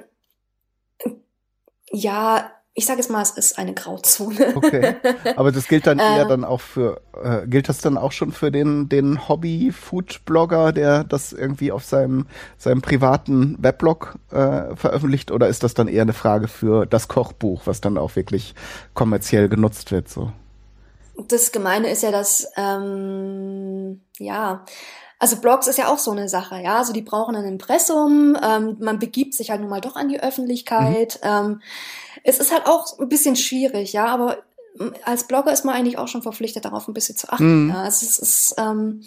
ja, 1.91 2.53
ich 2.79 2.87
sage 2.87 3.01
es 3.01 3.09
mal, 3.09 3.21
es 3.21 3.33
ist 3.33 3.59
eine 3.59 3.75
Grauzone. 3.75 4.55
Okay. 4.55 4.95
Aber 5.37 5.51
das 5.51 5.67
gilt 5.67 5.89
dann 5.89 5.99
eher 5.99 6.23
äh, 6.23 6.29
dann 6.29 6.45
auch 6.45 6.61
für, 6.61 7.01
äh, 7.21 7.45
gilt 7.49 7.69
das 7.69 7.79
dann 7.79 7.99
auch 7.99 8.13
schon 8.13 8.31
für 8.31 8.53
den, 8.53 8.89
den 8.89 9.29
Hobby-Food-Blogger, 9.29 10.73
der 10.73 11.03
das 11.03 11.33
irgendwie 11.33 11.73
auf 11.73 11.85
seinem, 11.85 12.27
seinem 12.57 12.81
privaten 12.81 13.57
Weblog 13.61 14.15
äh, 14.31 14.77
veröffentlicht? 14.77 15.33
Oder 15.33 15.49
ist 15.49 15.65
das 15.65 15.75
dann 15.75 15.89
eher 15.89 16.03
eine 16.03 16.13
Frage 16.13 16.47
für 16.47 16.87
das 16.87 17.09
Kochbuch, 17.09 17.63
was 17.65 17.81
dann 17.81 17.99
auch 17.99 18.15
wirklich 18.15 18.55
kommerziell 18.95 19.49
genutzt 19.49 19.91
wird? 19.91 20.09
So? 20.09 20.31
Das 21.27 21.51
Gemeine 21.51 21.91
ist 21.91 22.05
ja, 22.05 22.13
dass, 22.13 22.47
ähm, 22.57 24.03
ja, 24.19 24.65
also 25.19 25.37
Blogs 25.41 25.67
ist 25.67 25.79
ja 25.79 25.89
auch 25.89 25.99
so 25.99 26.13
eine 26.13 26.29
Sache, 26.29 26.61
ja. 26.63 26.79
Also 26.79 26.93
die 26.93 27.03
brauchen 27.03 27.35
ein 27.35 27.45
Impressum, 27.45 28.37
ähm, 28.41 28.77
man 28.79 29.01
begibt 29.01 29.35
sich 29.35 29.51
halt 29.51 29.61
nun 29.61 29.71
mal 29.71 29.81
doch 29.81 29.97
an 29.97 30.09
die 30.09 30.23
Öffentlichkeit. 30.23 31.19
Mhm. 31.25 31.29
Ähm, 31.29 31.63
es 32.25 32.39
ist 32.39 32.53
halt 32.53 32.67
auch 32.67 32.99
ein 32.99 33.09
bisschen 33.09 33.37
schwierig, 33.37 33.93
ja, 33.93 34.07
aber 34.07 34.39
ähm, 34.81 34.93
als 35.05 35.27
Blogger 35.27 35.53
ist 35.53 35.65
man 35.65 35.75
eigentlich 35.75 35.99
auch 35.99 36.09
schon 36.09 36.23
verpflichtet, 36.23 36.65
darauf 36.65 36.89
ein 36.89 36.95
bisschen 36.95 37.17
zu 37.17 37.31
achten. 37.31 37.65
Mhm. 37.65 37.71
Ja. 37.71 37.83
Also 37.83 38.07
es 38.07 38.19
ist, 38.19 38.55
ähm, 38.59 39.03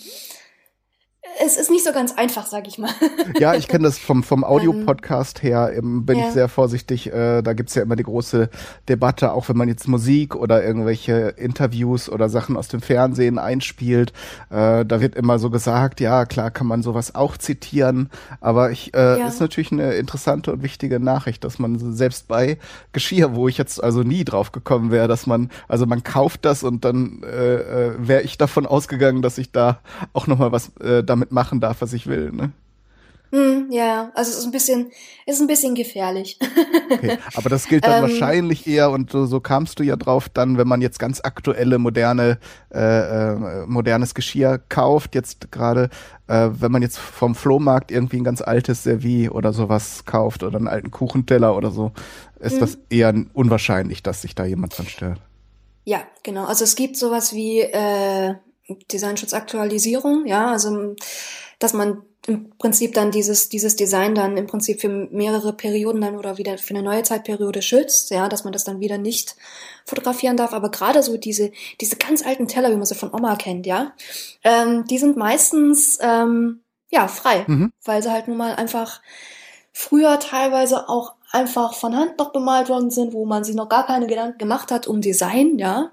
es 1.44 1.56
ist 1.56 1.70
nicht 1.70 1.84
so 1.84 1.92
ganz 1.92 2.18
einfach, 2.18 2.48
sag 2.48 2.68
ich 2.68 2.78
mal. 2.78 2.90
Ja, 3.40 3.56
ich 3.56 3.68
kenne 3.68 3.86
das 3.86 3.98
vom, 3.98 4.24
vom 4.24 4.44
Audio-Podcast 4.44 5.42
her, 5.42 5.74
eben 5.76 6.06
bin 6.06 6.18
ja. 6.18 6.28
ich 6.28 6.34
sehr 6.34 6.50
vorsichtig. 6.50 7.12
Äh, 7.12 7.42
da 7.42 7.54
gibt's 7.54 7.76
ja 7.76 7.82
immer 7.82 7.96
die 7.96 8.04
große 8.04 8.50
Debatte, 8.90 9.32
auch 9.32 9.48
wenn 9.50 9.58
man 9.58 9.68
jetzt 9.68 9.88
Musik 9.88 10.36
oder 10.36 10.64
irgendwelche 10.64 11.30
Interviews 11.38 12.10
oder 12.10 12.30
Sachen 12.30 12.58
aus 12.58 12.68
dem 12.68 12.82
Fernsehen 12.82 13.40
einspielt. 13.40 14.14
Äh, 14.50 14.86
da 14.86 15.02
wird 15.02 15.16
immer 15.16 15.40
so 15.40 15.50
gesagt, 15.50 16.00
ja, 16.00 16.26
klar 16.26 16.52
kann 16.52 16.68
man 16.68 16.84
sowas 16.84 17.16
auch 17.16 17.38
zitieren, 17.38 18.10
aber 18.42 18.72
ich 18.72 18.94
äh, 18.94 19.20
ja. 19.20 19.28
ist 19.28 19.40
natürlich 19.40 19.72
eine 19.72 19.94
interessante 19.94 20.52
und 20.52 20.64
wichtige 20.64 21.00
Nachricht, 21.00 21.44
dass 21.44 21.60
man 21.60 21.96
selbst 21.96 22.28
bei 22.28 22.58
Geschirr, 22.92 23.36
wo 23.36 23.48
ich 23.48 23.58
jetzt 23.58 23.84
also 23.84 24.04
nie 24.04 24.26
drauf 24.26 24.52
gekommen 24.52 24.92
wäre, 24.92 25.08
dass 25.08 25.26
man, 25.26 25.50
also 25.68 25.86
man 25.86 26.04
kauft 26.04 26.46
das 26.46 26.64
und 26.64 26.86
dann 26.86 27.24
äh, 27.24 27.56
äh, 27.56 27.94
wäre 27.98 28.22
ich 28.22 28.38
davon 28.38 28.66
ausgegangen, 28.66 29.22
dass 29.22 29.38
ich 29.38 29.52
da 29.52 29.80
auch 30.14 30.28
nochmal 30.28 30.52
was 30.52 30.76
äh, 30.78 31.04
damit 31.12 31.32
machen 31.32 31.60
darf, 31.60 31.82
was 31.82 31.94
ich 31.94 32.08
will, 32.08 32.32
ne? 32.32 32.52
Mm, 33.32 33.72
ja, 33.72 34.12
also 34.14 34.30
es 34.30 34.40
ist 34.40 34.46
ein 34.46 34.52
bisschen, 34.52 34.92
ist 35.26 35.40
ein 35.40 35.48
bisschen 35.48 35.74
gefährlich. 35.74 36.38
okay, 36.92 37.18
aber 37.34 37.50
das 37.50 37.66
gilt 37.66 37.86
dann 37.86 37.94
ähm, 38.04 38.10
wahrscheinlich 38.10 38.68
eher 38.68 38.92
und 38.92 39.10
so, 39.10 39.26
so 39.26 39.40
kamst 39.40 39.80
du 39.80 39.84
ja 39.84 39.96
drauf, 39.96 40.28
dann, 40.28 40.58
wenn 40.58 40.68
man 40.68 40.82
jetzt 40.82 41.00
ganz 41.00 41.22
aktuelle 41.24 41.78
moderne 41.78 42.40
äh, 42.74 42.80
äh, 43.32 43.66
modernes 43.68 44.16
Geschirr 44.16 44.60
kauft, 44.68 45.16
jetzt 45.16 45.50
gerade, 45.50 45.90
äh, 46.28 46.50
wenn 46.52 46.74
man 46.74 46.82
jetzt 46.82 46.98
vom 46.98 47.34
Flohmarkt 47.34 47.90
irgendwie 47.90 48.18
ein 48.18 48.26
ganz 48.26 48.42
altes 48.42 48.84
Servie 48.84 49.30
oder 49.30 49.54
sowas 49.54 50.04
kauft 50.06 50.44
oder 50.44 50.58
einen 50.58 50.68
alten 50.68 50.92
Kuchenteller 50.92 51.56
oder 51.56 51.72
so, 51.72 51.94
ist 52.42 52.62
das 52.62 52.76
mhm. 52.76 52.82
eher 52.90 53.14
unwahrscheinlich, 53.34 54.04
dass 54.04 54.24
sich 54.24 54.36
da 54.36 54.44
jemand 54.44 54.78
dran 54.78 54.88
stört. 54.88 55.22
Ja, 55.86 56.02
genau. 56.24 56.46
Also 56.46 56.66
es 56.66 56.76
gibt 56.76 56.98
sowas 56.98 57.34
wie 57.34 57.62
äh, 57.62 58.36
Designschutzaktualisierung, 58.92 60.26
ja, 60.26 60.52
also 60.52 60.96
dass 61.60 61.74
man 61.74 62.04
im 62.28 62.52
Prinzip 62.58 62.94
dann 62.94 63.10
dieses, 63.10 63.50
dieses 63.50 63.76
Design 63.76 64.14
dann 64.14 64.38
im 64.38 64.46
Prinzip 64.46 64.82
für 64.82 64.90
mehrere 64.90 65.54
Perioden 65.54 66.02
dann 66.02 66.18
oder 66.18 66.38
wieder 66.38 66.58
für 66.58 66.76
eine 66.76 66.84
neue 66.84 67.02
Zeitperiode 67.02 67.62
schützt, 67.62 68.12
ja, 68.12 68.30
dass 68.30 68.44
man 68.44 68.54
das 68.54 68.64
dann 68.64 68.80
wieder 68.80 69.00
nicht 69.00 69.36
fotografieren 69.86 70.38
darf. 70.38 70.54
Aber 70.54 70.70
gerade 70.70 71.02
so 71.02 71.18
diese, 71.18 71.52
diese 71.80 71.96
ganz 71.96 72.24
alten 72.24 72.48
Teller, 72.48 72.70
wie 72.70 72.76
man 72.76 72.86
sie 72.86 72.96
von 72.96 73.14
Oma 73.14 73.36
kennt, 73.38 73.66
ja, 73.66 73.94
ähm, 74.44 74.86
die 74.86 75.00
sind 75.00 75.18
meistens 75.18 75.98
ähm, 76.02 76.62
ja 76.92 77.08
frei, 77.08 77.44
mhm. 77.48 77.74
weil 77.84 78.04
sie 78.04 78.12
halt 78.12 78.28
nun 78.28 78.38
mal 78.38 78.56
einfach 78.56 79.02
früher 79.74 80.20
teilweise 80.20 80.90
auch 80.90 81.16
einfach 81.32 81.74
von 81.74 81.96
Hand 81.96 82.20
noch 82.20 82.34
bemalt 82.34 82.70
worden 82.70 82.92
sind, 82.92 83.14
wo 83.14 83.26
man 83.26 83.44
sich 83.44 83.56
noch 83.56 83.70
gar 83.70 83.88
keine 83.88 84.06
Gedanken 84.06 84.38
gemacht 84.38 84.72
hat 84.72 84.86
um 84.86 85.02
Design, 85.02 85.58
ja 85.58 85.92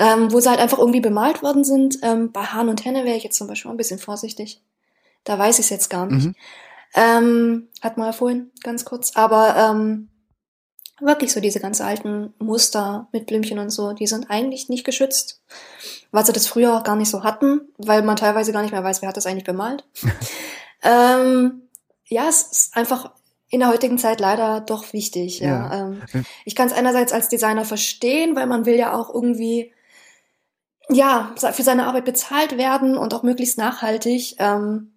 ähm, 0.00 0.32
wo 0.32 0.40
sie 0.40 0.48
halt 0.48 0.60
einfach 0.60 0.78
irgendwie 0.78 1.00
bemalt 1.00 1.42
worden 1.42 1.62
sind. 1.62 1.98
Ähm, 2.02 2.32
bei 2.32 2.42
Hahn 2.42 2.70
und 2.70 2.84
Henne 2.84 3.04
wäre 3.04 3.18
ich 3.18 3.22
jetzt 3.22 3.36
zum 3.36 3.46
Beispiel 3.46 3.70
ein 3.70 3.76
bisschen 3.76 3.98
vorsichtig. 3.98 4.62
Da 5.24 5.38
weiß 5.38 5.58
ich 5.58 5.66
es 5.66 5.70
jetzt 5.70 5.90
gar 5.90 6.06
nicht. 6.06 6.26
Mhm. 6.26 6.34
Ähm, 6.94 7.68
hat 7.82 7.98
mal 7.98 8.14
vorhin 8.14 8.50
ganz 8.62 8.86
kurz. 8.86 9.14
Aber 9.14 9.54
ähm, 9.56 10.08
wirklich 11.00 11.32
so 11.32 11.40
diese 11.40 11.60
ganz 11.60 11.82
alten 11.82 12.32
Muster 12.38 13.08
mit 13.12 13.26
Blümchen 13.26 13.58
und 13.58 13.68
so, 13.68 13.92
die 13.92 14.06
sind 14.06 14.30
eigentlich 14.30 14.70
nicht 14.70 14.84
geschützt. 14.84 15.42
Weil 16.12 16.24
sie 16.24 16.32
das 16.32 16.46
früher 16.46 16.74
auch 16.74 16.82
gar 16.82 16.96
nicht 16.96 17.10
so 17.10 17.22
hatten, 17.22 17.60
weil 17.76 18.02
man 18.02 18.16
teilweise 18.16 18.52
gar 18.52 18.62
nicht 18.62 18.72
mehr 18.72 18.82
weiß, 18.82 19.02
wer 19.02 19.10
hat 19.10 19.18
das 19.18 19.26
eigentlich 19.26 19.44
bemalt. 19.44 19.84
ähm, 20.82 21.68
ja, 22.06 22.26
es 22.26 22.40
ist 22.40 22.76
einfach 22.76 23.12
in 23.50 23.60
der 23.60 23.68
heutigen 23.68 23.98
Zeit 23.98 24.18
leider 24.18 24.62
doch 24.62 24.94
wichtig. 24.94 25.40
Ja. 25.40 25.48
ja. 25.48 25.78
Ähm, 25.78 26.02
ich 26.46 26.54
kann 26.54 26.68
es 26.68 26.72
einerseits 26.72 27.12
als 27.12 27.28
Designer 27.28 27.66
verstehen, 27.66 28.34
weil 28.34 28.46
man 28.46 28.64
will 28.64 28.76
ja 28.76 28.94
auch 28.94 29.12
irgendwie 29.12 29.72
ja, 30.90 31.32
für 31.36 31.62
seine 31.62 31.86
Arbeit 31.86 32.04
bezahlt 32.04 32.58
werden 32.58 32.96
und 32.96 33.14
auch 33.14 33.22
möglichst 33.22 33.58
nachhaltig. 33.58 34.36
Ähm, 34.38 34.92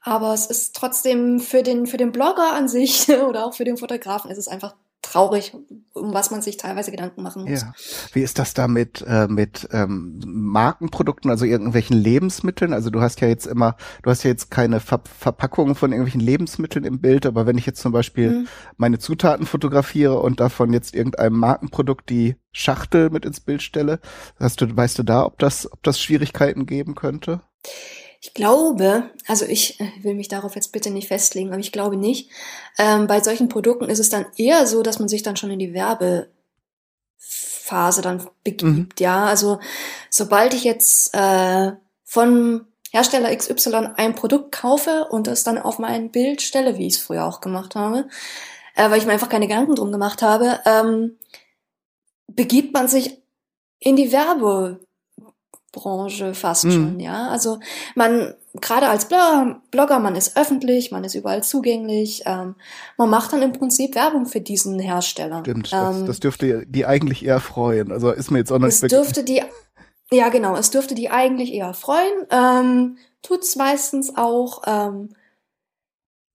aber 0.00 0.34
es 0.34 0.46
ist 0.46 0.74
trotzdem 0.74 1.38
für 1.38 1.62
den, 1.62 1.86
für 1.86 1.96
den 1.96 2.12
Blogger 2.12 2.52
an 2.52 2.68
sich 2.68 3.08
oder 3.28 3.46
auch 3.46 3.54
für 3.54 3.64
den 3.64 3.76
Fotografen 3.76 4.30
ist 4.30 4.38
es 4.38 4.48
einfach 4.48 4.74
traurig, 5.12 5.52
um 5.92 6.14
was 6.14 6.30
man 6.30 6.42
sich 6.42 6.56
teilweise 6.56 6.90
Gedanken 6.90 7.22
machen 7.22 7.42
muss. 7.42 7.62
Ja. 7.62 7.72
Wie 8.12 8.22
ist 8.22 8.38
das 8.38 8.54
da 8.54 8.66
mit, 8.66 9.04
äh, 9.06 9.28
mit 9.28 9.68
ähm, 9.72 10.20
Markenprodukten, 10.26 11.30
also 11.30 11.44
irgendwelchen 11.44 11.96
Lebensmitteln? 11.96 12.72
Also 12.72 12.90
du 12.90 13.00
hast 13.00 13.20
ja 13.20 13.28
jetzt 13.28 13.46
immer, 13.46 13.76
du 14.02 14.10
hast 14.10 14.22
ja 14.22 14.30
jetzt 14.30 14.50
keine 14.50 14.80
Ver 14.80 15.02
Verpackungen 15.02 15.74
von 15.74 15.92
irgendwelchen 15.92 16.20
Lebensmitteln 16.20 16.84
im 16.84 17.00
Bild, 17.00 17.26
aber 17.26 17.46
wenn 17.46 17.58
ich 17.58 17.66
jetzt 17.66 17.80
zum 17.80 17.92
Beispiel 17.92 18.30
mhm. 18.30 18.48
meine 18.76 18.98
Zutaten 18.98 19.46
fotografiere 19.46 20.18
und 20.18 20.40
davon 20.40 20.72
jetzt 20.72 20.94
irgendeinem 20.94 21.38
Markenprodukt 21.38 22.08
die 22.08 22.36
Schachtel 22.52 23.10
mit 23.10 23.24
ins 23.24 23.40
Bild 23.40 23.62
stelle, 23.62 24.00
hast 24.38 24.60
du, 24.60 24.76
weißt 24.76 24.98
du 24.98 25.02
da, 25.02 25.26
ob 25.26 25.38
das, 25.38 25.70
ob 25.70 25.82
das 25.82 26.00
Schwierigkeiten 26.00 26.66
geben 26.66 26.94
könnte? 26.94 27.40
Ich 28.24 28.34
glaube, 28.34 29.10
also 29.26 29.44
ich 29.44 29.80
äh, 29.80 29.90
will 30.02 30.14
mich 30.14 30.28
darauf 30.28 30.54
jetzt 30.54 30.70
bitte 30.70 30.90
nicht 30.90 31.08
festlegen, 31.08 31.48
aber 31.50 31.58
ich 31.58 31.72
glaube 31.72 31.96
nicht. 31.96 32.30
Ähm, 32.78 33.08
bei 33.08 33.20
solchen 33.20 33.48
Produkten 33.48 33.90
ist 33.90 33.98
es 33.98 34.10
dann 34.10 34.26
eher 34.36 34.64
so, 34.68 34.84
dass 34.84 35.00
man 35.00 35.08
sich 35.08 35.24
dann 35.24 35.36
schon 35.36 35.50
in 35.50 35.58
die 35.58 35.74
Werbephase 35.74 36.30
dann 38.00 38.24
begibt. 38.44 38.62
Mhm. 38.62 38.88
Ja, 39.00 39.24
also 39.24 39.58
sobald 40.08 40.54
ich 40.54 40.62
jetzt 40.62 41.12
äh, 41.16 41.72
von 42.04 42.64
Hersteller 42.92 43.34
XY 43.34 43.88
ein 43.96 44.14
Produkt 44.14 44.52
kaufe 44.52 45.08
und 45.10 45.26
es 45.26 45.42
dann 45.42 45.58
auf 45.58 45.80
mein 45.80 46.12
Bild 46.12 46.42
stelle, 46.42 46.78
wie 46.78 46.86
ich 46.86 46.94
es 46.94 47.00
früher 47.00 47.24
auch 47.24 47.40
gemacht 47.40 47.74
habe, 47.74 48.06
äh, 48.76 48.88
weil 48.88 48.98
ich 48.98 49.06
mir 49.06 49.12
einfach 49.12 49.30
keine 49.30 49.48
Gedanken 49.48 49.74
drum 49.74 49.90
gemacht 49.90 50.22
habe, 50.22 50.60
ähm, 50.64 51.18
begibt 52.28 52.72
man 52.72 52.86
sich 52.86 53.20
in 53.80 53.96
die 53.96 54.12
Werbebranche 55.72 56.34
fast 56.34 56.64
mhm. 56.64 56.70
schon, 56.70 57.00
ja. 57.00 57.28
Also 57.28 57.58
man, 57.94 58.34
gerade 58.60 58.88
als 58.88 59.08
Blogger, 59.08 59.98
man 59.98 60.14
ist 60.14 60.36
öffentlich, 60.36 60.90
man 60.90 61.04
ist 61.04 61.14
überall 61.14 61.42
zugänglich, 61.42 62.22
ähm, 62.26 62.54
man 62.96 63.10
macht 63.10 63.32
dann 63.32 63.42
im 63.42 63.52
Prinzip 63.52 63.94
Werbung 63.94 64.26
für 64.26 64.40
diesen 64.40 64.78
Hersteller. 64.78 65.40
Stimmt, 65.40 65.72
das, 65.72 65.96
ähm, 65.96 66.06
das 66.06 66.20
dürfte 66.20 66.66
die 66.66 66.86
eigentlich 66.86 67.24
eher 67.24 67.40
freuen. 67.40 67.92
Also 67.92 68.10
ist 68.10 68.30
mir 68.30 68.38
jetzt 68.38 68.52
auch 68.52 68.58
nicht. 68.58 68.68
Es 68.68 68.80
dürfte 68.80 69.24
die 69.24 69.42
ja, 70.10 70.28
genau. 70.28 70.56
Es 70.56 70.70
dürfte 70.70 70.94
die 70.94 71.08
eigentlich 71.08 71.54
eher 71.54 71.72
freuen. 71.72 72.26
Ähm, 72.30 72.98
tut's 73.22 73.56
meistens 73.56 74.14
auch. 74.14 74.62
Ähm, 74.66 75.14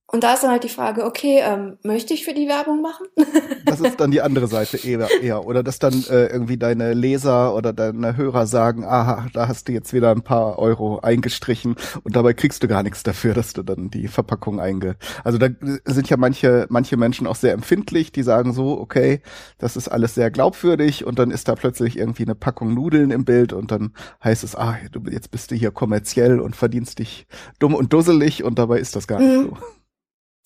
und 0.09 0.23
da 0.23 0.33
ist 0.33 0.43
dann 0.43 0.51
halt 0.51 0.63
die 0.63 0.69
Frage, 0.69 1.03
okay, 1.03 1.41
ähm, 1.43 1.77
möchte 1.83 2.13
ich 2.13 2.23
für 2.23 2.33
die 2.33 2.47
Werbung 2.47 2.81
machen? 2.81 3.07
das 3.65 3.81
ist 3.81 3.99
dann 3.99 4.09
die 4.09 4.21
andere 4.21 4.47
Seite 4.47 4.77
eher, 4.77 5.09
eher. 5.21 5.45
Oder 5.45 5.63
dass 5.63 5.79
dann 5.79 6.01
äh, 6.09 6.27
irgendwie 6.27 6.55
deine 6.55 6.93
Leser 6.93 7.53
oder 7.53 7.73
deine 7.73 8.15
Hörer 8.15 8.47
sagen, 8.47 8.85
aha, 8.85 9.27
da 9.33 9.49
hast 9.49 9.67
du 9.67 9.73
jetzt 9.73 9.91
wieder 9.91 10.11
ein 10.11 10.21
paar 10.21 10.59
Euro 10.59 10.99
eingestrichen 10.99 11.75
und 12.03 12.15
dabei 12.15 12.33
kriegst 12.33 12.63
du 12.63 12.69
gar 12.69 12.83
nichts 12.83 13.03
dafür, 13.03 13.33
dass 13.33 13.51
du 13.51 13.63
dann 13.63 13.89
die 13.89 14.07
Verpackung 14.07 14.61
einge... 14.61 14.95
Also 15.25 15.37
da 15.37 15.49
sind 15.83 16.09
ja 16.09 16.15
manche, 16.15 16.67
manche 16.69 16.95
Menschen 16.95 17.27
auch 17.27 17.35
sehr 17.35 17.51
empfindlich, 17.51 18.13
die 18.13 18.23
sagen 18.23 18.53
so, 18.53 18.79
okay, 18.79 19.21
das 19.57 19.75
ist 19.75 19.89
alles 19.89 20.15
sehr 20.15 20.31
glaubwürdig 20.31 21.05
und 21.05 21.19
dann 21.19 21.31
ist 21.31 21.49
da 21.49 21.55
plötzlich 21.55 21.97
irgendwie 21.97 22.23
eine 22.23 22.35
Packung 22.35 22.73
Nudeln 22.73 23.11
im 23.11 23.25
Bild 23.25 23.51
und 23.51 23.71
dann 23.71 23.93
heißt 24.23 24.45
es, 24.45 24.55
ah, 24.55 24.77
du, 24.89 25.01
jetzt 25.11 25.31
bist 25.31 25.51
du 25.51 25.55
hier 25.55 25.71
kommerziell 25.71 26.39
und 26.39 26.55
verdienst 26.55 26.99
dich 26.99 27.27
dumm 27.59 27.75
und 27.75 27.91
dusselig 27.91 28.45
und 28.45 28.57
dabei 28.57 28.79
ist 28.79 28.95
das 28.95 29.05
gar 29.05 29.19
nicht 29.19 29.37
mhm. 29.37 29.49
so. 29.49 29.57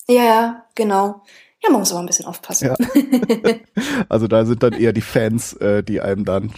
Ja, 0.08 0.24
ja, 0.24 0.66
genau. 0.74 1.22
Ja, 1.62 1.70
man 1.70 1.80
muss 1.80 1.92
aber 1.92 2.00
ein 2.00 2.06
bisschen 2.06 2.26
aufpassen. 2.26 2.68
Ja. 2.68 2.76
also 4.08 4.26
da 4.26 4.44
sind 4.44 4.62
dann 4.62 4.72
eher 4.72 4.92
die 4.92 5.00
Fans, 5.00 5.52
äh, 5.54 5.84
die 5.84 6.00
einem 6.00 6.24
dann 6.24 6.52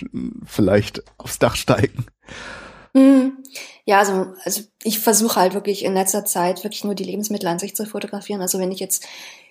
vielleicht 0.46 1.02
aufs 1.18 1.38
Dach 1.38 1.56
steigen. 1.56 2.06
Mhm. 2.94 3.38
Ja, 3.84 3.98
also, 3.98 4.32
also 4.44 4.62
ich 4.82 4.98
versuche 4.98 5.38
halt 5.38 5.52
wirklich 5.52 5.84
in 5.84 5.92
letzter 5.92 6.24
Zeit 6.24 6.64
wirklich 6.64 6.84
nur 6.84 6.94
die 6.94 7.04
Lebensmittel 7.04 7.48
an 7.48 7.58
sich 7.58 7.76
zu 7.76 7.84
fotografieren. 7.84 8.40
Also 8.40 8.58
wenn 8.58 8.72
ich 8.72 8.80
jetzt 8.80 9.04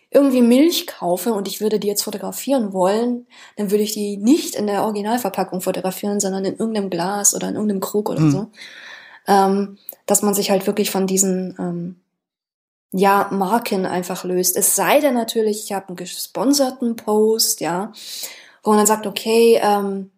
irgendwie 0.09 0.41
Milch 0.41 0.87
kaufe 0.87 1.33
und 1.33 1.47
ich 1.47 1.61
würde 1.61 1.79
die 1.79 1.87
jetzt 1.87 2.03
fotografieren 2.03 2.73
wollen, 2.73 3.27
dann 3.57 3.69
würde 3.69 3.83
ich 3.83 3.93
die 3.93 4.17
nicht 4.17 4.55
in 4.55 4.67
der 4.67 4.83
Originalverpackung 4.83 5.61
fotografieren, 5.61 6.19
sondern 6.19 6.45
in 6.45 6.57
irgendeinem 6.57 6.89
Glas 6.89 7.35
oder 7.35 7.49
in 7.49 7.55
irgendeinem 7.55 7.81
Krug 7.81 8.09
oder 8.09 8.21
mhm. 8.21 8.31
so. 8.31 8.51
Ähm, 9.27 9.77
dass 10.05 10.21
man 10.21 10.33
sich 10.33 10.51
halt 10.51 10.67
wirklich 10.67 10.91
von 10.91 11.07
diesen 11.07 11.55
ähm, 11.59 12.02
ja, 12.93 13.27
Marken 13.31 13.85
einfach 13.85 14.23
löst. 14.23 14.55
Es 14.55 14.75
sei 14.75 14.99
denn 14.99 15.15
natürlich, 15.15 15.63
ich 15.65 15.73
habe 15.73 15.89
einen 15.89 15.97
gesponserten 15.97 16.95
Post, 16.95 17.59
ja, 17.59 17.91
wo 18.63 18.69
man 18.69 18.77
dann 18.77 18.87
sagt, 18.87 19.07
okay, 19.07 19.59
ähm, 19.61 20.11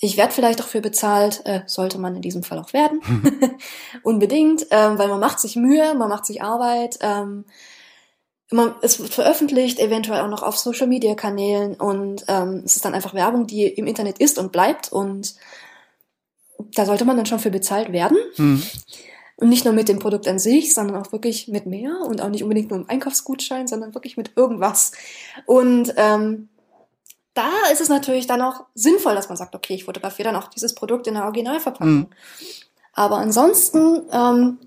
ich 0.00 0.16
werde 0.16 0.32
vielleicht 0.32 0.58
dafür 0.58 0.80
bezahlt, 0.80 1.42
äh, 1.44 1.60
sollte 1.66 1.98
man 1.98 2.16
in 2.16 2.22
diesem 2.22 2.42
Fall 2.42 2.58
auch 2.58 2.72
werden. 2.72 3.00
Unbedingt, 4.02 4.66
ähm, 4.70 4.98
weil 4.98 5.08
man 5.08 5.20
macht 5.20 5.40
sich 5.40 5.56
Mühe, 5.56 5.94
man 5.94 6.08
macht 6.08 6.24
sich 6.24 6.42
Arbeit, 6.42 6.98
ähm, 7.02 7.44
man, 8.50 8.74
es 8.80 8.98
wird 9.00 9.12
veröffentlicht, 9.12 9.78
eventuell 9.78 10.20
auch 10.20 10.28
noch 10.28 10.42
auf 10.42 10.56
Social 10.56 10.86
Media 10.86 11.14
Kanälen 11.14 11.74
und 11.74 12.24
ähm, 12.28 12.62
es 12.64 12.76
ist 12.76 12.84
dann 12.84 12.94
einfach 12.94 13.12
Werbung, 13.12 13.46
die 13.46 13.66
im 13.66 13.86
Internet 13.86 14.18
ist 14.18 14.38
und 14.38 14.52
bleibt 14.52 14.90
und 14.90 15.34
da 16.74 16.86
sollte 16.86 17.04
man 17.04 17.16
dann 17.16 17.26
schon 17.26 17.40
für 17.40 17.50
bezahlt 17.50 17.92
werden. 17.92 18.16
Mhm. 18.36 18.62
Und 19.36 19.50
nicht 19.50 19.64
nur 19.66 19.74
mit 19.74 19.88
dem 19.88 19.98
Produkt 19.98 20.26
an 20.28 20.38
sich, 20.38 20.72
sondern 20.72 20.96
auch 20.96 21.12
wirklich 21.12 21.48
mit 21.48 21.66
mehr 21.66 22.00
und 22.06 22.22
auch 22.22 22.30
nicht 22.30 22.42
unbedingt 22.42 22.70
nur 22.70 22.80
im 22.80 22.88
Einkaufsgutschein, 22.88 23.66
sondern 23.66 23.94
wirklich 23.94 24.16
mit 24.16 24.32
irgendwas. 24.34 24.92
Und 25.44 25.92
ähm, 25.96 26.48
da 27.34 27.50
ist 27.70 27.82
es 27.82 27.90
natürlich 27.90 28.26
dann 28.26 28.40
auch 28.40 28.64
sinnvoll, 28.74 29.14
dass 29.14 29.28
man 29.28 29.36
sagt, 29.36 29.54
okay, 29.54 29.74
ich 29.74 29.84
fotografiere 29.84 30.30
dann 30.30 30.42
auch 30.42 30.48
dieses 30.48 30.74
Produkt 30.74 31.06
in 31.06 31.14
der 31.14 31.24
Originalverpackung. 31.24 31.88
Mhm. 31.88 32.06
Aber 32.94 33.18
ansonsten 33.18 34.04
ähm, 34.10 34.58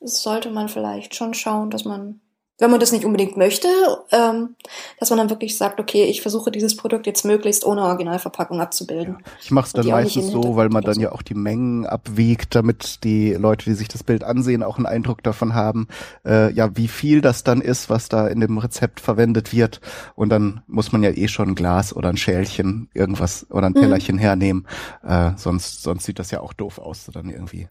sollte 0.00 0.50
man 0.50 0.70
vielleicht 0.70 1.14
schon 1.14 1.34
schauen, 1.34 1.68
dass 1.70 1.84
man 1.84 2.20
wenn 2.58 2.70
man 2.70 2.78
das 2.78 2.92
nicht 2.92 3.04
unbedingt 3.04 3.36
möchte, 3.36 3.68
ähm, 4.12 4.54
dass 5.00 5.10
man 5.10 5.18
dann 5.18 5.30
wirklich 5.30 5.58
sagt, 5.58 5.80
okay, 5.80 6.04
ich 6.04 6.22
versuche 6.22 6.52
dieses 6.52 6.76
Produkt 6.76 7.06
jetzt 7.06 7.24
möglichst 7.24 7.66
ohne 7.66 7.82
Originalverpackung 7.82 8.60
abzubilden. 8.60 9.16
Ja, 9.18 9.32
ich 9.42 9.50
mache 9.50 9.66
es 9.66 9.72
dann 9.72 9.86
meistens 9.88 10.30
so, 10.30 10.54
weil 10.54 10.68
man 10.68 10.84
dann 10.84 10.94
so. 10.94 11.00
ja 11.00 11.12
auch 11.12 11.22
die 11.22 11.34
Mengen 11.34 11.84
abwiegt, 11.84 12.54
damit 12.54 13.02
die 13.02 13.32
Leute, 13.32 13.64
die 13.64 13.74
sich 13.74 13.88
das 13.88 14.04
Bild 14.04 14.22
ansehen, 14.22 14.62
auch 14.62 14.76
einen 14.76 14.86
Eindruck 14.86 15.24
davon 15.24 15.54
haben, 15.54 15.88
äh, 16.24 16.52
ja, 16.52 16.76
wie 16.76 16.88
viel 16.88 17.20
das 17.20 17.42
dann 17.42 17.60
ist, 17.60 17.90
was 17.90 18.08
da 18.08 18.28
in 18.28 18.38
dem 18.38 18.58
Rezept 18.58 19.00
verwendet 19.00 19.52
wird. 19.52 19.80
Und 20.14 20.28
dann 20.28 20.62
muss 20.68 20.92
man 20.92 21.02
ja 21.02 21.10
eh 21.10 21.26
schon 21.26 21.50
ein 21.50 21.54
Glas 21.56 21.94
oder 21.94 22.08
ein 22.08 22.16
Schälchen, 22.16 22.88
irgendwas 22.94 23.46
oder 23.50 23.66
ein 23.66 23.72
mhm. 23.72 23.80
Tellerchen 23.80 24.16
mhm. 24.16 24.20
hernehmen. 24.20 24.68
Äh, 25.02 25.32
sonst, 25.36 25.82
sonst 25.82 26.04
sieht 26.04 26.20
das 26.20 26.30
ja 26.30 26.40
auch 26.40 26.52
doof 26.52 26.78
aus, 26.78 27.10
dann 27.12 27.30
irgendwie. 27.30 27.68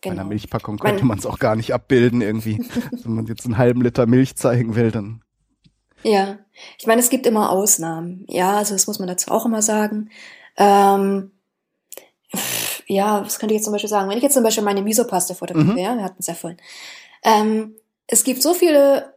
Genau. 0.00 0.14
Bei 0.14 0.20
einer 0.20 0.28
Milchpackung 0.28 0.78
könnte 0.78 1.04
man 1.04 1.18
es 1.18 1.26
auch 1.26 1.38
gar 1.38 1.56
nicht 1.56 1.74
abbilden 1.74 2.22
irgendwie. 2.22 2.58
Wenn 3.02 3.14
man 3.14 3.26
jetzt 3.26 3.44
einen 3.44 3.58
halben 3.58 3.82
Liter 3.82 4.06
Milch 4.06 4.36
zeigen 4.36 4.74
will, 4.74 4.90
dann. 4.90 5.22
Ja, 6.02 6.38
ich 6.78 6.86
meine, 6.86 7.00
es 7.00 7.10
gibt 7.10 7.26
immer 7.26 7.50
Ausnahmen. 7.50 8.24
Ja, 8.28 8.56
also 8.56 8.74
das 8.74 8.86
muss 8.86 8.98
man 8.98 9.08
dazu 9.08 9.30
auch 9.30 9.44
immer 9.44 9.60
sagen. 9.60 10.10
Ähm, 10.56 11.32
ja, 12.86 13.24
was 13.24 13.38
könnte 13.38 13.54
ich 13.54 13.58
jetzt 13.58 13.64
zum 13.64 13.72
Beispiel 13.72 13.90
sagen? 13.90 14.08
Wenn 14.08 14.16
ich 14.16 14.22
jetzt 14.22 14.34
zum 14.34 14.42
Beispiel 14.42 14.64
meine 14.64 14.82
Misopaste 14.82 15.34
fotografiere, 15.34 15.72
mhm. 15.72 15.78
ja, 15.78 15.96
wir 15.96 16.04
hatten 16.04 16.20
es 16.20 16.26
ja 16.26 16.34
vorhin. 16.34 16.60
Ähm, 17.22 17.76
es 18.06 18.24
gibt 18.24 18.42
so 18.42 18.54
viele 18.54 19.14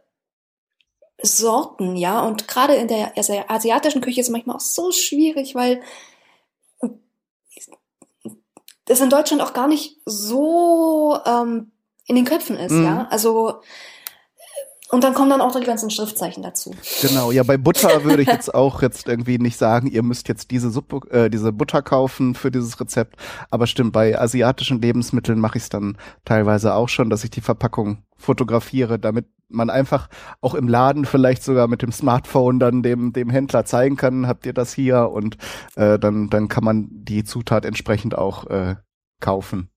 Sorten, 1.22 1.96
ja, 1.96 2.20
und 2.20 2.46
gerade 2.46 2.74
in 2.74 2.88
der 2.88 3.14
asiatischen 3.48 4.02
Küche 4.02 4.20
ist 4.20 4.26
es 4.26 4.32
manchmal 4.32 4.56
auch 4.56 4.60
so 4.60 4.92
schwierig, 4.92 5.54
weil 5.54 5.80
das 8.86 9.00
in 9.00 9.10
Deutschland 9.10 9.42
auch 9.42 9.52
gar 9.52 9.68
nicht 9.68 10.00
so 10.04 11.18
ähm, 11.24 11.72
in 12.06 12.16
den 12.16 12.24
Köpfen 12.24 12.56
ist, 12.56 12.72
mhm. 12.72 12.84
ja. 12.84 13.08
Also 13.10 13.60
und 14.94 15.02
dann 15.02 15.12
kommen 15.12 15.30
dann 15.30 15.40
auch 15.40 15.58
die 15.58 15.66
ganzen 15.66 15.90
Schriftzeichen 15.90 16.44
dazu. 16.44 16.72
Genau, 17.02 17.32
ja, 17.32 17.42
bei 17.42 17.56
Butter 17.56 18.04
würde 18.04 18.22
ich 18.22 18.28
jetzt 18.28 18.54
auch 18.54 18.80
jetzt 18.80 19.08
irgendwie 19.08 19.38
nicht 19.38 19.56
sagen, 19.56 19.88
ihr 19.88 20.04
müsst 20.04 20.28
jetzt 20.28 20.52
diese 20.52 20.70
Suppe, 20.70 21.00
äh, 21.10 21.30
diese 21.30 21.52
Butter 21.52 21.82
kaufen 21.82 22.36
für 22.36 22.52
dieses 22.52 22.78
Rezept. 22.78 23.16
Aber 23.50 23.66
stimmt, 23.66 23.92
bei 23.92 24.16
asiatischen 24.16 24.80
Lebensmitteln 24.80 25.40
mache 25.40 25.58
ich 25.58 25.64
es 25.64 25.68
dann 25.68 25.96
teilweise 26.24 26.74
auch 26.74 26.88
schon, 26.88 27.10
dass 27.10 27.24
ich 27.24 27.30
die 27.30 27.40
Verpackung 27.40 28.04
fotografiere, 28.24 28.98
damit 28.98 29.26
man 29.48 29.70
einfach 29.70 30.08
auch 30.40 30.54
im 30.54 30.68
Laden 30.68 31.04
vielleicht 31.04 31.42
sogar 31.42 31.68
mit 31.68 31.82
dem 31.82 31.92
Smartphone 31.92 32.58
dann 32.58 32.82
dem, 32.82 33.12
dem 33.12 33.30
Händler 33.30 33.64
zeigen 33.64 33.96
kann, 33.96 34.26
habt 34.26 34.46
ihr 34.46 34.52
das 34.52 34.72
hier 34.72 35.10
und 35.10 35.36
äh, 35.76 35.98
dann, 35.98 36.30
dann 36.30 36.48
kann 36.48 36.64
man 36.64 36.88
die 36.90 37.24
Zutat 37.24 37.64
entsprechend 37.64 38.16
auch 38.16 38.46
äh, 38.46 38.76
kaufen. 39.20 39.70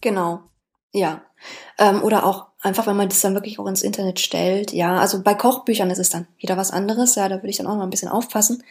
Genau, 0.00 0.40
ja. 0.92 1.22
Ähm, 1.78 2.02
oder 2.02 2.24
auch 2.24 2.48
einfach, 2.60 2.86
wenn 2.86 2.96
man 2.96 3.08
das 3.08 3.20
dann 3.20 3.34
wirklich 3.34 3.58
auch 3.58 3.66
ins 3.66 3.82
Internet 3.82 4.20
stellt. 4.20 4.72
Ja, 4.72 4.98
also 4.98 5.22
bei 5.22 5.34
Kochbüchern 5.34 5.90
ist 5.90 5.98
es 5.98 6.10
dann 6.10 6.26
wieder 6.38 6.56
was 6.56 6.70
anderes. 6.70 7.14
Ja, 7.14 7.28
da 7.28 7.36
würde 7.36 7.48
ich 7.48 7.56
dann 7.56 7.66
auch 7.66 7.76
noch 7.76 7.82
ein 7.82 7.90
bisschen 7.90 8.08
aufpassen. 8.08 8.62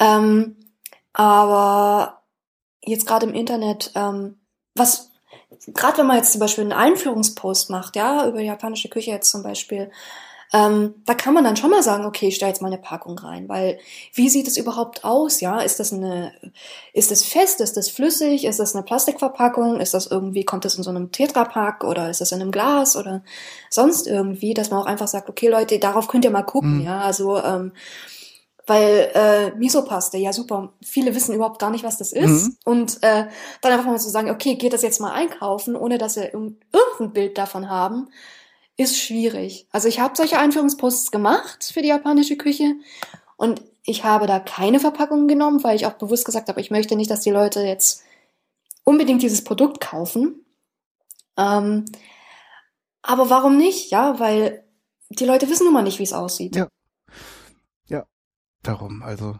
Ähm, 0.00 0.56
aber 1.12 2.22
jetzt 2.84 3.06
gerade 3.06 3.26
im 3.26 3.34
Internet, 3.34 3.92
ähm, 3.94 4.36
was 4.74 5.11
gerade 5.74 5.98
wenn 5.98 6.06
man 6.06 6.16
jetzt 6.16 6.32
zum 6.32 6.40
Beispiel 6.40 6.64
einen 6.64 6.72
Einführungspost 6.72 7.70
macht, 7.70 7.96
ja, 7.96 8.26
über 8.26 8.40
japanische 8.40 8.88
Küche 8.88 9.10
jetzt 9.10 9.30
zum 9.30 9.42
Beispiel, 9.42 9.90
ähm, 10.54 10.94
da 11.06 11.14
kann 11.14 11.32
man 11.32 11.44
dann 11.44 11.56
schon 11.56 11.70
mal 11.70 11.82
sagen, 11.82 12.04
okay, 12.04 12.28
ich 12.28 12.36
stelle 12.36 12.50
jetzt 12.50 12.60
mal 12.60 12.68
eine 12.68 12.76
Packung 12.76 13.18
rein, 13.18 13.48
weil 13.48 13.78
wie 14.12 14.28
sieht 14.28 14.46
es 14.46 14.58
überhaupt 14.58 15.02
aus? 15.02 15.40
Ja, 15.40 15.60
ist 15.60 15.80
das 15.80 15.94
eine, 15.94 16.32
ist 16.92 17.10
das 17.10 17.24
fest, 17.24 17.62
ist 17.62 17.78
das 17.78 17.88
flüssig, 17.88 18.44
ist 18.44 18.60
das 18.60 18.74
eine 18.74 18.84
Plastikverpackung, 18.84 19.80
ist 19.80 19.94
das 19.94 20.06
irgendwie, 20.06 20.44
kommt 20.44 20.66
das 20.66 20.74
in 20.74 20.82
so 20.82 20.90
einem 20.90 21.10
Tetrapack 21.10 21.84
oder 21.84 22.10
ist 22.10 22.20
das 22.20 22.32
in 22.32 22.42
einem 22.42 22.50
Glas 22.50 22.96
oder 22.96 23.22
sonst 23.70 24.06
irgendwie, 24.06 24.52
dass 24.52 24.70
man 24.70 24.80
auch 24.80 24.86
einfach 24.86 25.08
sagt, 25.08 25.30
okay, 25.30 25.48
Leute, 25.48 25.78
darauf 25.78 26.06
könnt 26.06 26.26
ihr 26.26 26.30
mal 26.30 26.42
gucken, 26.42 26.80
mhm. 26.80 26.84
ja, 26.84 27.00
also 27.00 27.38
ähm, 27.38 27.72
weil 28.66 29.10
äh, 29.14 29.50
Misopaste, 29.56 30.18
ja 30.18 30.32
super, 30.32 30.72
viele 30.82 31.14
wissen 31.14 31.34
überhaupt 31.34 31.58
gar 31.58 31.70
nicht, 31.70 31.84
was 31.84 31.98
das 31.98 32.12
ist. 32.12 32.48
Mhm. 32.48 32.56
Und 32.64 33.02
äh, 33.02 33.26
dann 33.60 33.72
einfach 33.72 33.86
mal 33.86 33.98
zu 33.98 34.08
sagen, 34.08 34.30
okay, 34.30 34.54
geht 34.54 34.72
das 34.72 34.82
jetzt 34.82 35.00
mal 35.00 35.12
einkaufen, 35.12 35.76
ohne 35.76 35.98
dass 35.98 36.16
wir 36.16 36.32
irgendein 36.32 37.12
Bild 37.12 37.38
davon 37.38 37.68
haben, 37.68 38.08
ist 38.76 38.98
schwierig. 38.98 39.66
Also 39.70 39.88
ich 39.88 40.00
habe 40.00 40.16
solche 40.16 40.38
Einführungsposts 40.38 41.10
gemacht 41.10 41.70
für 41.72 41.82
die 41.82 41.88
japanische 41.88 42.36
Küche 42.36 42.74
und 43.36 43.62
ich 43.84 44.04
habe 44.04 44.26
da 44.26 44.38
keine 44.38 44.78
Verpackung 44.78 45.26
genommen, 45.26 45.64
weil 45.64 45.76
ich 45.76 45.86
auch 45.86 45.94
bewusst 45.94 46.24
gesagt 46.24 46.48
habe, 46.48 46.60
ich 46.60 46.70
möchte 46.70 46.94
nicht, 46.94 47.10
dass 47.10 47.20
die 47.20 47.30
Leute 47.30 47.60
jetzt 47.62 48.02
unbedingt 48.84 49.22
dieses 49.22 49.42
Produkt 49.42 49.80
kaufen. 49.80 50.44
Ähm, 51.36 51.84
aber 53.02 53.30
warum 53.30 53.56
nicht? 53.58 53.90
Ja, 53.90 54.20
weil 54.20 54.64
die 55.10 55.24
Leute 55.24 55.48
wissen 55.50 55.64
nun 55.64 55.74
mal 55.74 55.82
nicht, 55.82 55.98
wie 55.98 56.04
es 56.04 56.12
aussieht. 56.12 56.54
Ja. 56.56 56.68
Darum. 58.62 59.02
Also 59.02 59.38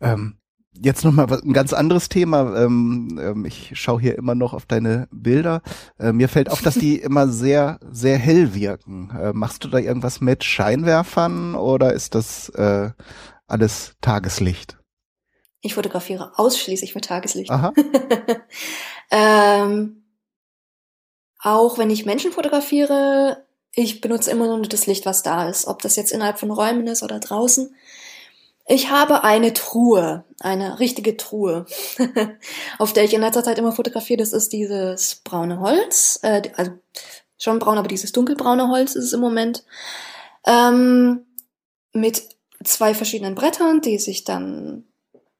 ähm, 0.00 0.40
jetzt 0.72 1.04
noch 1.04 1.12
mal 1.12 1.26
ein 1.32 1.52
ganz 1.52 1.72
anderes 1.72 2.08
Thema. 2.08 2.56
Ähm, 2.56 3.18
ähm, 3.20 3.44
ich 3.44 3.72
schaue 3.74 4.00
hier 4.00 4.16
immer 4.16 4.34
noch 4.34 4.52
auf 4.52 4.66
deine 4.66 5.08
Bilder. 5.10 5.62
Äh, 5.98 6.12
mir 6.12 6.28
fällt 6.28 6.50
auf, 6.50 6.62
dass 6.62 6.74
die 6.74 6.96
immer 7.00 7.28
sehr, 7.28 7.78
sehr 7.90 8.18
hell 8.18 8.54
wirken. 8.54 9.10
Äh, 9.10 9.32
machst 9.32 9.64
du 9.64 9.68
da 9.68 9.78
irgendwas 9.78 10.20
mit 10.20 10.44
Scheinwerfern 10.44 11.54
oder 11.54 11.92
ist 11.92 12.14
das 12.14 12.48
äh, 12.50 12.90
alles 13.46 13.94
Tageslicht? 14.00 14.78
Ich 15.62 15.74
fotografiere 15.74 16.32
ausschließlich 16.38 16.94
mit 16.94 17.04
Tageslicht. 17.04 17.50
Aha. 17.50 17.74
ähm, 19.10 20.04
auch 21.42 21.78
wenn 21.78 21.90
ich 21.90 22.06
Menschen 22.06 22.32
fotografiere, 22.32 23.44
ich 23.74 24.00
benutze 24.00 24.30
immer 24.30 24.46
nur 24.46 24.62
das 24.62 24.86
Licht, 24.86 25.04
was 25.04 25.22
da 25.22 25.48
ist. 25.48 25.66
Ob 25.66 25.82
das 25.82 25.96
jetzt 25.96 26.12
innerhalb 26.12 26.38
von 26.38 26.50
Räumen 26.50 26.86
ist 26.86 27.02
oder 27.02 27.18
draußen. 27.18 27.74
Ich 28.72 28.88
habe 28.88 29.24
eine 29.24 29.52
Truhe, 29.52 30.24
eine 30.38 30.78
richtige 30.78 31.16
Truhe, 31.16 31.66
auf 32.78 32.92
der 32.92 33.02
ich 33.02 33.12
in 33.12 33.20
letzter 33.20 33.42
Zeit 33.42 33.58
immer 33.58 33.72
fotografiere. 33.72 34.18
Das 34.18 34.32
ist 34.32 34.52
dieses 34.52 35.16
braune 35.24 35.58
Holz, 35.58 36.20
äh, 36.22 36.42
also 36.54 36.70
schon 37.36 37.58
braun, 37.58 37.78
aber 37.78 37.88
dieses 37.88 38.12
dunkelbraune 38.12 38.68
Holz 38.68 38.94
ist 38.94 39.06
es 39.06 39.12
im 39.12 39.18
Moment. 39.18 39.64
Ähm, 40.46 41.26
mit 41.92 42.22
zwei 42.62 42.94
verschiedenen 42.94 43.34
Brettern, 43.34 43.80
die 43.80 43.98
sich 43.98 44.22
dann 44.22 44.84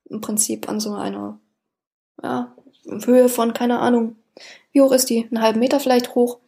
im 0.07 0.21
Prinzip 0.21 0.69
an 0.69 0.81
so 0.81 0.95
einer 0.95 1.39
ja, 2.25 2.57
Höhe 3.05 3.29
von, 3.29 3.55
keine 3.55 3.79
Ahnung, 3.79 4.17
wie 4.73 4.81
hoch 4.81 4.91
ist 4.91 5.09
die? 5.09 5.29
Einen 5.31 5.41
halben 5.41 5.61
Meter 5.61 5.79
vielleicht 5.79 6.17
hoch 6.17 6.41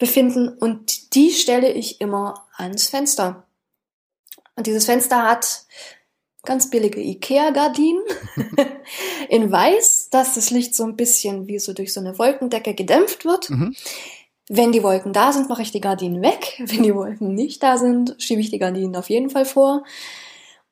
befinden. 0.00 0.48
Und 0.48 1.14
die 1.14 1.30
stelle 1.30 1.70
ich 1.70 2.00
immer 2.00 2.48
ans 2.56 2.88
Fenster. 2.88 3.46
Und 4.56 4.66
dieses 4.66 4.86
Fenster 4.86 5.22
hat 5.22 5.66
ganz 6.46 6.70
billige 6.70 7.00
Ikea-Gardinen 7.00 8.02
in 9.28 9.52
weiß, 9.52 10.08
dass 10.10 10.34
das 10.34 10.50
Licht 10.50 10.74
so 10.74 10.84
ein 10.84 10.96
bisschen 10.96 11.46
wie 11.46 11.58
so 11.58 11.72
durch 11.72 11.92
so 11.92 12.00
eine 12.00 12.18
Wolkendecke 12.18 12.74
gedämpft 12.74 13.24
wird. 13.24 13.50
Mhm. 13.50 13.74
Wenn 14.48 14.72
die 14.72 14.82
Wolken 14.82 15.12
da 15.12 15.32
sind, 15.32 15.48
mache 15.48 15.62
ich 15.62 15.72
die 15.72 15.80
Gardinen 15.80 16.22
weg. 16.22 16.62
Wenn 16.64 16.82
die 16.82 16.94
Wolken 16.94 17.34
nicht 17.34 17.62
da 17.62 17.76
sind, 17.76 18.14
schiebe 18.18 18.40
ich 18.40 18.50
die 18.50 18.58
Gardinen 18.58 18.96
auf 18.96 19.10
jeden 19.10 19.28
Fall 19.28 19.44
vor. 19.44 19.84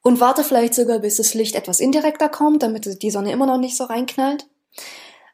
Und 0.00 0.20
warte 0.20 0.44
vielleicht 0.44 0.74
sogar, 0.74 0.98
bis 0.98 1.16
das 1.16 1.34
Licht 1.34 1.54
etwas 1.54 1.80
indirekter 1.80 2.28
kommt, 2.28 2.62
damit 2.62 3.02
die 3.02 3.10
Sonne 3.10 3.32
immer 3.32 3.46
noch 3.46 3.58
nicht 3.58 3.76
so 3.76 3.84
reinknallt. 3.84 4.46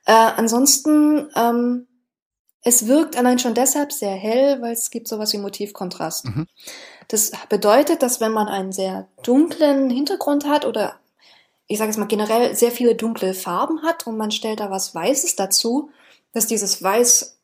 Äh, 0.07 0.13
ansonsten, 0.13 1.29
ähm, 1.37 1.87
es 2.63 2.87
wirkt 2.87 3.17
allein 3.17 3.39
schon 3.39 3.55
deshalb 3.55 3.93
sehr 3.93 4.15
hell, 4.15 4.61
weil 4.61 4.73
es 4.73 4.91
gibt 4.91 5.09
sowas 5.09 5.33
wie 5.33 5.39
Motivkontrast. 5.39 6.27
Mhm. 6.27 6.47
Das 7.11 7.33
bedeutet, 7.49 8.03
dass 8.03 8.21
wenn 8.21 8.31
man 8.31 8.47
einen 8.47 8.71
sehr 8.71 9.09
dunklen 9.25 9.91
Hintergrund 9.91 10.47
hat 10.47 10.65
oder 10.65 11.01
ich 11.67 11.79
sage 11.79 11.91
es 11.91 11.97
mal 11.97 12.07
generell 12.07 12.55
sehr 12.55 12.71
viele 12.71 12.95
dunkle 12.95 13.35
Farben 13.35 13.83
hat 13.83 14.07
und 14.07 14.17
man 14.17 14.31
stellt 14.31 14.61
da 14.61 14.71
was 14.71 14.95
Weißes 14.95 15.35
dazu, 15.35 15.91
dass 16.33 16.47
dieses 16.47 16.81
Weiß 16.85 17.41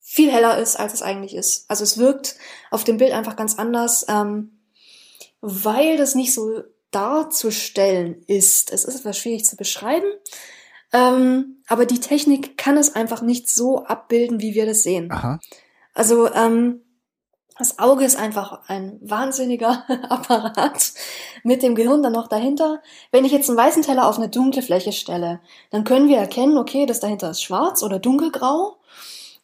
viel 0.00 0.32
heller 0.32 0.56
ist, 0.56 0.76
als 0.76 0.94
es 0.94 1.02
eigentlich 1.02 1.34
ist. 1.34 1.68
Also 1.68 1.84
es 1.84 1.98
wirkt 1.98 2.36
auf 2.70 2.84
dem 2.84 2.96
Bild 2.96 3.12
einfach 3.12 3.36
ganz 3.36 3.58
anders, 3.58 4.06
ähm, 4.08 4.60
weil 5.42 5.98
das 5.98 6.14
nicht 6.14 6.32
so 6.32 6.62
darzustellen 6.90 8.22
ist. 8.28 8.72
Es 8.72 8.86
ist 8.86 9.00
etwas 9.00 9.18
schwierig 9.18 9.44
zu 9.44 9.56
beschreiben, 9.56 10.06
ähm, 10.90 11.62
aber 11.66 11.84
die 11.84 12.00
Technik 12.00 12.56
kann 12.56 12.78
es 12.78 12.94
einfach 12.94 13.20
nicht 13.20 13.50
so 13.50 13.84
abbilden, 13.84 14.40
wie 14.40 14.54
wir 14.54 14.64
das 14.64 14.82
sehen. 14.82 15.12
Aha. 15.12 15.38
Also 15.92 16.32
ähm, 16.32 16.83
das 17.56 17.78
Auge 17.78 18.04
ist 18.04 18.16
einfach 18.16 18.68
ein 18.68 18.98
wahnsinniger 19.00 19.84
Apparat 20.10 20.92
mit 21.44 21.62
dem 21.62 21.74
Gehirn 21.74 22.02
dann 22.02 22.12
noch 22.12 22.28
dahinter. 22.28 22.82
Wenn 23.12 23.24
ich 23.24 23.32
jetzt 23.32 23.48
einen 23.48 23.58
weißen 23.58 23.82
Teller 23.82 24.08
auf 24.08 24.18
eine 24.18 24.28
dunkle 24.28 24.62
Fläche 24.62 24.92
stelle, 24.92 25.40
dann 25.70 25.84
können 25.84 26.08
wir 26.08 26.18
erkennen, 26.18 26.58
okay, 26.58 26.86
das 26.86 27.00
dahinter 27.00 27.30
ist 27.30 27.42
schwarz 27.42 27.82
oder 27.82 27.98
dunkelgrau 27.98 28.78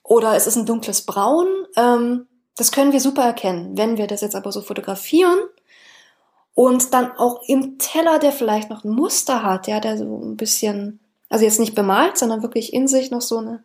oder 0.02 0.34
es 0.34 0.46
ist 0.46 0.56
ein 0.56 0.66
dunkles 0.66 1.02
Braun. 1.02 1.46
Ähm, 1.76 2.26
das 2.56 2.72
können 2.72 2.92
wir 2.92 3.00
super 3.00 3.22
erkennen. 3.22 3.78
Wenn 3.78 3.96
wir 3.96 4.08
das 4.08 4.22
jetzt 4.22 4.34
aber 4.34 4.50
so 4.50 4.60
fotografieren 4.60 5.38
und 6.54 6.92
dann 6.92 7.12
auch 7.16 7.42
im 7.46 7.78
Teller, 7.78 8.18
der 8.18 8.32
vielleicht 8.32 8.70
noch 8.70 8.82
ein 8.82 8.90
Muster 8.90 9.44
hat, 9.44 9.68
ja, 9.68 9.78
der 9.78 9.96
so 9.96 10.04
ein 10.04 10.36
bisschen, 10.36 10.98
also 11.28 11.44
jetzt 11.44 11.60
nicht 11.60 11.76
bemalt, 11.76 12.18
sondern 12.18 12.42
wirklich 12.42 12.72
in 12.72 12.88
sich 12.88 13.12
noch 13.12 13.22
so 13.22 13.38
eine 13.38 13.62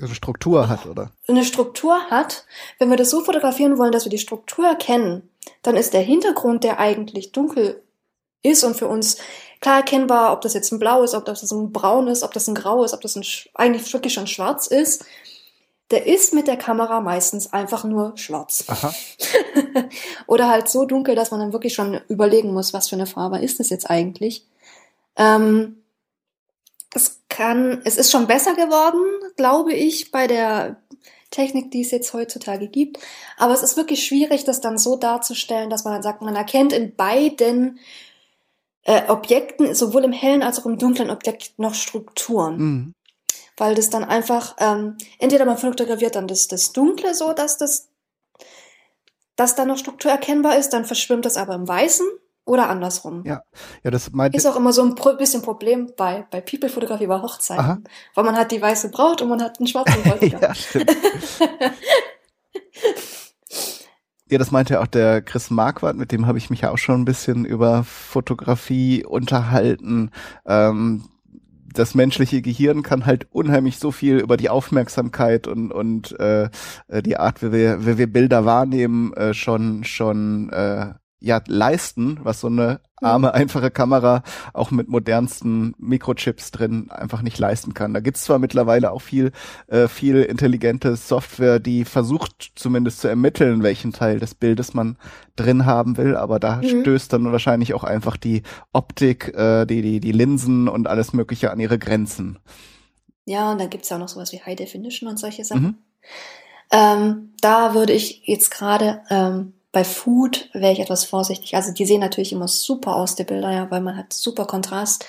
eine 0.00 0.14
Struktur 0.14 0.68
hat, 0.68 0.86
oder? 0.86 1.10
Eine 1.26 1.44
Struktur 1.44 1.98
hat. 2.10 2.44
Wenn 2.78 2.90
wir 2.90 2.96
das 2.96 3.10
so 3.10 3.22
fotografieren 3.22 3.78
wollen, 3.78 3.92
dass 3.92 4.04
wir 4.04 4.10
die 4.10 4.18
Struktur 4.18 4.66
erkennen, 4.66 5.28
dann 5.62 5.76
ist 5.76 5.94
der 5.94 6.02
Hintergrund, 6.02 6.64
der 6.64 6.78
eigentlich 6.78 7.32
dunkel 7.32 7.82
ist 8.42 8.64
und 8.64 8.76
für 8.76 8.88
uns 8.88 9.18
klar 9.60 9.78
erkennbar, 9.78 10.32
ob 10.32 10.40
das 10.42 10.54
jetzt 10.54 10.72
ein 10.72 10.78
Blau 10.78 11.02
ist, 11.02 11.14
ob 11.14 11.24
das 11.24 11.50
ein 11.50 11.72
Braun 11.72 12.08
ist, 12.08 12.22
ob 12.22 12.32
das 12.32 12.48
ein 12.48 12.54
Grau 12.54 12.84
ist, 12.84 12.94
ob 12.94 13.00
das 13.00 13.16
ein, 13.16 13.24
eigentlich 13.54 13.92
wirklich 13.92 14.14
schon 14.14 14.26
schwarz 14.26 14.68
ist, 14.68 15.04
der 15.90 16.06
ist 16.06 16.34
mit 16.34 16.46
der 16.46 16.56
Kamera 16.56 17.00
meistens 17.00 17.52
einfach 17.52 17.84
nur 17.84 18.16
schwarz. 18.16 18.64
Aha. 18.68 18.92
Oder 20.26 20.48
halt 20.48 20.68
so 20.68 20.84
dunkel, 20.84 21.14
dass 21.14 21.30
man 21.30 21.40
dann 21.40 21.52
wirklich 21.52 21.74
schon 21.74 22.00
überlegen 22.08 22.52
muss, 22.52 22.74
was 22.74 22.88
für 22.88 22.96
eine 22.96 23.06
Farbe 23.06 23.38
ist 23.38 23.58
das 23.58 23.70
jetzt 23.70 23.88
eigentlich. 23.88 24.44
Ähm, 25.16 25.77
es 26.94 27.22
kann, 27.28 27.80
es 27.84 27.96
ist 27.96 28.10
schon 28.10 28.26
besser 28.26 28.54
geworden, 28.54 29.00
glaube 29.36 29.72
ich, 29.72 30.10
bei 30.10 30.26
der 30.26 30.76
Technik, 31.30 31.70
die 31.70 31.82
es 31.82 31.90
jetzt 31.90 32.12
heutzutage 32.14 32.68
gibt. 32.68 32.98
Aber 33.36 33.52
es 33.52 33.62
ist 33.62 33.76
wirklich 33.76 34.04
schwierig, 34.06 34.44
das 34.44 34.60
dann 34.60 34.78
so 34.78 34.96
darzustellen, 34.96 35.70
dass 35.70 35.84
man 35.84 35.94
dann 35.94 36.02
sagt, 36.02 36.22
man 36.22 36.36
erkennt 36.36 36.72
in 36.72 36.94
beiden 36.96 37.78
äh, 38.84 39.08
Objekten, 39.08 39.74
sowohl 39.74 40.04
im 40.04 40.12
hellen 40.12 40.42
als 40.42 40.58
auch 40.58 40.66
im 40.66 40.78
dunklen 40.78 41.10
Objekt, 41.10 41.58
noch 41.58 41.74
Strukturen. 41.74 42.56
Mhm. 42.56 42.92
Weil 43.56 43.74
das 43.74 43.90
dann 43.90 44.04
einfach, 44.04 44.56
ähm, 44.58 44.96
entweder 45.18 45.44
man 45.44 45.58
fotografiert 45.58 46.16
dann 46.16 46.28
das, 46.28 46.48
das 46.48 46.72
Dunkle 46.72 47.14
so, 47.14 47.32
dass 47.32 47.58
das, 47.58 47.88
dass 49.36 49.54
da 49.54 49.64
noch 49.64 49.76
Struktur 49.76 50.10
erkennbar 50.10 50.56
ist, 50.56 50.70
dann 50.70 50.86
verschwimmt 50.86 51.26
das 51.26 51.36
aber 51.36 51.54
im 51.54 51.68
Weißen 51.68 52.06
oder 52.48 52.68
andersrum. 52.68 53.22
Ja, 53.24 53.42
ja, 53.84 53.90
das 53.90 54.10
meint 54.12 54.34
ist 54.34 54.46
auch 54.46 54.56
immer 54.56 54.72
so 54.72 54.82
ein 54.82 54.94
bisschen 55.18 55.42
Problem 55.42 55.92
bei 55.96 56.26
bei 56.30 56.40
People-Fotografie 56.40 57.06
bei 57.06 57.20
Hochzeiten, 57.20 57.64
Aha. 57.64 57.78
weil 58.14 58.24
man 58.24 58.36
hat 58.36 58.50
die 58.50 58.60
weiße 58.60 58.90
Braut 58.90 59.22
und 59.22 59.28
man 59.28 59.42
hat 59.42 59.58
einen 59.58 59.68
schwarzen 59.68 60.02
Bräutigam. 60.04 60.40
ja, 60.40 60.54
stimmt. 60.54 60.90
ja, 64.30 64.38
das 64.38 64.50
meinte 64.50 64.74
ja 64.74 64.80
auch 64.80 64.86
der 64.86 65.20
Chris 65.22 65.50
Marquardt, 65.50 65.96
mit 65.96 66.10
dem 66.10 66.26
habe 66.26 66.38
ich 66.38 66.48
mich 66.50 66.62
ja 66.62 66.70
auch 66.70 66.78
schon 66.78 67.02
ein 67.02 67.04
bisschen 67.04 67.44
über 67.44 67.84
Fotografie 67.84 69.04
unterhalten. 69.04 70.10
Ähm, 70.46 71.04
das 71.74 71.94
menschliche 71.94 72.40
Gehirn 72.40 72.82
kann 72.82 73.04
halt 73.04 73.26
unheimlich 73.30 73.78
so 73.78 73.90
viel 73.90 74.18
über 74.18 74.38
die 74.38 74.48
Aufmerksamkeit 74.48 75.46
und 75.46 75.70
und 75.70 76.18
äh, 76.18 76.48
die 77.02 77.18
Art, 77.18 77.42
wie 77.42 77.52
wir, 77.52 77.86
wie 77.86 77.98
wir 77.98 78.10
Bilder 78.10 78.46
wahrnehmen, 78.46 79.12
äh, 79.12 79.34
schon 79.34 79.84
schon 79.84 80.50
äh, 80.50 80.94
ja 81.20 81.40
leisten, 81.46 82.20
was 82.22 82.40
so 82.40 82.46
eine 82.46 82.80
arme, 82.96 83.34
einfache 83.34 83.70
Kamera 83.70 84.22
auch 84.52 84.70
mit 84.70 84.88
modernsten 84.88 85.74
Mikrochips 85.78 86.50
drin 86.50 86.90
einfach 86.90 87.22
nicht 87.22 87.38
leisten 87.38 87.74
kann. 87.74 87.94
Da 87.94 88.00
gibt's 88.00 88.22
zwar 88.22 88.38
mittlerweile 88.38 88.92
auch 88.92 89.02
viel, 89.02 89.32
äh, 89.66 89.88
viel 89.88 90.22
intelligente 90.22 90.96
Software, 90.96 91.58
die 91.58 91.84
versucht 91.84 92.52
zumindest 92.54 93.00
zu 93.00 93.08
ermitteln, 93.08 93.62
welchen 93.62 93.92
Teil 93.92 94.20
des 94.20 94.34
Bildes 94.34 94.74
man 94.74 94.96
drin 95.36 95.66
haben 95.66 95.96
will, 95.96 96.16
aber 96.16 96.38
da 96.38 96.56
mhm. 96.56 96.82
stößt 96.82 97.12
dann 97.12 97.32
wahrscheinlich 97.32 97.74
auch 97.74 97.84
einfach 97.84 98.16
die 98.16 98.42
Optik, 98.72 99.34
äh, 99.34 99.66
die, 99.66 99.82
die, 99.82 100.00
die 100.00 100.12
Linsen 100.12 100.68
und 100.68 100.86
alles 100.86 101.12
Mögliche 101.12 101.50
an 101.50 101.60
ihre 101.60 101.78
Grenzen. 101.78 102.38
Ja, 103.24 103.52
und 103.52 103.60
dann 103.60 103.70
gibt's 103.70 103.88
ja 103.88 103.96
auch 103.96 104.00
noch 104.00 104.08
sowas 104.08 104.32
wie 104.32 104.40
High 104.40 104.56
Definition 104.56 105.08
und 105.08 105.18
solche 105.18 105.44
Sachen. 105.44 105.62
Mhm. 105.62 105.78
Ähm, 106.70 107.32
da 107.40 107.74
würde 107.74 107.92
ich 107.92 108.22
jetzt 108.26 108.50
gerade 108.50 109.02
ähm, 109.10 109.54
bei 109.72 109.82
Food 109.84 110.48
wäre 110.52 110.72
ich 110.72 110.80
etwas 110.80 111.04
vorsichtig. 111.04 111.54
Also 111.54 111.72
die 111.72 111.84
sehen 111.84 112.00
natürlich 112.00 112.32
immer 112.32 112.48
super 112.48 112.96
aus, 112.96 113.14
die 113.14 113.24
Bilder, 113.24 113.52
ja, 113.52 113.70
weil 113.70 113.82
man 113.82 113.96
hat 113.96 114.12
super 114.12 114.46
Kontrast, 114.46 115.06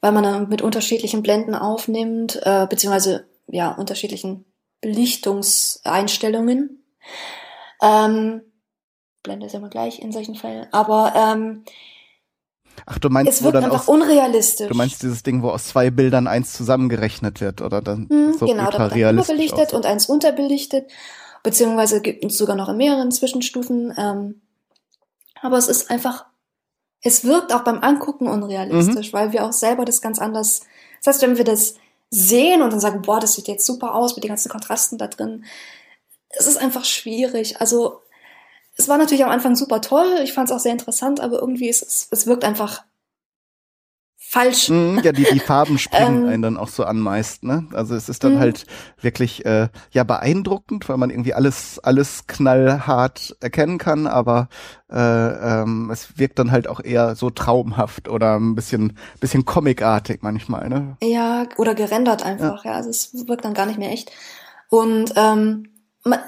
weil 0.00 0.12
man 0.12 0.22
dann 0.24 0.48
mit 0.48 0.62
unterschiedlichen 0.62 1.22
Blenden 1.22 1.54
aufnimmt, 1.54 2.40
äh, 2.42 2.66
beziehungsweise 2.68 3.26
ja, 3.46 3.70
unterschiedlichen 3.72 4.44
Belichtungseinstellungen. 4.80 6.84
Ähm, 7.82 8.42
Blende 9.22 9.46
ist 9.46 9.54
immer 9.54 9.68
gleich 9.68 10.00
in 10.00 10.12
solchen 10.12 10.34
Fällen. 10.34 10.66
Aber 10.72 11.12
ähm, 11.16 11.64
Ach, 12.86 12.98
du 12.98 13.10
meinst, 13.10 13.32
es 13.32 13.42
wird 13.42 13.56
einfach 13.56 13.80
aus, 13.80 13.88
unrealistisch. 13.88 14.68
Du 14.68 14.74
meinst 14.74 15.02
dieses 15.02 15.22
Ding, 15.22 15.42
wo 15.42 15.50
aus 15.50 15.64
zwei 15.64 15.90
Bildern 15.90 16.26
eins 16.26 16.54
zusammengerechnet 16.54 17.40
wird, 17.40 17.60
oder 17.60 17.82
dann 17.82 18.08
hm, 18.08 18.34
so 18.38 18.46
genau, 18.46 18.64
ultra 18.64 18.88
da 18.88 18.94
wird 18.94 19.04
dann 19.04 19.18
überbelichtet 19.18 19.74
und 19.74 19.86
eins 19.86 20.06
unterbelichtet 20.06 20.90
beziehungsweise 21.42 22.00
gibt 22.00 22.24
es 22.24 22.38
sogar 22.38 22.56
noch 22.56 22.68
in 22.68 22.76
mehreren 22.76 23.10
Zwischenstufen. 23.10 23.94
Ähm, 23.96 24.42
aber 25.42 25.56
es 25.56 25.68
ist 25.68 25.90
einfach, 25.90 26.26
es 27.02 27.24
wirkt 27.24 27.52
auch 27.52 27.62
beim 27.62 27.80
Angucken 27.80 28.28
unrealistisch, 28.28 29.12
mhm. 29.12 29.16
weil 29.16 29.32
wir 29.32 29.44
auch 29.44 29.52
selber 29.52 29.84
das 29.84 30.02
ganz 30.02 30.18
anders, 30.18 30.60
das 31.02 31.14
heißt, 31.14 31.22
wenn 31.22 31.38
wir 31.38 31.44
das 31.44 31.74
sehen 32.10 32.62
und 32.62 32.72
dann 32.72 32.80
sagen, 32.80 33.02
boah, 33.02 33.20
das 33.20 33.34
sieht 33.34 33.48
jetzt 33.48 33.64
super 33.64 33.94
aus 33.94 34.16
mit 34.16 34.24
den 34.24 34.30
ganzen 34.30 34.50
Kontrasten 34.50 34.98
da 34.98 35.06
drin, 35.06 35.44
es 36.30 36.46
ist 36.46 36.58
einfach 36.58 36.84
schwierig. 36.84 37.60
Also 37.60 38.02
es 38.76 38.88
war 38.88 38.98
natürlich 38.98 39.24
am 39.24 39.30
Anfang 39.30 39.56
super 39.56 39.80
toll, 39.80 40.20
ich 40.22 40.32
fand 40.32 40.50
es 40.50 40.54
auch 40.54 40.60
sehr 40.60 40.72
interessant, 40.72 41.20
aber 41.20 41.40
irgendwie 41.40 41.68
ist 41.68 41.82
es, 41.82 42.08
es 42.10 42.26
wirkt 42.26 42.44
einfach 42.44 42.84
falsch. 44.30 44.68
Mm, 44.68 45.00
ja, 45.02 45.10
die, 45.10 45.24
die 45.24 45.40
Farben 45.40 45.76
springen 45.76 46.22
ähm, 46.22 46.28
einen 46.28 46.42
dann 46.42 46.56
auch 46.56 46.68
so 46.68 46.84
an 46.84 47.00
meist, 47.00 47.42
ne? 47.42 47.66
Also 47.72 47.96
es 47.96 48.08
ist 48.08 48.22
dann 48.22 48.36
mm. 48.36 48.38
halt 48.38 48.66
wirklich 49.00 49.44
äh, 49.44 49.68
ja 49.90 50.04
beeindruckend, 50.04 50.88
weil 50.88 50.98
man 50.98 51.10
irgendwie 51.10 51.34
alles, 51.34 51.80
alles 51.80 52.28
knallhart 52.28 53.36
erkennen 53.40 53.78
kann, 53.78 54.06
aber 54.06 54.48
äh, 54.88 54.94
ähm, 54.96 55.90
es 55.90 56.16
wirkt 56.16 56.38
dann 56.38 56.52
halt 56.52 56.68
auch 56.68 56.78
eher 56.78 57.16
so 57.16 57.30
traumhaft 57.30 58.08
oder 58.08 58.38
ein 58.38 58.54
bisschen, 58.54 58.96
bisschen 59.18 59.44
comicartig 59.44 60.20
manchmal, 60.22 60.68
ne? 60.68 60.96
Ja, 61.02 61.46
oder 61.56 61.74
gerendert 61.74 62.24
einfach, 62.24 62.64
ja. 62.64 62.70
ja. 62.70 62.76
Also 62.76 62.90
es 62.90 63.26
wirkt 63.26 63.44
dann 63.44 63.54
gar 63.54 63.66
nicht 63.66 63.80
mehr 63.80 63.90
echt. 63.90 64.12
Und 64.68 65.12
ähm, 65.16 65.70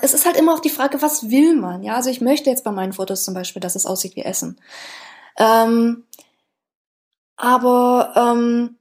es 0.02 0.12
ist 0.12 0.26
halt 0.26 0.36
immer 0.36 0.54
auch 0.54 0.60
die 0.60 0.70
Frage, 0.70 1.00
was 1.02 1.30
will 1.30 1.54
man? 1.54 1.84
Ja, 1.84 1.94
also 1.94 2.10
ich 2.10 2.20
möchte 2.20 2.50
jetzt 2.50 2.64
bei 2.64 2.72
meinen 2.72 2.94
Fotos 2.94 3.24
zum 3.24 3.34
Beispiel, 3.34 3.60
dass 3.60 3.76
es 3.76 3.86
aussieht 3.86 4.16
wie 4.16 4.22
Essen. 4.22 4.58
Ähm, 5.38 6.04
aber 7.36 8.12
ähm, 8.16 8.76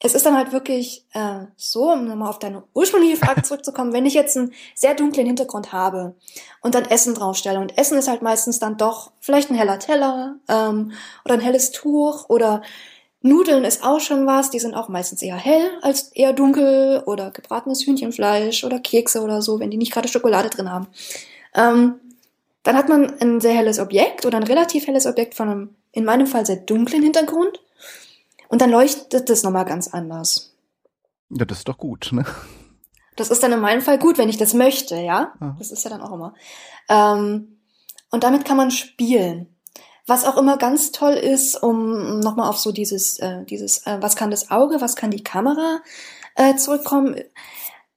es 0.00 0.14
ist 0.14 0.26
dann 0.26 0.36
halt 0.36 0.52
wirklich 0.52 1.06
äh, 1.14 1.46
so, 1.56 1.90
um 1.92 2.04
nochmal 2.06 2.28
auf 2.28 2.38
deine 2.38 2.64
ursprüngliche 2.74 3.16
Frage 3.16 3.42
zurückzukommen, 3.44 3.94
wenn 3.94 4.04
ich 4.04 4.14
jetzt 4.14 4.36
einen 4.36 4.52
sehr 4.74 4.94
dunklen 4.94 5.26
Hintergrund 5.26 5.72
habe 5.72 6.14
und 6.60 6.74
dann 6.74 6.84
Essen 6.84 7.14
draufstelle 7.14 7.58
und 7.58 7.78
Essen 7.78 7.96
ist 7.96 8.08
halt 8.08 8.20
meistens 8.20 8.58
dann 8.58 8.76
doch 8.76 9.12
vielleicht 9.20 9.50
ein 9.50 9.56
heller 9.56 9.78
Teller 9.78 10.36
ähm, 10.48 10.92
oder 11.24 11.34
ein 11.34 11.40
helles 11.40 11.70
Tuch 11.70 12.28
oder 12.28 12.60
Nudeln 13.22 13.64
ist 13.64 13.82
auch 13.82 14.00
schon 14.00 14.26
was, 14.26 14.50
die 14.50 14.58
sind 14.58 14.74
auch 14.74 14.88
meistens 14.88 15.22
eher 15.22 15.36
hell 15.36 15.70
als 15.80 16.12
eher 16.12 16.34
dunkel 16.34 17.02
oder 17.06 17.30
gebratenes 17.30 17.86
Hühnchenfleisch 17.86 18.64
oder 18.64 18.80
Kekse 18.80 19.22
oder 19.22 19.40
so, 19.40 19.58
wenn 19.60 19.70
die 19.70 19.78
nicht 19.78 19.94
gerade 19.94 20.08
Schokolade 20.08 20.50
drin 20.50 20.70
haben. 20.70 20.88
Ähm, 21.54 21.94
dann 22.64 22.76
hat 22.76 22.88
man 22.88 23.20
ein 23.20 23.40
sehr 23.40 23.54
helles 23.54 23.78
Objekt 23.78 24.26
oder 24.26 24.38
ein 24.38 24.42
relativ 24.42 24.86
helles 24.86 25.06
Objekt 25.06 25.34
von 25.34 25.48
einem, 25.48 25.76
in 25.92 26.04
meinem 26.04 26.26
Fall 26.26 26.44
sehr 26.44 26.56
dunklen 26.56 27.02
Hintergrund 27.02 27.60
und 28.48 28.60
dann 28.60 28.70
leuchtet 28.70 29.30
das 29.30 29.42
nochmal 29.42 29.64
ganz 29.64 29.88
anders. 29.88 30.54
Ja, 31.30 31.44
das 31.44 31.58
ist 31.58 31.68
doch 31.68 31.78
gut, 31.78 32.10
ne? 32.12 32.24
Das 33.16 33.30
ist 33.30 33.42
dann 33.42 33.52
in 33.52 33.60
meinem 33.60 33.80
Fall 33.80 33.98
gut, 33.98 34.18
wenn 34.18 34.28
ich 34.28 34.38
das 34.38 34.54
möchte, 34.54 34.96
ja? 34.96 35.34
Ah. 35.38 35.54
Das 35.58 35.70
ist 35.70 35.84
ja 35.84 35.90
dann 35.90 36.00
auch 36.00 36.12
immer. 36.12 36.34
Ähm, 36.88 37.58
und 38.10 38.24
damit 38.24 38.44
kann 38.44 38.56
man 38.56 38.70
spielen. 38.70 39.48
Was 40.06 40.24
auch 40.24 40.36
immer 40.36 40.58
ganz 40.58 40.92
toll 40.92 41.14
ist, 41.14 41.62
um 41.62 42.20
nochmal 42.20 42.48
auf 42.48 42.58
so 42.58 42.72
dieses, 42.72 43.18
äh, 43.20 43.44
dieses, 43.44 43.86
äh, 43.86 43.98
was 44.00 44.16
kann 44.16 44.30
das 44.30 44.50
Auge, 44.50 44.80
was 44.80 44.96
kann 44.96 45.10
die 45.10 45.24
Kamera 45.24 45.80
äh, 46.34 46.56
zurückkommen. 46.56 47.16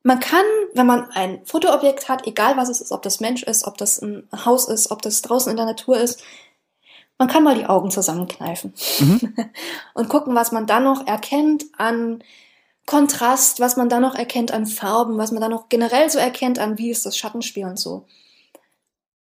Man 0.03 0.19
kann, 0.19 0.45
wenn 0.73 0.85
man 0.85 1.09
ein 1.11 1.45
Fotoobjekt 1.45 2.07
hat, 2.07 2.27
egal 2.27 2.55
was 2.55 2.69
es 2.69 2.81
ist, 2.81 2.91
ob 2.91 3.01
das 3.01 3.19
Mensch 3.19 3.43
ist, 3.43 3.65
ob 3.65 3.77
das 3.77 4.01
ein 4.01 4.27
Haus 4.45 4.67
ist, 4.67 4.91
ob 4.91 5.01
das 5.01 5.21
draußen 5.21 5.49
in 5.49 5.57
der 5.57 5.65
Natur 5.65 5.97
ist, 5.97 6.23
man 7.17 7.27
kann 7.27 7.43
mal 7.43 7.55
die 7.55 7.65
Augen 7.65 7.89
zusammenkneifen 7.89 8.73
mhm. 8.99 9.35
und 9.95 10.07
gucken, 10.09 10.35
was 10.35 10.51
man 10.51 10.67
da 10.67 10.79
noch 10.79 11.07
erkennt 11.07 11.65
an 11.77 12.23
Kontrast, 12.85 13.59
was 13.59 13.75
man 13.75 13.89
da 13.89 13.99
noch 13.99 14.15
erkennt 14.15 14.51
an 14.51 14.65
Farben, 14.65 15.17
was 15.17 15.31
man 15.31 15.41
da 15.41 15.49
noch 15.49 15.67
generell 15.67 16.09
so 16.09 16.19
erkennt 16.19 16.57
an, 16.59 16.77
wie 16.77 16.89
ist 16.89 17.05
das 17.05 17.17
Schattenspiel 17.17 17.65
und 17.65 17.77
so. 17.77 18.05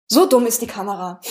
So 0.07 0.27
dumm 0.27 0.47
ist 0.47 0.61
die 0.61 0.67
Kamera. 0.67 1.19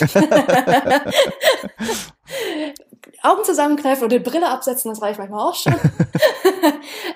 Augen 3.22 3.44
zusammenkneifen 3.44 4.02
und 4.04 4.10
die 4.12 4.18
Brille 4.18 4.48
absetzen, 4.50 4.90
das 4.90 5.00
reicht 5.00 5.18
manchmal 5.18 5.48
auch 5.48 5.54
schon. 5.54 5.74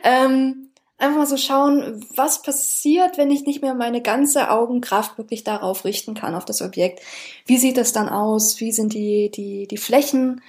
ähm, 0.05 0.68
einfach 0.99 1.19
mal 1.19 1.27
so 1.27 1.37
schauen, 1.37 2.05
was 2.15 2.43
passiert, 2.43 3.17
wenn 3.17 3.31
ich 3.31 3.47
nicht 3.47 3.63
mehr 3.63 3.75
meine 3.75 4.03
ganze 4.03 4.51
Augenkraft 4.51 5.17
wirklich 5.17 5.45
darauf 5.45 5.85
richten 5.85 6.15
kann, 6.15 6.35
auf 6.35 6.45
das 6.45 6.61
Objekt. 6.61 7.01
Wie 7.47 7.57
sieht 7.57 7.77
das 7.77 7.93
dann 7.93 8.09
aus? 8.09 8.61
Wie 8.61 8.73
sind 8.73 8.93
die, 8.93 9.31
die, 9.31 9.67
die 9.69 9.77
Flächen? 9.77 10.43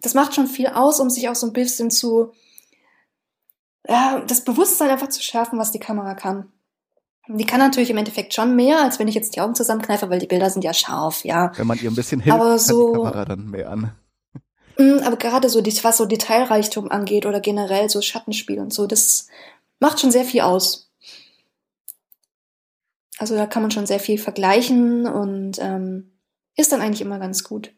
Das 0.00 0.14
macht 0.14 0.34
schon 0.34 0.46
viel 0.46 0.68
aus, 0.68 1.00
um 1.00 1.10
sich 1.10 1.28
auch 1.28 1.34
so 1.34 1.48
ein 1.48 1.52
bisschen 1.52 1.90
zu, 1.90 2.32
ja, 3.88 4.22
das 4.26 4.44
Bewusstsein 4.44 4.90
einfach 4.90 5.08
zu 5.08 5.22
schärfen, 5.22 5.58
was 5.58 5.72
die 5.72 5.80
Kamera 5.80 6.14
kann. 6.14 6.52
Die 7.26 7.44
kann 7.44 7.58
natürlich 7.58 7.90
im 7.90 7.98
Endeffekt 7.98 8.32
schon 8.32 8.56
mehr, 8.56 8.82
als 8.82 8.98
wenn 8.98 9.08
ich 9.08 9.14
jetzt 9.14 9.36
die 9.36 9.40
Augen 9.40 9.54
zusammenkneife, 9.54 10.08
weil 10.08 10.20
die 10.20 10.26
Bilder 10.26 10.48
sind 10.48 10.62
ja 10.64 10.72
scharf, 10.72 11.24
ja. 11.24 11.52
Wenn 11.56 11.66
man 11.66 11.78
ihr 11.78 11.90
ein 11.90 11.96
bisschen 11.96 12.20
hilft, 12.20 12.38
aber 12.38 12.58
so, 12.58 12.92
die 12.92 12.98
Kamera 12.98 13.24
dann 13.24 13.50
mehr 13.50 13.70
an. 13.70 13.92
Mm, 14.78 15.00
aber 15.04 15.16
gerade 15.16 15.50
so, 15.50 15.60
was 15.60 15.96
so 15.96 16.06
Detailreichtum 16.06 16.90
angeht 16.90 17.26
oder 17.26 17.40
generell 17.40 17.90
so 17.90 18.00
Schattenspiel 18.00 18.60
und 18.60 18.72
so, 18.72 18.86
das 18.86 19.26
macht 19.80 20.00
schon 20.00 20.10
sehr 20.10 20.24
viel 20.24 20.40
aus. 20.40 20.90
Also 23.18 23.34
da 23.34 23.46
kann 23.46 23.62
man 23.62 23.70
schon 23.70 23.86
sehr 23.86 24.00
viel 24.00 24.18
vergleichen 24.18 25.06
und 25.06 25.58
ähm, 25.58 26.12
ist 26.56 26.72
dann 26.72 26.80
eigentlich 26.80 27.00
immer 27.00 27.18
ganz 27.18 27.42
gut, 27.44 27.72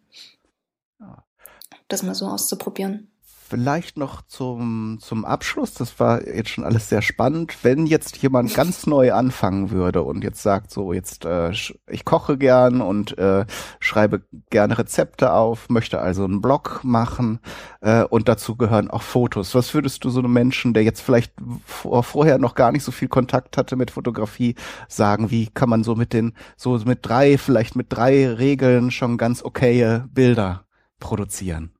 das 1.88 2.02
mal 2.02 2.14
so 2.14 2.26
auszuprobieren. 2.26 3.09
Vielleicht 3.50 3.96
noch 3.96 4.22
zum, 4.22 4.98
zum 5.00 5.24
Abschluss, 5.24 5.74
das 5.74 5.98
war 5.98 6.24
jetzt 6.24 6.50
schon 6.50 6.62
alles 6.62 6.88
sehr 6.88 7.02
spannend, 7.02 7.56
wenn 7.64 7.84
jetzt 7.84 8.18
jemand 8.18 8.54
ganz 8.54 8.86
neu 8.86 9.12
anfangen 9.12 9.72
würde 9.72 10.02
und 10.02 10.22
jetzt 10.22 10.40
sagt 10.40 10.70
so, 10.70 10.92
jetzt 10.92 11.24
äh, 11.24 11.50
ich 11.50 12.04
koche 12.04 12.38
gern 12.38 12.80
und 12.80 13.18
äh, 13.18 13.46
schreibe 13.80 14.22
gerne 14.50 14.78
Rezepte 14.78 15.32
auf, 15.32 15.68
möchte 15.68 15.98
also 15.98 16.22
einen 16.22 16.40
Blog 16.40 16.82
machen 16.84 17.40
äh, 17.80 18.04
und 18.04 18.28
dazu 18.28 18.54
gehören 18.54 18.88
auch 18.88 19.02
Fotos. 19.02 19.52
Was 19.56 19.74
würdest 19.74 20.04
du 20.04 20.10
so 20.10 20.20
einem 20.20 20.32
Menschen, 20.32 20.72
der 20.72 20.84
jetzt 20.84 21.00
vielleicht 21.00 21.32
vor, 21.66 22.04
vorher 22.04 22.38
noch 22.38 22.54
gar 22.54 22.70
nicht 22.70 22.84
so 22.84 22.92
viel 22.92 23.08
Kontakt 23.08 23.56
hatte 23.56 23.74
mit 23.74 23.90
Fotografie, 23.90 24.54
sagen? 24.86 25.32
Wie 25.32 25.48
kann 25.48 25.68
man 25.68 25.82
so 25.82 25.96
mit 25.96 26.12
den, 26.12 26.34
so 26.56 26.78
mit 26.84 27.00
drei, 27.02 27.36
vielleicht 27.36 27.74
mit 27.74 27.88
drei 27.90 28.28
Regeln 28.28 28.92
schon 28.92 29.18
ganz 29.18 29.44
okaye 29.44 30.04
Bilder 30.08 30.66
produzieren? 31.00 31.72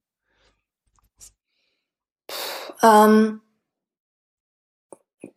Ähm, 2.83 3.41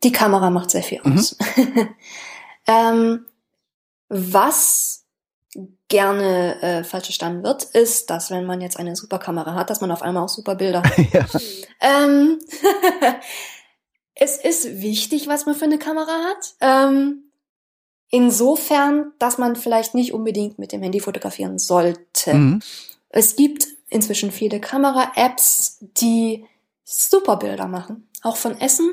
die 0.02 0.12
Kamera 0.12 0.50
macht 0.50 0.70
sehr 0.70 0.82
viel 0.82 1.00
aus. 1.02 1.36
Mhm. 1.56 1.88
ähm, 2.66 3.26
was 4.08 5.04
gerne 5.88 6.60
äh, 6.62 6.84
falsch 6.84 7.06
verstanden 7.06 7.44
wird, 7.44 7.62
ist, 7.62 8.10
dass 8.10 8.30
wenn 8.30 8.46
man 8.46 8.60
jetzt 8.60 8.78
eine 8.78 8.96
super 8.96 9.18
Kamera 9.18 9.54
hat, 9.54 9.70
dass 9.70 9.80
man 9.80 9.90
auf 9.90 10.02
einmal 10.02 10.24
auch 10.24 10.28
super 10.28 10.54
Bilder 10.54 10.82
hat. 10.82 10.98
ja. 11.12 11.26
ähm, 11.80 12.38
es 14.14 14.38
ist 14.38 14.80
wichtig, 14.80 15.28
was 15.28 15.46
man 15.46 15.54
für 15.54 15.66
eine 15.66 15.78
Kamera 15.78 16.24
hat. 16.24 16.54
Ähm, 16.60 17.30
insofern, 18.08 19.12
dass 19.18 19.38
man 19.38 19.56
vielleicht 19.56 19.94
nicht 19.94 20.12
unbedingt 20.12 20.58
mit 20.58 20.72
dem 20.72 20.82
Handy 20.82 21.00
fotografieren 21.00 21.58
sollte. 21.58 22.34
Mhm. 22.34 22.62
Es 23.10 23.36
gibt 23.36 23.66
inzwischen 23.88 24.32
viele 24.32 24.60
Kamera-Apps, 24.60 25.78
die 25.80 26.46
super 26.84 27.36
Bilder 27.36 27.66
machen, 27.66 28.08
auch 28.22 28.36
von 28.36 28.60
Essen. 28.60 28.92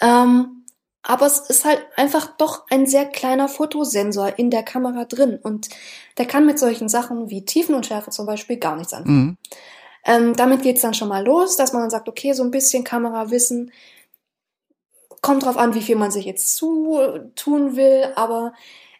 Ähm, 0.00 0.64
aber 1.02 1.26
es 1.26 1.38
ist 1.38 1.64
halt 1.64 1.80
einfach 1.96 2.36
doch 2.36 2.66
ein 2.68 2.86
sehr 2.86 3.06
kleiner 3.06 3.48
Fotosensor 3.48 4.38
in 4.38 4.50
der 4.50 4.62
Kamera 4.62 5.06
drin 5.06 5.38
und 5.42 5.68
der 6.18 6.26
kann 6.26 6.46
mit 6.46 6.58
solchen 6.58 6.88
Sachen 6.88 7.30
wie 7.30 7.44
Tiefenunschärfe 7.44 8.10
zum 8.10 8.26
Beispiel 8.26 8.58
gar 8.58 8.76
nichts 8.76 8.92
anfangen. 8.92 9.18
Mhm. 9.18 9.38
Ähm, 10.04 10.36
damit 10.36 10.62
geht's 10.62 10.82
dann 10.82 10.94
schon 10.94 11.08
mal 11.08 11.24
los, 11.24 11.56
dass 11.56 11.72
man 11.72 11.82
dann 11.82 11.90
sagt, 11.90 12.08
okay, 12.08 12.32
so 12.32 12.42
ein 12.42 12.50
bisschen 12.50 12.84
Kamerawissen 12.84 13.72
kommt 15.20 15.44
drauf 15.44 15.58
an, 15.58 15.74
wie 15.74 15.82
viel 15.82 15.96
man 15.96 16.10
sich 16.10 16.24
jetzt 16.24 16.56
zutun 16.56 17.76
will, 17.76 18.12
aber 18.16 18.54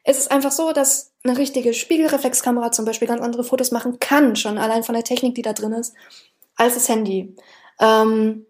es 0.04 0.18
ist 0.18 0.30
einfach 0.30 0.52
so, 0.52 0.72
dass 0.72 1.12
eine 1.22 1.36
richtige 1.36 1.74
Spiegelreflexkamera 1.74 2.72
zum 2.72 2.84
Beispiel 2.84 3.08
ganz 3.08 3.22
andere 3.22 3.44
Fotos 3.44 3.70
machen 3.70 3.98
kann, 4.00 4.36
schon 4.36 4.58
allein 4.58 4.84
von 4.84 4.94
der 4.94 5.04
Technik, 5.04 5.34
die 5.34 5.42
da 5.42 5.52
drin 5.52 5.72
ist, 5.72 5.94
als 6.56 6.74
das 6.74 6.88
Handy 6.88 7.34
ähm, 7.80 8.46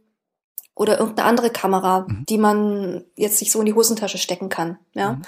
oder 0.75 0.99
irgendeine 0.99 1.29
andere 1.29 1.51
Kamera, 1.51 2.07
mhm. 2.09 2.27
die 2.29 2.39
man 2.39 3.05
jetzt 3.17 3.39
sich 3.39 3.51
so 3.51 3.61
in 3.61 3.67
die 3.67 3.75
Hosentasche 3.75 4.19
stecken 4.19 4.49
kann. 4.49 4.79
Ja, 4.95 5.13
mhm. 5.13 5.23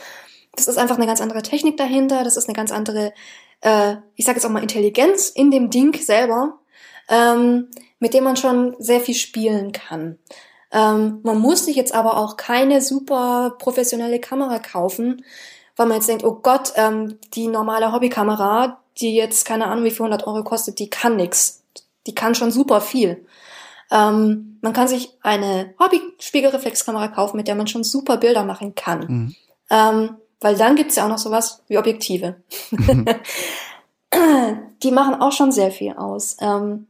das 0.55 0.69
ist 0.69 0.79
einfach 0.79 0.97
eine 0.97 1.07
ganz 1.07 1.21
andere 1.21 1.43
Technik 1.43 1.77
dahinter. 1.77 2.25
Das 2.25 2.37
ist 2.37 2.49
eine 2.49 2.57
ganz 2.57 2.73
andere, 2.73 3.13
äh, 3.61 3.97
ich 4.17 4.25
sage 4.25 4.37
jetzt 4.37 4.47
auch 4.47 4.51
mal 4.51 4.63
Intelligenz 4.63 5.31
in 5.31 5.51
dem 5.51 5.71
Ding 5.71 5.95
selber, 6.01 6.59
ähm, 7.09 7.69
mit 7.99 8.15
dem 8.15 8.25
man 8.25 8.37
schon 8.37 8.77
sehr 8.79 9.01
viel 9.01 9.15
spielen 9.15 9.73
kann. 9.73 10.19
Ähm, 10.73 11.21
man 11.23 11.39
muss 11.39 11.67
sich 11.67 11.77
jetzt 11.77 11.95
aber 11.95 12.17
auch 12.17 12.37
keine 12.37 12.81
super 12.81 13.57
professionelle 13.59 14.21
Kamera 14.21 14.59
kaufen, 14.59 15.25
weil 15.77 15.87
man 15.87 15.99
jetzt 15.99 16.09
denkt, 16.09 16.25
oh 16.25 16.39
Gott, 16.43 16.73
ähm, 16.77 17.19
die 17.35 17.47
normale 17.47 17.93
Hobbykamera, 17.93 18.81
die 18.99 19.15
jetzt 19.15 19.45
keine 19.45 19.67
Ahnung 19.67 19.85
wie 19.85 19.91
viel 19.91 20.07
100 20.07 20.27
Euro 20.27 20.43
kostet, 20.45 20.79
die 20.79 20.89
kann 20.89 21.17
nix. 21.17 21.63
Die 22.07 22.15
kann 22.15 22.35
schon 22.35 22.51
super 22.51 22.81
viel. 22.81 23.27
Ähm, 23.93 24.59
man 24.63 24.73
kann 24.73 24.89
sich 24.89 25.11
eine 25.23 25.75
Hobby-Spiegelreflexkamera 25.79 27.09
kaufen, 27.09 27.37
mit 27.37 27.47
der 27.47 27.55
man 27.55 27.67
schon 27.67 27.85
super 27.85 28.17
Bilder 28.17 28.45
machen 28.45 28.75
kann. 28.75 29.01
Mhm. 29.01 29.35
Ähm, 29.71 30.17
weil 30.41 30.57
dann 30.57 30.77
gibt's 30.77 30.97
ja 30.97 31.05
auch 31.05 31.09
noch 31.09 31.19
sowas 31.19 31.63
wie 31.69 31.79
Objektive. 31.79 32.37
Mhm. 32.71 33.05
Die 34.83 34.91
machen 34.91 35.15
auch 35.21 35.33
schon 35.33 35.53
sehr 35.53 35.71
viel 35.71 35.93
aus. 35.93 36.37
Ähm, 36.41 36.87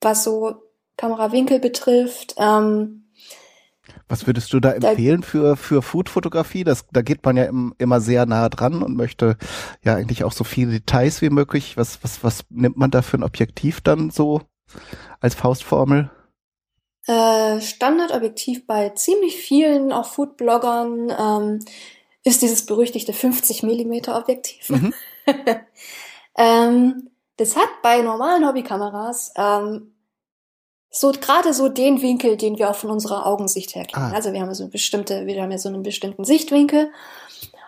was 0.00 0.24
so 0.24 0.62
Kamerawinkel 0.96 1.60
betrifft. 1.60 2.34
Ähm, 2.36 3.04
was 4.08 4.26
würdest 4.26 4.52
du 4.52 4.60
da 4.60 4.72
empfehlen 4.72 5.22
für, 5.22 5.56
für 5.56 5.82
Food-Fotografie? 5.82 6.64
Das, 6.64 6.86
da 6.92 7.02
geht 7.02 7.24
man 7.24 7.36
ja 7.36 7.44
im, 7.44 7.74
immer 7.78 8.00
sehr 8.00 8.26
nah 8.26 8.48
dran 8.48 8.82
und 8.82 8.96
möchte 8.96 9.36
ja 9.82 9.94
eigentlich 9.94 10.24
auch 10.24 10.32
so 10.32 10.44
viele 10.44 10.72
Details 10.72 11.22
wie 11.22 11.30
möglich. 11.30 11.76
Was, 11.76 12.02
was, 12.02 12.22
was 12.22 12.44
nimmt 12.50 12.76
man 12.76 12.90
da 12.90 13.02
für 13.02 13.16
ein 13.16 13.22
Objektiv 13.22 13.80
dann 13.80 14.10
so 14.10 14.42
als 15.20 15.34
Faustformel? 15.34 16.10
Äh, 17.06 17.60
Standardobjektiv 17.60 18.66
bei 18.66 18.90
ziemlich 18.90 19.36
vielen, 19.36 19.92
auch 19.92 20.06
Foodbloggern, 20.06 21.12
ähm, 21.18 21.64
ist 22.24 22.42
dieses 22.42 22.64
berüchtigte 22.64 23.12
50 23.12 23.62
Millimeter 23.62 24.16
Objektiv. 24.16 24.70
Mhm. 24.70 24.94
ähm, 26.38 27.10
das 27.36 27.56
hat 27.56 27.68
bei 27.82 28.00
normalen 28.00 28.46
Hobbykameras 28.46 29.32
ähm, 29.36 29.94
so 30.90 31.10
gerade 31.10 31.52
so 31.52 31.68
den 31.68 32.00
Winkel, 32.00 32.36
den 32.36 32.56
wir 32.56 32.70
auch 32.70 32.76
von 32.76 32.90
unserer 32.90 33.26
Augensicht 33.26 33.74
her 33.74 33.84
kennen. 33.84 34.12
Ah. 34.12 34.14
Also 34.14 34.32
wir 34.32 34.40
haben 34.40 34.54
so 34.54 34.62
eine 34.62 34.70
bestimmte, 34.70 35.26
wir 35.26 35.42
haben 35.42 35.50
ja 35.50 35.58
so 35.58 35.68
einen 35.68 35.82
bestimmten 35.82 36.24
Sichtwinkel 36.24 36.90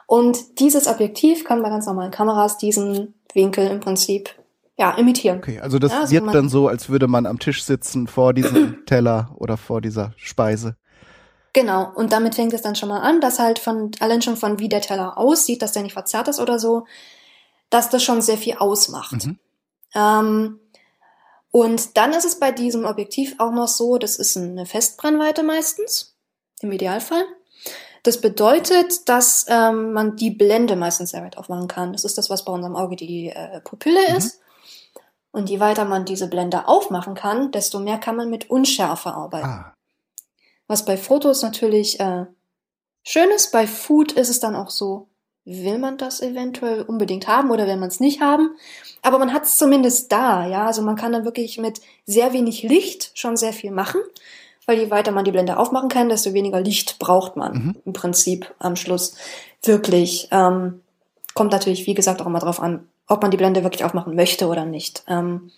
und 0.06 0.60
dieses 0.60 0.86
Objektiv 0.86 1.44
kann 1.44 1.62
bei 1.62 1.68
ganz 1.68 1.86
normalen 1.86 2.12
Kameras 2.12 2.56
diesen 2.58 3.14
Winkel 3.34 3.66
im 3.66 3.80
Prinzip 3.80 4.30
ja, 4.78 4.92
imitieren. 4.92 5.38
Okay, 5.38 5.60
also 5.60 5.78
das 5.78 5.92
ja, 5.92 6.00
also 6.00 6.12
wird 6.12 6.34
dann 6.34 6.48
so, 6.48 6.68
als 6.68 6.88
würde 6.88 7.06
man 7.08 7.26
am 7.26 7.38
Tisch 7.38 7.64
sitzen 7.64 8.06
vor 8.06 8.34
diesem 8.34 8.84
Teller 8.86 9.34
oder 9.36 9.56
vor 9.56 9.80
dieser 9.80 10.12
Speise. 10.16 10.76
Genau, 11.52 11.90
und 11.94 12.12
damit 12.12 12.34
fängt 12.34 12.52
es 12.52 12.60
dann 12.60 12.76
schon 12.76 12.90
mal 12.90 13.00
an, 13.00 13.22
dass 13.22 13.38
halt 13.38 13.58
von, 13.58 13.90
allein 14.00 14.20
schon 14.20 14.36
von 14.36 14.58
wie 14.58 14.68
der 14.68 14.82
Teller 14.82 15.16
aussieht, 15.16 15.62
dass 15.62 15.72
der 15.72 15.82
nicht 15.82 15.94
verzerrt 15.94 16.28
ist 16.28 16.38
oder 16.38 16.58
so, 16.58 16.86
dass 17.70 17.88
das 17.88 18.04
schon 18.04 18.20
sehr 18.20 18.36
viel 18.36 18.56
ausmacht. 18.58 19.24
Mhm. 19.24 19.38
Ähm, 19.94 20.60
und 21.50 21.96
dann 21.96 22.12
ist 22.12 22.26
es 22.26 22.38
bei 22.38 22.52
diesem 22.52 22.84
Objektiv 22.84 23.36
auch 23.38 23.52
noch 23.52 23.68
so, 23.68 23.96
das 23.96 24.16
ist 24.16 24.36
eine 24.36 24.66
Festbrennweite 24.66 25.42
meistens, 25.42 26.14
im 26.60 26.70
Idealfall. 26.70 27.24
Das 28.02 28.20
bedeutet, 28.20 29.08
dass 29.08 29.46
ähm, 29.48 29.94
man 29.94 30.16
die 30.16 30.30
Blende 30.30 30.76
meistens 30.76 31.12
sehr 31.12 31.22
weit 31.24 31.38
aufmachen 31.38 31.66
kann. 31.66 31.94
Das 31.94 32.04
ist 32.04 32.18
das, 32.18 32.28
was 32.28 32.44
bei 32.44 32.52
unserem 32.52 32.76
Auge 32.76 32.96
die 32.96 33.30
äh, 33.30 33.60
Pupille 33.62 34.10
mhm. 34.10 34.16
ist. 34.16 34.40
Und 35.36 35.50
je 35.50 35.60
weiter 35.60 35.84
man 35.84 36.06
diese 36.06 36.28
Blende 36.28 36.66
aufmachen 36.66 37.12
kann, 37.12 37.52
desto 37.52 37.78
mehr 37.78 37.98
kann 37.98 38.16
man 38.16 38.30
mit 38.30 38.48
Unschärfe 38.48 39.10
arbeiten. 39.10 39.46
Ah. 39.46 39.74
Was 40.66 40.86
bei 40.86 40.96
Fotos 40.96 41.42
natürlich 41.42 42.00
äh, 42.00 42.24
schön 43.02 43.28
ist, 43.28 43.52
bei 43.52 43.66
Food 43.66 44.12
ist 44.12 44.30
es 44.30 44.40
dann 44.40 44.56
auch 44.56 44.70
so, 44.70 45.08
will 45.44 45.76
man 45.76 45.98
das 45.98 46.22
eventuell 46.22 46.80
unbedingt 46.80 47.28
haben 47.28 47.50
oder 47.50 47.66
will 47.66 47.76
man 47.76 47.90
es 47.90 48.00
nicht 48.00 48.22
haben. 48.22 48.56
Aber 49.02 49.18
man 49.18 49.34
hat 49.34 49.44
es 49.44 49.58
zumindest 49.58 50.10
da, 50.10 50.46
ja. 50.46 50.64
Also 50.64 50.80
man 50.80 50.96
kann 50.96 51.12
dann 51.12 51.26
wirklich 51.26 51.58
mit 51.58 51.82
sehr 52.06 52.32
wenig 52.32 52.62
Licht 52.62 53.10
schon 53.12 53.36
sehr 53.36 53.52
viel 53.52 53.72
machen, 53.72 54.00
weil 54.64 54.78
je 54.78 54.90
weiter 54.90 55.12
man 55.12 55.26
die 55.26 55.32
Blende 55.32 55.58
aufmachen 55.58 55.90
kann, 55.90 56.08
desto 56.08 56.32
weniger 56.32 56.62
Licht 56.62 56.98
braucht 56.98 57.36
man 57.36 57.52
mhm. 57.52 57.76
im 57.84 57.92
Prinzip 57.92 58.54
am 58.58 58.74
Schluss 58.74 59.14
wirklich. 59.62 60.28
Ähm, 60.30 60.80
kommt 61.34 61.52
natürlich, 61.52 61.86
wie 61.86 61.92
gesagt, 61.92 62.22
auch 62.22 62.26
immer 62.26 62.38
drauf 62.38 62.58
an, 62.58 62.88
ob 63.08 63.22
man 63.22 63.30
die 63.30 63.36
Blende 63.36 63.62
wirklich 63.62 63.84
aufmachen 63.84 64.14
möchte 64.14 64.48
oder 64.48 64.64
nicht. 64.64 65.04
Ähm, 65.08 65.50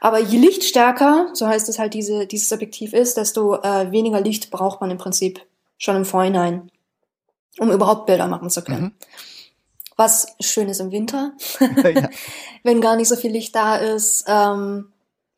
aber 0.00 0.18
je 0.18 0.38
lichtstärker, 0.38 1.30
so 1.32 1.46
heißt 1.46 1.68
es 1.68 1.78
halt, 1.78 1.94
diese, 1.94 2.26
dieses 2.26 2.52
Objektiv 2.52 2.92
ist, 2.92 3.16
desto 3.16 3.62
äh, 3.62 3.92
weniger 3.92 4.20
Licht 4.20 4.50
braucht 4.50 4.80
man 4.80 4.90
im 4.90 4.98
Prinzip 4.98 5.40
schon 5.78 5.96
im 5.96 6.04
Vorhinein, 6.04 6.70
um 7.58 7.70
überhaupt 7.70 8.06
Bilder 8.06 8.26
machen 8.26 8.50
zu 8.50 8.62
können. 8.62 8.82
Mhm. 8.82 8.92
Was 9.96 10.26
schön 10.40 10.68
ist 10.68 10.80
im 10.80 10.90
Winter, 10.90 11.32
ja. 11.60 12.08
wenn 12.64 12.80
gar 12.80 12.96
nicht 12.96 13.08
so 13.08 13.16
viel 13.16 13.30
Licht 13.30 13.54
da 13.54 13.76
ist. 13.76 14.24
Ähm, 14.26 14.91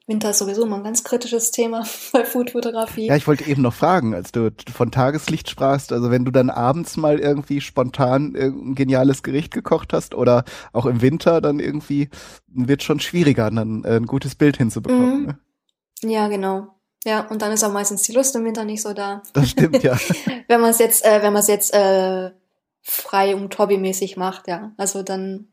Winter 0.07 0.31
ist 0.31 0.39
sowieso 0.39 0.65
immer 0.65 0.77
ein 0.77 0.85
ganz 0.85 1.03
kritisches 1.03 1.51
Thema 1.51 1.87
bei 2.13 2.25
Foodfotografie. 2.25 3.07
Ja, 3.07 3.17
ich 3.17 3.27
wollte 3.27 3.49
eben 3.49 3.63
noch 3.63 3.73
fragen, 3.73 4.15
als 4.15 4.33
du 4.33 4.51
von 4.73 4.91
Tageslicht 4.91 5.49
sprachst, 5.49 5.93
also 5.93 6.11
wenn 6.11 6.25
du 6.25 6.31
dann 6.31 6.51
abends 6.51 6.97
mal 6.97 7.19
irgendwie 7.19 7.61
spontan 7.61 8.37
ein 8.37 8.75
geniales 8.75 9.23
Gericht 9.23 9.53
gekocht 9.53 9.93
hast 9.93 10.15
oder 10.15 10.45
auch 10.73 10.87
im 10.87 11.01
Winter, 11.01 11.41
dann 11.41 11.59
irgendwie 11.59 12.11
wird 12.49 12.83
schon 12.83 13.01
schwieriger, 13.01 13.51
dann 13.51 13.85
ein 13.85 14.07
gutes 14.07 14.35
Bild 14.35 14.59
hinzubekommen. 14.59 15.21
Mhm. 15.21 15.27
Ne? 15.27 15.39
Ja, 16.03 16.29
genau. 16.29 16.69
Ja, 17.05 17.27
und 17.29 17.43
dann 17.43 17.53
ist 17.53 17.65
auch 17.65 17.73
meistens 17.73 18.03
die 18.03 18.13
Lust 18.13 18.35
im 18.35 18.45
Winter 18.45 18.65
nicht 18.65 18.83
so 18.83 18.93
da. 18.93 19.23
Das 19.33 19.51
stimmt, 19.51 19.83
ja. 19.83 19.97
wenn 20.49 20.61
man 20.61 20.71
es 20.71 20.79
jetzt, 20.79 21.05
äh, 21.05 21.23
wenn 21.23 21.33
man 21.33 21.41
es 21.41 21.49
jetzt 21.49 21.73
äh, 21.75 22.31
frei 22.83 23.37
und 23.37 23.59
hobbymäßig 23.59 24.17
macht, 24.17 24.49
ja. 24.49 24.73
Also 24.77 25.03
dann 25.03 25.49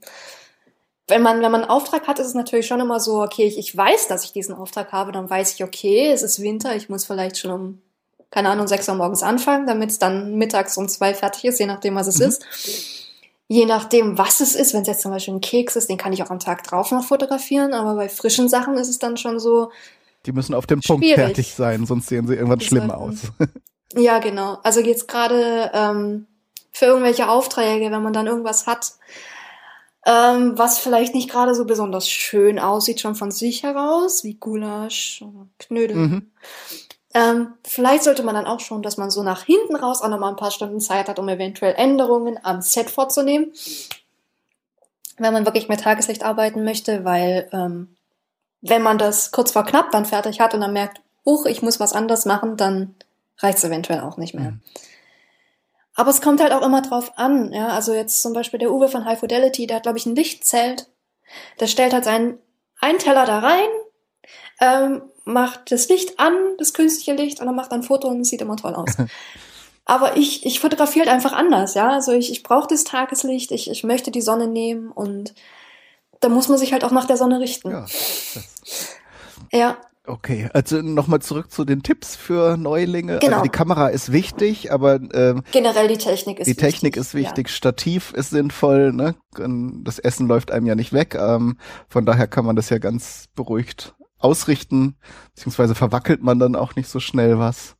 wenn 1.11 1.21
man, 1.21 1.41
wenn 1.41 1.51
man 1.51 1.61
einen 1.61 1.69
Auftrag 1.69 2.07
hat, 2.07 2.19
ist 2.19 2.27
es 2.27 2.33
natürlich 2.33 2.65
schon 2.65 2.79
immer 2.79 2.99
so, 2.99 3.21
okay, 3.21 3.43
ich, 3.43 3.57
ich 3.57 3.75
weiß, 3.75 4.07
dass 4.07 4.23
ich 4.23 4.31
diesen 4.31 4.55
Auftrag 4.55 4.93
habe, 4.93 5.11
dann 5.11 5.29
weiß 5.29 5.53
ich, 5.53 5.63
okay, 5.63 6.09
es 6.11 6.23
ist 6.23 6.41
Winter, 6.41 6.75
ich 6.75 6.87
muss 6.87 7.05
vielleicht 7.05 7.37
schon 7.37 7.51
um, 7.51 7.81
keine 8.31 8.49
Ahnung, 8.49 8.67
sechs 8.67 8.87
Uhr 8.87 8.95
morgens 8.95 9.21
anfangen, 9.21 9.67
damit 9.67 9.91
es 9.91 9.99
dann 9.99 10.35
mittags 10.35 10.77
um 10.77 10.87
zwei 10.87 11.13
fertig 11.13 11.45
ist, 11.45 11.59
je 11.59 11.65
nachdem, 11.65 11.95
was 11.95 12.07
es 12.07 12.19
mhm. 12.19 12.27
ist. 12.27 12.45
Je 13.49 13.65
nachdem, 13.65 14.17
was 14.17 14.39
es 14.39 14.55
ist, 14.55 14.73
wenn 14.73 14.83
es 14.83 14.87
jetzt 14.87 15.01
zum 15.01 15.11
Beispiel 15.11 15.33
ein 15.33 15.41
Keks 15.41 15.75
ist, 15.75 15.89
den 15.89 15.97
kann 15.97 16.13
ich 16.13 16.23
auch 16.23 16.29
am 16.29 16.39
Tag 16.39 16.63
drauf 16.63 16.91
noch 16.91 17.03
fotografieren, 17.03 17.73
aber 17.73 17.95
bei 17.95 18.07
frischen 18.07 18.47
Sachen 18.47 18.77
ist 18.77 18.87
es 18.87 18.97
dann 18.97 19.17
schon 19.17 19.39
so. 19.39 19.71
Die 20.25 20.31
müssen 20.31 20.55
auf 20.55 20.65
dem 20.65 20.79
Punkt 20.79 21.05
fertig 21.05 21.53
sein, 21.53 21.85
sonst 21.85 22.07
sehen 22.07 22.25
sie 22.25 22.35
irgendwann 22.35 22.61
schlimm 22.61 22.89
aus. 22.89 23.15
ja, 23.95 24.19
genau. 24.19 24.59
Also 24.63 24.79
jetzt 24.79 25.09
gerade 25.09 25.69
ähm, 25.73 26.27
für 26.71 26.85
irgendwelche 26.85 27.27
Aufträge, 27.27 27.91
wenn 27.91 28.01
man 28.01 28.13
dann 28.13 28.27
irgendwas 28.27 28.65
hat, 28.67 28.93
ähm, 30.05 30.57
was 30.57 30.79
vielleicht 30.79 31.13
nicht 31.13 31.29
gerade 31.29 31.53
so 31.53 31.65
besonders 31.65 32.09
schön 32.09 32.59
aussieht, 32.59 32.99
schon 32.99 33.15
von 33.15 33.31
sich 33.31 33.63
heraus, 33.63 34.23
wie 34.23 34.33
Gulasch 34.33 35.21
oder 35.21 35.47
Knödel. 35.59 35.95
Mhm. 35.95 36.31
Ähm, 37.13 37.53
vielleicht 37.65 38.03
sollte 38.03 38.23
man 38.23 38.35
dann 38.35 38.47
auch 38.47 38.61
schon, 38.61 38.81
dass 38.81 38.97
man 38.97 39.11
so 39.11 39.21
nach 39.21 39.43
hinten 39.43 39.75
raus 39.75 40.01
auch 40.01 40.09
nochmal 40.09 40.31
ein 40.31 40.37
paar 40.37 40.51
Stunden 40.51 40.79
Zeit 40.79 41.07
hat, 41.07 41.19
um 41.19 41.27
eventuell 41.27 41.75
Änderungen 41.75 42.39
am 42.41 42.61
Set 42.61 42.89
vorzunehmen. 42.89 43.51
Wenn 45.17 45.33
man 45.33 45.45
wirklich 45.45 45.67
mit 45.67 45.81
Tageslicht 45.81 46.23
arbeiten 46.23 46.63
möchte, 46.63 47.03
weil 47.03 47.49
ähm, 47.51 47.95
wenn 48.61 48.81
man 48.81 48.97
das 48.97 49.31
kurz 49.31 49.51
vor 49.51 49.65
knapp 49.65 49.91
dann 49.91 50.05
fertig 50.05 50.39
hat 50.39 50.53
und 50.53 50.61
dann 50.61 50.73
merkt, 50.73 51.01
uch, 51.25 51.45
ich 51.45 51.61
muss 51.61 51.79
was 51.79 51.93
anderes 51.93 52.25
machen, 52.25 52.57
dann 52.57 52.95
reicht 53.39 53.57
es 53.57 53.63
eventuell 53.63 53.99
auch 53.99 54.17
nicht 54.17 54.33
mehr. 54.33 54.51
Mhm. 54.51 54.61
Aber 56.01 56.09
es 56.09 56.19
kommt 56.19 56.41
halt 56.41 56.51
auch 56.51 56.63
immer 56.63 56.81
drauf 56.81 57.11
an, 57.17 57.53
ja. 57.53 57.67
Also 57.67 57.93
jetzt 57.93 58.23
zum 58.23 58.33
Beispiel 58.33 58.57
der 58.57 58.71
Uwe 58.71 58.87
von 58.87 59.05
High 59.05 59.19
Fidelity, 59.19 59.67
der 59.67 59.75
hat, 59.75 59.83
glaube 59.83 59.99
ich, 59.99 60.07
ein 60.07 60.15
Lichtzelt. 60.15 60.87
Der 61.59 61.67
stellt 61.67 61.93
halt 61.93 62.05
seinen 62.05 62.39
einen 62.79 62.97
Teller 62.97 63.27
da 63.27 63.37
rein, 63.37 63.69
ähm, 64.59 65.03
macht 65.25 65.71
das 65.71 65.89
Licht 65.89 66.19
an, 66.19 66.33
das 66.57 66.73
künstliche 66.73 67.13
Licht, 67.13 67.39
und 67.39 67.45
dann 67.45 67.55
macht 67.55 67.71
ein 67.71 67.83
Foto 67.83 68.07
und 68.07 68.21
es 68.21 68.29
sieht 68.29 68.41
immer 68.41 68.57
toll 68.57 68.73
aus. 68.73 68.97
Aber 69.85 70.17
ich, 70.17 70.43
ich 70.43 70.59
fotografiere 70.59 71.05
halt 71.05 71.13
einfach 71.13 71.33
anders, 71.33 71.75
ja. 71.75 71.91
Also 71.91 72.13
ich, 72.13 72.31
ich 72.31 72.41
brauche 72.41 72.67
das 72.67 72.83
Tageslicht, 72.83 73.51
ich, 73.51 73.69
ich 73.69 73.83
möchte 73.83 74.09
die 74.09 74.23
Sonne 74.23 74.47
nehmen 74.47 74.91
und 74.91 75.35
da 76.19 76.29
muss 76.29 76.47
man 76.47 76.57
sich 76.57 76.73
halt 76.73 76.83
auch 76.83 76.89
nach 76.89 77.05
der 77.05 77.17
Sonne 77.17 77.39
richten. 77.39 77.69
Ja. 77.69 77.85
ja. 79.51 79.77
Okay, 80.07 80.49
also 80.53 80.81
nochmal 80.81 81.21
zurück 81.21 81.51
zu 81.51 81.63
den 81.63 81.83
Tipps 81.83 82.15
für 82.15 82.57
Neulinge. 82.57 83.13
Also 83.13 83.19
genau. 83.19 83.37
Also 83.37 83.43
die 83.43 83.55
Kamera 83.55 83.89
ist 83.89 84.11
wichtig, 84.11 84.71
aber 84.71 84.99
ähm, 85.13 85.43
generell 85.51 85.87
die 85.87 85.97
Technik 85.97 86.39
ist 86.39 86.47
die 86.47 86.51
wichtig. 86.51 86.71
Technik 86.73 86.97
ist 86.97 87.13
wichtig. 87.13 87.49
Ja. 87.49 87.53
Stativ 87.53 88.11
ist 88.13 88.31
sinnvoll. 88.31 88.93
Ne? 88.93 89.15
Das 89.83 89.99
Essen 89.99 90.27
läuft 90.27 90.49
einem 90.49 90.65
ja 90.65 90.73
nicht 90.73 90.91
weg. 90.91 91.13
Ähm, 91.13 91.59
von 91.87 92.05
daher 92.05 92.27
kann 92.27 92.45
man 92.45 92.55
das 92.55 92.69
ja 92.71 92.79
ganz 92.79 93.27
beruhigt 93.35 93.93
ausrichten, 94.17 94.97
beziehungsweise 95.35 95.75
verwackelt 95.75 96.23
man 96.23 96.39
dann 96.39 96.55
auch 96.55 96.75
nicht 96.75 96.89
so 96.89 96.99
schnell 96.99 97.37
was. 97.37 97.75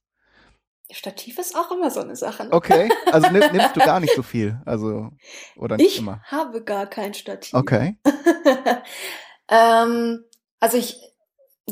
Stativ 0.92 1.40
ist 1.40 1.56
auch 1.56 1.72
immer 1.72 1.90
so 1.90 2.02
eine 2.02 2.16
Sache. 2.16 2.44
Ne? 2.44 2.52
Okay, 2.52 2.90
also 3.12 3.30
nimm, 3.30 3.44
nimmst 3.52 3.76
du 3.76 3.80
gar 3.80 4.00
nicht 4.00 4.14
so 4.14 4.24
viel, 4.24 4.62
also 4.66 5.10
oder 5.56 5.78
nicht 5.78 5.94
ich 5.94 6.00
immer? 6.00 6.22
Ich 6.26 6.32
habe 6.32 6.64
gar 6.64 6.86
kein 6.86 7.14
Stativ. 7.14 7.54
Okay. 7.54 7.98
ähm, 9.48 10.24
also 10.60 10.78
ich 10.78 10.98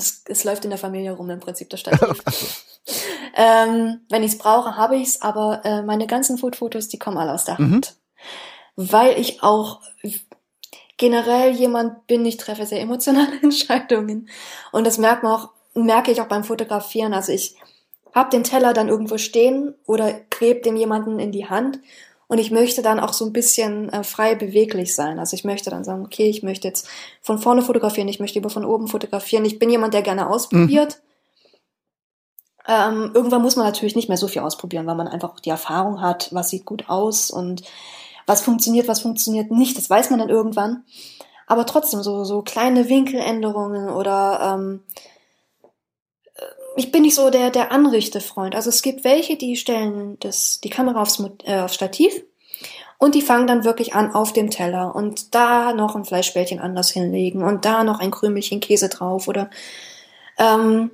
es, 0.02 0.24
es 0.26 0.43
läuft 0.43 0.64
in 0.64 0.70
der 0.70 0.80
Familie 0.80 1.12
rum 1.12 1.30
im 1.30 1.39
Prinzip 1.39 1.70
das 1.70 1.82
Stativ. 1.82 2.24
ähm, 3.36 4.02
wenn 4.10 4.24
ich 4.24 4.34
es 4.34 4.38
brauche, 4.38 4.78
habe 4.78 4.97
ich 4.97 5.10
es, 5.10 5.22
aber 5.22 5.62
äh, 5.64 5.82
meine 5.82 6.08
ganzen 6.08 6.38
Food-Fotos, 6.38 6.88
die 6.88 7.00
kommen 7.00 7.18
alle 7.18 7.34
aus 7.34 7.45
der 7.45 7.58
Hand. 7.58 7.95
Mhm. 8.76 8.91
Weil 8.91 9.20
ich 9.20 9.43
auch 9.43 9.82
generell 10.97 11.52
jemand 11.52 12.06
bin, 12.08 12.26
ich 12.26 12.38
treffe 12.38 12.66
sehr 12.66 12.82
emotionale 12.82 13.39
Entscheidungen. 13.41 14.30
Und 14.72 14.86
das 14.86 14.97
merkt 14.97 15.24
man 15.24 15.34
auch, 15.34 15.50
merke 15.74 16.12
ich 16.12 16.22
auch 16.22 16.28
beim 16.28 16.43
Fotografieren. 16.43 17.14
Also 17.14 17.32
ich 17.32 17.56
habe 18.14 18.30
den 18.30 18.43
Teller 18.43 18.74
dann 18.74 18.89
irgendwo 18.89 19.18
stehen 19.18 19.76
oder 19.86 20.14
klebe 20.30 20.62
dem 20.62 20.76
jemanden 20.76 21.20
in 21.20 21.32
die 21.32 21.50
Hand 21.50 21.80
und 22.30 22.38
ich 22.38 22.52
möchte 22.52 22.84
dann 22.84 23.00
auch 23.00 23.12
so 23.12 23.26
ein 23.26 23.34
bisschen 23.34 23.90
äh, 23.90 24.04
frei 24.04 24.36
beweglich 24.36 24.94
sein. 24.94 25.18
Also 25.18 25.34
ich 25.34 25.44
möchte 25.44 25.72
dann 25.72 25.84
sagen, 25.84 26.06
okay, 26.06 26.30
ich 26.30 26.44
möchte 26.44 26.68
jetzt 26.68 26.88
von 27.24 27.40
vorne 27.40 27.64
fotografieren, 27.64 28.08
ich 28.08 28.20
möchte 28.20 28.38
lieber 28.38 28.52
von 28.52 28.66
oben 28.66 28.88
fotografieren. 28.88 29.46
Ich 29.46 29.58
bin 29.58 29.72
jemand, 29.72 29.96
der 29.96 30.04
gerne 30.04 30.30
ausprobiert. 30.30 31.00
Mhm. 32.68 32.72
Ähm, 32.72 33.12
irgendwann 33.16 33.42
muss 33.42 33.56
man 33.56 33.66
natürlich 33.66 33.96
nicht 33.96 34.10
mehr 34.10 34.18
so 34.18 34.28
viel 34.28 34.44
ausprobieren, 34.44 34.86
weil 34.86 34.94
man 34.94 35.08
einfach 35.08 35.40
die 35.40 35.50
Erfahrung 35.50 36.02
hat, 36.02 36.30
was 36.32 36.52
sieht 36.52 36.66
gut 36.66 36.88
aus 36.88 37.32
und 37.32 37.64
was 38.28 38.42
funktioniert, 38.42 38.88
was 38.88 39.02
funktioniert 39.02 39.50
nicht. 39.50 39.76
Das 39.76 39.90
weiß 39.90 40.12
man 40.12 40.20
dann 40.20 40.30
irgendwann. 40.30 40.84
Aber 41.48 41.66
trotzdem 41.66 42.04
so, 42.04 42.26
so 42.26 42.44
kleine 42.44 42.90
Winkeländerungen 42.90 43.90
oder 43.90 44.54
ähm, 44.54 44.84
ich 46.80 46.94
bin 46.94 47.02
nicht 47.02 47.16
so 47.16 47.30
der, 47.30 47.50
der 47.50 47.74
Anrichtefreund. 47.74 48.56
Also 48.56 48.70
es 48.70 48.82
gibt 48.82 49.04
welche, 49.04 49.36
die 49.36 49.58
stellen 49.58 50.18
das, 50.22 50.62
die 50.62 50.70
Kamera 50.70 51.02
aufs, 51.02 51.22
äh, 51.44 51.60
aufs 51.60 51.76
Stativ 51.76 52.24
und 52.98 53.16
die 53.16 53.22
fangen 53.22 53.48
dann 53.48 53.66
wirklich 53.66 53.96
an 53.96 54.14
auf 54.14 54.32
dem 54.32 54.50
Teller 54.50 54.96
und 54.96 55.36
da 55.36 55.74
noch 55.74 55.98
ein 55.98 56.06
Fleischbällchen 56.06 56.60
anders 56.60 56.90
hinlegen 56.90 57.44
und 57.44 57.66
da 57.66 57.84
noch 57.84 58.00
ein 58.00 58.12
Krümelchen 58.12 58.62
Käse 58.62 58.88
drauf 58.88 59.28
oder 59.28 59.50
ähm, 60.38 60.90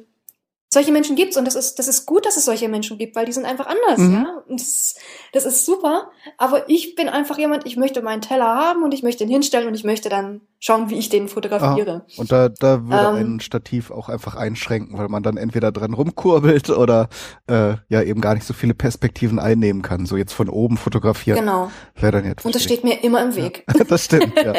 solche 0.69 0.91
Menschen 0.91 1.15
gibt's 1.15 1.37
und 1.37 1.45
das 1.45 1.55
ist, 1.55 1.79
das 1.79 1.87
ist 1.87 2.05
gut, 2.05 2.25
dass 2.25 2.37
es 2.37 2.45
solche 2.45 2.67
Menschen 2.67 2.97
gibt, 2.97 3.15
weil 3.15 3.25
die 3.25 3.31
sind 3.31 3.45
einfach 3.45 3.67
anders, 3.67 3.97
mhm. 3.97 4.13
ja. 4.13 4.43
Und 4.47 4.59
das, 4.59 4.95
das 5.31 5.45
ist 5.45 5.65
super. 5.65 6.11
Aber 6.37 6.69
ich 6.69 6.95
bin 6.95 7.07
einfach 7.07 7.37
jemand, 7.37 7.65
ich 7.65 7.77
möchte 7.77 8.01
meinen 8.01 8.21
Teller 8.21 8.55
haben 8.55 8.83
und 8.83 8.93
ich 8.93 9.03
möchte 9.03 9.23
ihn 9.23 9.29
hinstellen 9.29 9.67
und 9.67 9.75
ich 9.75 9.83
möchte 9.83 10.09
dann 10.09 10.41
schauen, 10.59 10.89
wie 10.89 10.97
ich 10.97 11.09
den 11.09 11.27
fotografiere. 11.27 12.05
Ah, 12.07 12.11
und 12.17 12.31
da, 12.31 12.49
da 12.49 12.83
würde 12.87 13.19
ähm, 13.19 13.35
ein 13.35 13.39
Stativ 13.39 13.91
auch 13.91 14.09
einfach 14.09 14.35
einschränken, 14.35 14.97
weil 14.97 15.09
man 15.09 15.21
dann 15.21 15.37
entweder 15.37 15.71
dran 15.71 15.93
rumkurbelt 15.93 16.71
oder 16.71 17.07
äh, 17.47 17.75
ja 17.87 18.01
eben 18.01 18.19
gar 18.19 18.33
nicht 18.33 18.47
so 18.47 18.53
viele 18.53 18.73
Perspektiven 18.73 19.37
einnehmen 19.37 19.83
kann. 19.83 20.07
So 20.07 20.17
jetzt 20.17 20.33
von 20.33 20.49
oben 20.49 20.77
fotografieren. 20.77 21.39
Genau. 21.39 21.71
Wäre 21.95 22.13
dann 22.13 22.25
jetzt. 22.25 22.45
Und 22.45 22.55
das 22.55 22.63
steht 22.63 22.83
mir 22.83 23.03
immer 23.03 23.21
im 23.21 23.35
Weg. 23.35 23.63
Ja, 23.77 23.83
das 23.87 24.05
stimmt, 24.05 24.33
ja. 24.43 24.53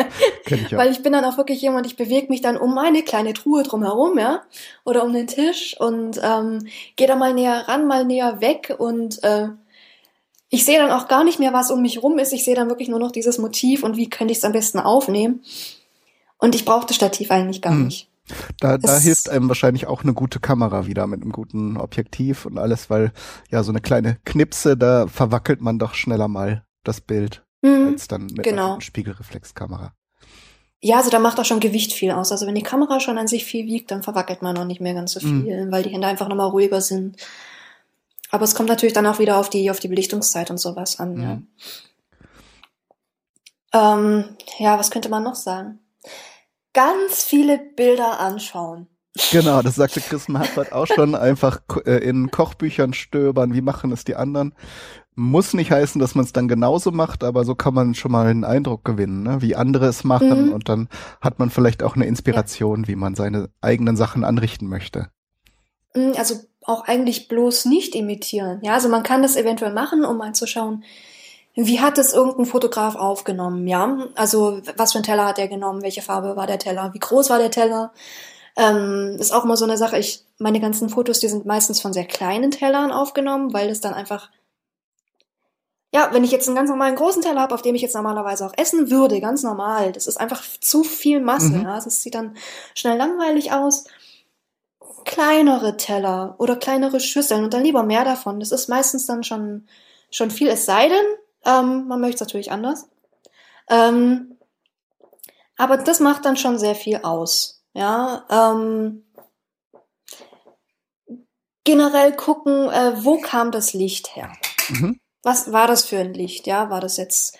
Kenn 0.45 0.61
ich 0.65 0.67
auch. 0.75 0.79
Weil 0.79 0.93
ich 0.93 1.03
bin 1.03 1.13
dann 1.13 1.25
auch 1.25 1.39
wirklich 1.39 1.61
jemand, 1.61 1.87
ich 1.87 1.97
bewege 1.97 2.29
mich 2.29 2.41
dann 2.41 2.57
um 2.57 2.75
meine 2.75 3.03
kleine 3.03 3.33
Truhe 3.33 3.65
drumherum, 3.65 4.19
ja. 4.19 4.43
Oder 4.85 5.05
um 5.05 5.13
den 5.13 5.27
Tisch 5.27 5.77
und 5.81 6.06
ähm, 6.23 6.67
gehe 6.97 7.07
da 7.07 7.17
mal 7.17 7.35
näher 7.35 7.69
ran, 7.69 7.87
mal 7.87 8.05
näher 8.05 8.41
weg 8.41 8.75
und 8.79 9.23
äh, 9.23 9.49
ich 10.49 10.65
sehe 10.65 10.79
dann 10.79 10.91
auch 10.91 11.09
gar 11.09 11.25
nicht 11.25 11.39
mehr, 11.39 11.53
was 11.53 11.71
um 11.71 11.83
mich 11.83 12.03
rum 12.03 12.19
ist. 12.19 12.33
Ich 12.33 12.45
sehe 12.45 12.55
dann 12.55 12.69
wirklich 12.69 12.89
nur 12.89 13.01
noch 13.01 13.11
dieses 13.11 13.39
Motiv 13.39 13.83
und 13.83 13.97
wie 13.97 14.09
könnte 14.09 14.33
ich 14.33 14.39
es 14.39 14.45
am 14.45 14.53
besten 14.53 14.79
aufnehmen. 14.79 15.43
Und 16.39 16.55
ich 16.55 16.65
brauche 16.65 16.87
das 16.87 16.97
Stativ 16.97 17.31
eigentlich 17.31 17.63
gar 17.63 17.73
hm. 17.73 17.87
nicht. 17.87 18.09
Da, 18.61 18.77
da 18.77 18.99
hilft 18.99 19.29
einem 19.29 19.49
wahrscheinlich 19.49 19.87
auch 19.87 20.03
eine 20.03 20.13
gute 20.13 20.41
Kamera 20.41 20.87
wieder 20.87 21.07
mit 21.07 21.23
einem 21.23 21.31
guten 21.31 21.77
Objektiv 21.77 22.45
und 22.45 22.59
alles, 22.59 22.91
weil 22.91 23.13
ja 23.51 23.63
so 23.63 23.71
eine 23.71 23.81
kleine 23.81 24.19
Knipse, 24.25 24.77
da 24.77 25.07
verwackelt 25.07 25.61
man 25.61 25.79
doch 25.79 25.95
schneller 25.95 26.27
mal 26.27 26.65
das 26.83 27.01
Bild 27.01 27.45
mhm, 27.63 27.89
als 27.93 28.09
dann 28.09 28.27
mit 28.27 28.43
genau. 28.43 28.73
einer 28.73 28.81
Spiegelreflexkamera. 28.81 29.93
Ja, 30.81 30.99
also 30.99 31.11
da 31.11 31.19
macht 31.19 31.41
auch 31.41 31.45
schon 31.45 31.61
Gewicht 31.61 31.93
viel 31.93 32.11
aus. 32.11 32.33
Also 32.33 32.47
wenn 32.47 32.55
die 32.55 32.63
Kamera 32.63 33.01
schon 33.01 33.19
an 33.19 33.29
sich 33.29 33.45
viel 33.45 33.67
wiegt, 33.67 33.91
dann 33.91 34.03
verwackelt 34.03 34.43
man 34.43 34.57
auch 34.59 34.65
nicht 34.65 34.81
mehr 34.81 34.95
ganz 34.95 35.13
so 35.13 35.27
mhm. 35.27 35.45
viel, 35.45 35.67
mhm. 35.67 35.73
weil 35.73 35.83
die 35.83 35.91
Hände 35.91 36.07
einfach 36.07 36.29
nochmal 36.29 36.51
ruhiger 36.51 36.81
sind. 36.81 37.17
Aber 38.31 38.45
es 38.45 38.55
kommt 38.55 38.69
natürlich 38.69 38.93
dann 38.93 39.07
auch 39.07 39.19
wieder 39.19 39.39
auf 39.39 39.49
die, 39.49 39.71
auf 39.71 39.81
die 39.81 39.89
Belichtungszeit 39.89 40.51
und 40.51 40.59
sowas 40.59 40.99
an, 41.01 41.15
mhm. 41.15 41.23
ja. 41.23 41.39
Ähm, 43.73 44.37
ja, 44.59 44.79
was 44.79 44.91
könnte 44.91 45.09
man 45.09 45.23
noch 45.23 45.35
sagen? 45.35 45.81
Ganz 46.73 47.25
viele 47.25 47.59
Bilder 47.59 48.21
anschauen. 48.21 48.87
Genau, 49.31 49.63
das 49.63 49.77
sagte 49.77 50.01
Chris 50.01 50.29
Marquardt 50.29 50.73
auch 50.73 50.87
schon. 50.95 51.15
Einfach 51.15 51.61
äh, 51.85 51.99
in 51.99 52.31
Kochbüchern 52.31 52.93
stöbern, 52.93 53.55
wie 53.55 53.63
machen 53.63 53.93
es 53.93 54.05
die 54.05 54.15
anderen. 54.15 54.55
Muss 55.17 55.55
nicht 55.55 55.71
heißen, 55.71 55.99
dass 55.99 56.15
man 56.15 56.25
es 56.25 56.33
dann 56.33 56.47
genauso 56.47 56.91
macht, 56.93 57.25
aber 57.25 57.45
so 57.45 57.55
kann 57.55 57.73
man 57.75 57.95
schon 57.95 58.13
mal 58.13 58.27
einen 58.27 58.45
Eindruck 58.45 58.85
gewinnen, 58.85 59.23
ne? 59.23 59.41
wie 59.41 59.57
andere 59.57 59.87
es 59.87 60.05
machen. 60.05 60.49
Mhm. 60.49 60.53
Und 60.53 60.69
dann 60.69 60.89
hat 61.21 61.39
man 61.39 61.51
vielleicht 61.51 61.83
auch 61.83 61.97
eine 61.97 62.07
Inspiration, 62.07 62.83
ja. 62.83 62.89
wie 62.89 62.97
man 62.97 63.15
seine 63.15 63.49
eigenen 63.63 63.97
Sachen 63.97 64.25
anrichten 64.25 64.69
möchte. 64.69 65.09
Mhm, 65.95 66.13
also 66.19 66.37
auch 66.63 66.85
eigentlich 66.87 67.29
bloß 67.29 67.65
nicht 67.65 67.95
imitieren. 67.95 68.61
Ja, 68.63 68.75
also 68.75 68.89
man 68.89 69.03
kann 69.03 69.23
das 69.23 69.37
eventuell 69.37 69.73
machen, 69.73 70.05
um 70.05 70.19
mal 70.19 70.35
zu 70.35 70.47
schauen, 70.47 70.85
wie 71.55 71.81
hat 71.81 71.97
es 71.97 72.13
irgendein 72.13 72.45
Fotograf 72.45 72.97
aufgenommen, 72.97 73.67
ja? 73.67 74.09
Also 74.15 74.61
was 74.77 74.93
für 74.93 74.99
ein 74.99 75.05
Teller 75.05 75.25
hat 75.25 75.39
er 75.39 75.49
genommen, 75.49 75.83
welche 75.83 76.03
Farbe 76.03 76.37
war 76.37 76.47
der 76.47 76.59
Teller, 76.59 76.93
wie 76.93 76.99
groß 76.99 77.31
war 77.31 77.39
der 77.39 77.51
Teller? 77.51 77.93
Ähm, 78.57 79.17
ist 79.19 79.33
auch 79.33 79.45
immer 79.45 79.57
so 79.57 79.65
eine 79.65 79.79
Sache. 79.79 79.99
Ich 79.99 80.25
meine 80.39 80.61
ganzen 80.61 80.91
Fotos, 80.91 81.21
die 81.21 81.29
sind 81.29 81.47
meistens 81.47 81.81
von 81.81 81.93
sehr 81.93 82.05
kleinen 82.05 82.51
Tellern 82.51 82.93
aufgenommen, 82.93 83.55
weil 83.55 83.71
es 83.71 83.81
dann 83.81 83.95
einfach 83.95 84.31
ja, 85.93 86.11
wenn 86.13 86.25
ich 86.25 86.31
jetzt 86.31 86.49
einen 86.49 86.57
ganz 86.57 86.69
normalen 86.69 86.97
großen 86.97 87.23
Teller 87.23 87.41
habe, 87.41 87.55
auf 87.55 87.63
dem 87.63 87.75
ich 87.75 87.83
jetzt 87.83 87.95
normalerweise 87.95 88.45
auch 88.45 88.53
essen 88.57 88.91
würde, 88.91 89.21
ganz 89.21 89.43
normal, 89.43 89.93
das 89.93 90.07
ist 90.07 90.19
einfach 90.19 90.43
zu 90.61 90.83
viel 90.83 91.21
Masse. 91.21 91.51
Mhm. 91.51 91.63
Ja, 91.63 91.77
das 91.77 92.03
sieht 92.03 92.15
dann 92.15 92.37
schnell 92.75 92.97
langweilig 92.97 93.53
aus 93.53 93.85
kleinere 95.05 95.77
Teller 95.77 96.35
oder 96.39 96.57
kleinere 96.57 97.01
Schüsseln 97.01 97.45
und 97.45 97.55
dann 97.55 97.63
lieber 97.63 97.85
mehr 97.85 98.05
davon. 98.05 98.41
Das 98.41 98.53
ist 98.53 98.69
meistens 98.69 99.07
dann 99.07 99.23
schon, 99.23 99.69
schon 100.11 100.31
viel, 100.31 100.49
es 100.49 100.67
sei 100.67 100.89
denn, 100.89 101.07
ähm, 101.45 101.87
man 101.87 102.01
möchte 102.01 102.17
es 102.17 102.21
natürlich 102.21 102.51
anders. 102.51 102.89
Ähm, 103.69 104.37
aber 105.57 105.77
das 105.77 106.01
macht 106.01 106.25
dann 106.25 106.37
schon 106.37 106.59
sehr 106.59 106.75
viel 106.75 106.99
aus. 107.03 107.63
Ja, 107.73 108.25
ähm, 108.29 109.05
generell 111.65 112.15
gucken, 112.15 112.69
äh, 112.71 113.05
wo 113.05 113.21
kam 113.21 113.51
das 113.53 113.73
Licht 113.73 114.17
her? 114.17 114.33
Mhm. 114.69 115.01
Was 115.27 115.51
war 115.51 115.67
das 115.67 115.85
für 115.85 115.99
ein 115.99 116.15
Licht? 116.15 116.47
Ja, 116.47 116.71
war 116.71 116.81
das 116.81 116.97
jetzt 116.99 117.37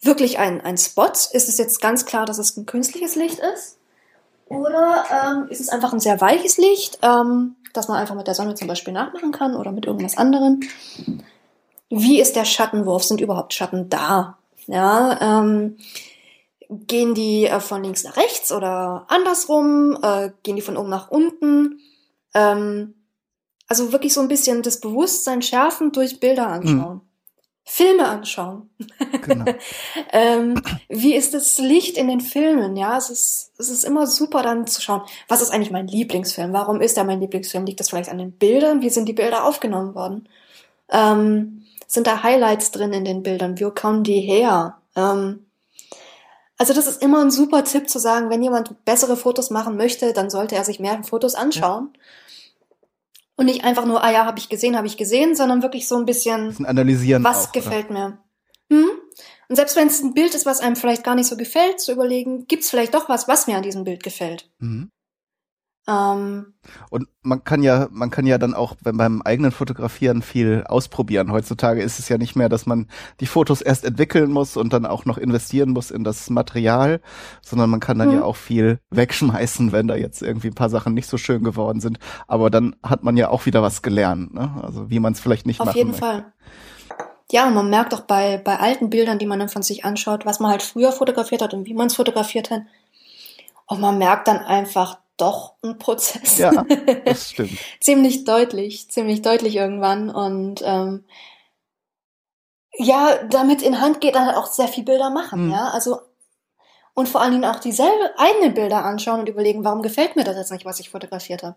wirklich 0.00 0.38
ein, 0.38 0.62
ein 0.62 0.78
Spot? 0.78 1.12
Ist 1.12 1.34
es 1.34 1.58
jetzt 1.58 1.82
ganz 1.82 2.06
klar, 2.06 2.24
dass 2.24 2.38
es 2.38 2.56
ein 2.56 2.64
künstliches 2.64 3.16
Licht 3.16 3.38
ist? 3.38 3.76
Oder 4.46 5.04
ähm, 5.12 5.48
ist 5.50 5.60
es 5.60 5.68
einfach 5.68 5.92
ein 5.92 6.00
sehr 6.00 6.22
weiches 6.22 6.56
Licht, 6.56 7.00
ähm, 7.02 7.56
das 7.74 7.88
man 7.88 7.98
einfach 7.98 8.14
mit 8.14 8.28
der 8.28 8.34
Sonne 8.34 8.54
zum 8.54 8.66
Beispiel 8.66 8.94
nachmachen 8.94 9.30
kann 9.30 9.56
oder 9.56 9.72
mit 9.72 9.84
irgendwas 9.84 10.16
anderem? 10.16 10.60
Wie 11.90 12.18
ist 12.18 12.34
der 12.34 12.46
Schattenwurf? 12.46 13.04
Sind 13.04 13.20
überhaupt 13.20 13.52
Schatten 13.52 13.90
da? 13.90 14.38
Ja, 14.66 15.42
ähm, 15.42 15.76
gehen 16.70 17.12
die 17.12 17.44
äh, 17.44 17.60
von 17.60 17.84
links 17.84 18.04
nach 18.04 18.16
rechts 18.16 18.50
oder 18.52 19.04
andersrum? 19.08 19.98
Äh, 20.02 20.30
gehen 20.44 20.56
die 20.56 20.62
von 20.62 20.78
oben 20.78 20.88
nach 20.88 21.10
unten? 21.10 21.78
Ähm, 22.32 22.94
also 23.72 23.90
wirklich 23.90 24.12
so 24.12 24.20
ein 24.20 24.28
bisschen 24.28 24.60
das 24.60 24.80
Bewusstsein 24.80 25.40
schärfen 25.40 25.92
durch 25.92 26.20
Bilder 26.20 26.48
anschauen. 26.48 27.00
Hm. 27.00 27.00
Filme 27.64 28.06
anschauen. 28.06 28.68
Genau. 29.22 29.46
ähm, 30.12 30.60
wie 30.90 31.14
ist 31.14 31.32
das 31.32 31.56
Licht 31.56 31.96
in 31.96 32.08
den 32.08 32.20
Filmen? 32.20 32.76
Ja, 32.76 32.98
es 32.98 33.08
ist, 33.08 33.52
es 33.56 33.70
ist 33.70 33.84
immer 33.84 34.06
super 34.06 34.42
dann 34.42 34.66
zu 34.66 34.82
schauen, 34.82 35.00
was 35.26 35.40
ist 35.40 35.52
eigentlich 35.52 35.70
mein 35.70 35.86
Lieblingsfilm? 35.86 36.52
Warum 36.52 36.82
ist 36.82 36.98
er 36.98 37.04
mein 37.04 37.20
Lieblingsfilm? 37.20 37.64
Liegt 37.64 37.80
das 37.80 37.88
vielleicht 37.88 38.10
an 38.10 38.18
den 38.18 38.32
Bildern? 38.32 38.82
Wie 38.82 38.90
sind 38.90 39.08
die 39.08 39.14
Bilder 39.14 39.44
aufgenommen 39.44 39.94
worden? 39.94 40.28
Ähm, 40.90 41.62
sind 41.86 42.06
da 42.06 42.22
Highlights 42.22 42.72
drin 42.72 42.92
in 42.92 43.06
den 43.06 43.22
Bildern? 43.22 43.58
Wie 43.58 43.70
kommen 43.70 44.04
die 44.04 44.20
her? 44.20 44.76
Ähm, 44.96 45.46
also 46.58 46.74
das 46.74 46.86
ist 46.86 47.00
immer 47.00 47.22
ein 47.22 47.30
super 47.30 47.64
Tipp 47.64 47.88
zu 47.88 47.98
sagen, 47.98 48.28
wenn 48.28 48.42
jemand 48.42 48.84
bessere 48.84 49.16
Fotos 49.16 49.48
machen 49.48 49.78
möchte, 49.78 50.12
dann 50.12 50.28
sollte 50.28 50.56
er 50.56 50.64
sich 50.64 50.78
mehr 50.78 51.02
Fotos 51.04 51.34
anschauen. 51.34 51.88
Ja 51.94 52.00
und 53.36 53.46
nicht 53.46 53.64
einfach 53.64 53.86
nur, 53.86 54.02
ah 54.02 54.10
ja, 54.10 54.24
habe 54.26 54.38
ich 54.38 54.48
gesehen, 54.48 54.76
habe 54.76 54.86
ich 54.86 54.96
gesehen, 54.96 55.34
sondern 55.34 55.62
wirklich 55.62 55.88
so 55.88 55.96
ein 55.96 56.04
bisschen, 56.04 56.48
bisschen 56.48 56.66
analysieren. 56.66 57.24
Was 57.24 57.48
auch, 57.48 57.52
gefällt 57.52 57.90
oder? 57.90 58.08
mir? 58.08 58.18
Hm? 58.70 58.90
Und 59.48 59.56
selbst 59.56 59.76
wenn 59.76 59.88
es 59.88 60.02
ein 60.02 60.14
Bild 60.14 60.34
ist, 60.34 60.46
was 60.46 60.60
einem 60.60 60.76
vielleicht 60.76 61.04
gar 61.04 61.14
nicht 61.14 61.26
so 61.26 61.36
gefällt, 61.36 61.80
zu 61.80 61.92
überlegen, 61.92 62.46
gibt 62.46 62.62
es 62.62 62.70
vielleicht 62.70 62.94
doch 62.94 63.08
was, 63.08 63.28
was 63.28 63.46
mir 63.46 63.56
an 63.56 63.62
diesem 63.62 63.84
Bild 63.84 64.02
gefällt. 64.02 64.50
Mhm. 64.58 64.90
Ähm, 65.88 66.54
und 66.90 67.08
man 67.22 67.42
kann 67.42 67.62
ja, 67.62 67.88
man 67.90 68.10
kann 68.10 68.24
ja 68.26 68.38
dann 68.38 68.54
auch 68.54 68.76
beim 68.82 69.20
eigenen 69.22 69.50
Fotografieren 69.50 70.22
viel 70.22 70.64
ausprobieren. 70.68 71.32
Heutzutage 71.32 71.82
ist 71.82 71.98
es 71.98 72.08
ja 72.08 72.18
nicht 72.18 72.36
mehr, 72.36 72.48
dass 72.48 72.66
man 72.66 72.86
die 73.18 73.26
Fotos 73.26 73.62
erst 73.62 73.84
entwickeln 73.84 74.30
muss 74.30 74.56
und 74.56 74.72
dann 74.72 74.86
auch 74.86 75.06
noch 75.06 75.18
investieren 75.18 75.70
muss 75.70 75.90
in 75.90 76.04
das 76.04 76.30
Material, 76.30 77.00
sondern 77.40 77.68
man 77.68 77.80
kann 77.80 77.98
dann 77.98 78.10
mhm. 78.10 78.14
ja 78.16 78.24
auch 78.24 78.36
viel 78.36 78.78
wegschmeißen, 78.90 79.72
wenn 79.72 79.88
da 79.88 79.96
jetzt 79.96 80.22
irgendwie 80.22 80.48
ein 80.48 80.54
paar 80.54 80.70
Sachen 80.70 80.94
nicht 80.94 81.08
so 81.08 81.16
schön 81.16 81.42
geworden 81.42 81.80
sind. 81.80 81.98
Aber 82.28 82.48
dann 82.48 82.76
hat 82.84 83.02
man 83.02 83.16
ja 83.16 83.30
auch 83.30 83.46
wieder 83.46 83.62
was 83.62 83.82
gelernt, 83.82 84.34
ne? 84.34 84.54
Also 84.62 84.88
wie 84.88 85.00
man 85.00 85.14
es 85.14 85.20
vielleicht 85.20 85.46
nicht 85.46 85.60
Auf 85.60 85.66
machen 85.66 85.78
jeden 85.78 85.90
möchte. 85.90 86.06
Fall. 86.06 86.32
Ja, 87.32 87.48
und 87.48 87.54
man 87.54 87.70
merkt 87.70 87.94
auch 87.94 88.02
bei, 88.02 88.36
bei 88.36 88.58
alten 88.58 88.90
Bildern, 88.90 89.18
die 89.18 89.26
man 89.26 89.38
dann 89.38 89.48
von 89.48 89.62
sich 89.62 89.84
anschaut, 89.84 90.26
was 90.26 90.38
man 90.38 90.50
halt 90.50 90.62
früher 90.62 90.92
fotografiert 90.92 91.42
hat 91.42 91.54
und 91.54 91.66
wie 91.66 91.74
man 91.74 91.86
es 91.86 91.96
fotografiert 91.96 92.50
hat. 92.50 92.62
Und 93.66 93.80
man 93.80 93.96
merkt 93.96 94.28
dann 94.28 94.38
einfach, 94.38 94.98
doch 95.22 95.54
ein 95.62 95.78
Prozess. 95.78 96.38
Ja, 96.38 96.50
das 97.04 97.30
stimmt. 97.30 97.58
ziemlich 97.80 98.24
deutlich, 98.24 98.90
ziemlich 98.90 99.22
deutlich 99.22 99.56
irgendwann. 99.56 100.10
Und 100.10 100.62
ähm, 100.64 101.04
ja, 102.76 103.22
damit 103.30 103.62
in 103.62 103.80
Hand 103.80 104.00
geht 104.00 104.16
dann 104.16 104.34
auch 104.34 104.46
sehr 104.46 104.68
viel 104.68 104.84
Bilder 104.84 105.10
machen, 105.10 105.46
mhm. 105.46 105.52
ja. 105.52 105.68
Also 105.68 106.00
und 106.94 107.08
vor 107.08 107.22
allen 107.22 107.32
Dingen 107.32 107.44
auch 107.44 107.60
dieselbe 107.60 108.12
eigenen 108.18 108.52
Bilder 108.52 108.84
anschauen 108.84 109.20
und 109.20 109.28
überlegen, 109.28 109.64
warum 109.64 109.80
gefällt 109.82 110.14
mir 110.16 110.24
das 110.24 110.36
jetzt 110.36 110.52
nicht, 110.52 110.66
was 110.66 110.78
ich 110.78 110.90
fotografiert 110.90 111.42
habe. 111.42 111.56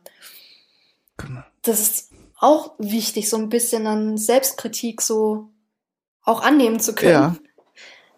Genau. 1.18 1.42
Das 1.64 1.82
ist 1.82 2.12
auch 2.40 2.74
wichtig, 2.78 3.30
so 3.30 3.38
ein 3.38 3.50
bisschen 3.50 3.86
an 3.88 4.18
Selbstkritik 4.18 5.02
so 5.02 5.50
auch 6.24 6.42
annehmen 6.42 6.80
zu 6.80 6.96
können. 6.96 7.40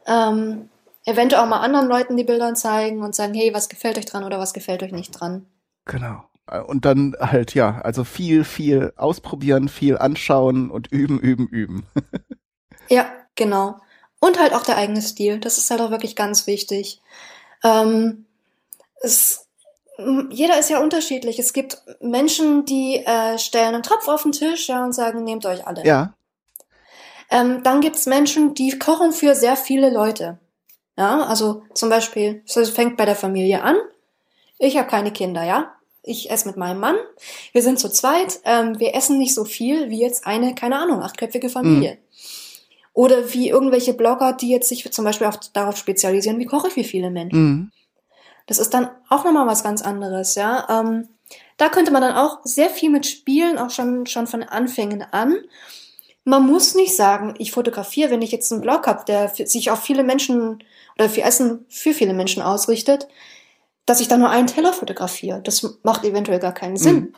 Ja. 0.05 0.29
Ähm, 0.29 0.69
eventuell 1.07 1.41
auch 1.41 1.47
mal 1.47 1.61
anderen 1.61 1.87
Leuten 1.87 2.17
die 2.17 2.25
Bilder 2.25 2.53
zeigen 2.53 3.01
und 3.01 3.15
sagen, 3.15 3.33
hey, 3.33 3.53
was 3.53 3.69
gefällt 3.69 3.97
euch 3.97 4.05
dran 4.05 4.25
oder 4.25 4.39
was 4.39 4.53
gefällt 4.53 4.83
euch 4.83 4.91
nicht 4.91 5.11
dran. 5.11 5.47
Genau. 5.85 6.23
Und 6.67 6.85
dann 6.85 7.15
halt, 7.19 7.53
ja, 7.53 7.79
also 7.81 8.03
viel, 8.03 8.43
viel 8.43 8.93
ausprobieren, 8.97 9.69
viel 9.69 9.97
anschauen 9.97 10.69
und 10.69 10.91
üben, 10.91 11.19
üben, 11.19 11.47
üben. 11.47 11.87
ja, 12.89 13.09
genau. 13.35 13.77
Und 14.19 14.39
halt 14.39 14.53
auch 14.53 14.63
der 14.63 14.77
eigene 14.77 15.01
Stil. 15.01 15.39
Das 15.39 15.57
ist 15.57 15.71
halt 15.71 15.81
auch 15.81 15.91
wirklich 15.91 16.15
ganz 16.15 16.45
wichtig. 16.45 17.01
Ähm, 17.63 18.25
es, 19.01 19.47
jeder 20.29 20.59
ist 20.59 20.69
ja 20.69 20.79
unterschiedlich. 20.79 21.39
Es 21.39 21.53
gibt 21.53 21.81
Menschen, 22.01 22.65
die 22.65 22.97
äh, 22.97 23.37
stellen 23.37 23.75
einen 23.75 23.83
Topf 23.83 24.07
auf 24.09 24.23
den 24.23 24.33
Tisch 24.33 24.67
ja, 24.67 24.83
und 24.83 24.93
sagen, 24.93 25.23
nehmt 25.23 25.45
euch 25.45 25.65
alle. 25.65 25.85
Ja. 25.85 26.13
Ähm, 27.29 27.63
dann 27.63 27.81
gibt's 27.81 28.05
Menschen, 28.05 28.53
die 28.55 28.77
kochen 28.77 29.13
für 29.13 29.35
sehr 29.35 29.55
viele 29.55 29.89
Leute. 29.89 30.39
Ja, 30.97 31.23
also 31.23 31.63
zum 31.73 31.89
Beispiel, 31.89 32.41
es 32.45 32.69
fängt 32.71 32.97
bei 32.97 33.05
der 33.05 33.15
Familie 33.15 33.61
an. 33.61 33.77
Ich 34.57 34.77
habe 34.77 34.89
keine 34.89 35.11
Kinder, 35.11 35.43
ja. 35.43 35.77
ich 36.07 36.31
esse 36.31 36.47
mit 36.47 36.57
meinem 36.57 36.79
Mann, 36.79 36.95
wir 37.51 37.61
sind 37.61 37.79
zu 37.79 37.89
zweit, 37.89 38.39
ähm, 38.45 38.79
wir 38.79 38.95
essen 38.95 39.17
nicht 39.17 39.35
so 39.35 39.45
viel 39.45 39.89
wie 39.89 39.99
jetzt 39.99 40.25
eine, 40.25 40.55
keine 40.55 40.79
Ahnung, 40.79 41.01
achtköpfige 41.01 41.49
Familie. 41.49 41.93
Mhm. 41.93 41.97
Oder 42.93 43.33
wie 43.33 43.49
irgendwelche 43.49 43.93
Blogger, 43.93 44.33
die 44.33 44.49
jetzt 44.49 44.69
sich 44.69 44.91
zum 44.91 45.05
Beispiel 45.05 45.27
auf, 45.27 45.37
darauf 45.53 45.77
spezialisieren, 45.77 46.39
wie 46.39 46.45
koche 46.45 46.69
ich 46.69 46.73
für 46.73 46.83
viele 46.83 47.11
Menschen. 47.11 47.39
Mhm. 47.39 47.71
Das 48.47 48.57
ist 48.57 48.73
dann 48.73 48.89
auch 49.09 49.25
nochmal 49.25 49.45
was 49.45 49.63
ganz 49.63 49.81
anderes, 49.81 50.35
ja. 50.35 50.65
Ähm, 50.69 51.09
da 51.57 51.69
könnte 51.69 51.91
man 51.91 52.01
dann 52.01 52.15
auch 52.15 52.39
sehr 52.43 52.69
viel 52.69 52.89
mit 52.89 53.05
spielen, 53.05 53.57
auch 53.57 53.69
schon, 53.69 54.05
schon 54.07 54.25
von 54.25 54.43
Anfängen 54.43 55.03
an. 55.11 55.35
Man 56.23 56.45
muss 56.45 56.75
nicht 56.75 56.95
sagen, 56.95 57.35
ich 57.37 57.51
fotografiere, 57.51 58.09
wenn 58.09 58.21
ich 58.21 58.31
jetzt 58.31 58.51
einen 58.51 58.61
Blog 58.61 58.87
habe, 58.87 59.03
der 59.05 59.29
sich 59.29 59.69
auf 59.69 59.81
viele 59.81 60.03
Menschen 60.03 60.63
oder 60.97 61.09
für 61.09 61.21
Essen 61.21 61.65
für 61.69 61.93
viele 61.93 62.13
Menschen 62.13 62.41
ausrichtet, 62.41 63.07
dass 63.85 64.01
ich 64.01 64.07
dann 64.07 64.19
nur 64.19 64.29
einen 64.29 64.47
Teller 64.47 64.73
fotografiere. 64.73 65.41
Das 65.41 65.77
macht 65.83 66.03
eventuell 66.03 66.39
gar 66.39 66.53
keinen 66.53 66.77
Sinn. 66.77 66.95
Mhm. 66.95 67.13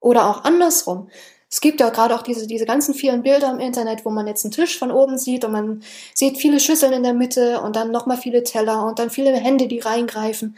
Oder 0.00 0.26
auch 0.30 0.44
andersrum. 0.44 1.08
Es 1.50 1.60
gibt 1.60 1.80
ja 1.80 1.88
gerade 1.88 2.14
auch 2.14 2.22
diese, 2.22 2.46
diese 2.46 2.66
ganzen 2.66 2.94
vielen 2.94 3.22
Bilder 3.22 3.50
im 3.50 3.58
Internet, 3.58 4.04
wo 4.04 4.10
man 4.10 4.26
jetzt 4.26 4.44
einen 4.44 4.52
Tisch 4.52 4.78
von 4.78 4.90
oben 4.90 5.16
sieht 5.16 5.44
und 5.44 5.52
man 5.52 5.82
sieht 6.14 6.36
viele 6.36 6.60
Schüsseln 6.60 6.92
in 6.92 7.02
der 7.02 7.14
Mitte 7.14 7.60
und 7.62 7.74
dann 7.74 7.90
nochmal 7.90 8.18
viele 8.18 8.42
Teller 8.42 8.84
und 8.84 8.98
dann 8.98 9.10
viele 9.10 9.32
Hände, 9.32 9.66
die 9.66 9.78
reingreifen. 9.78 10.56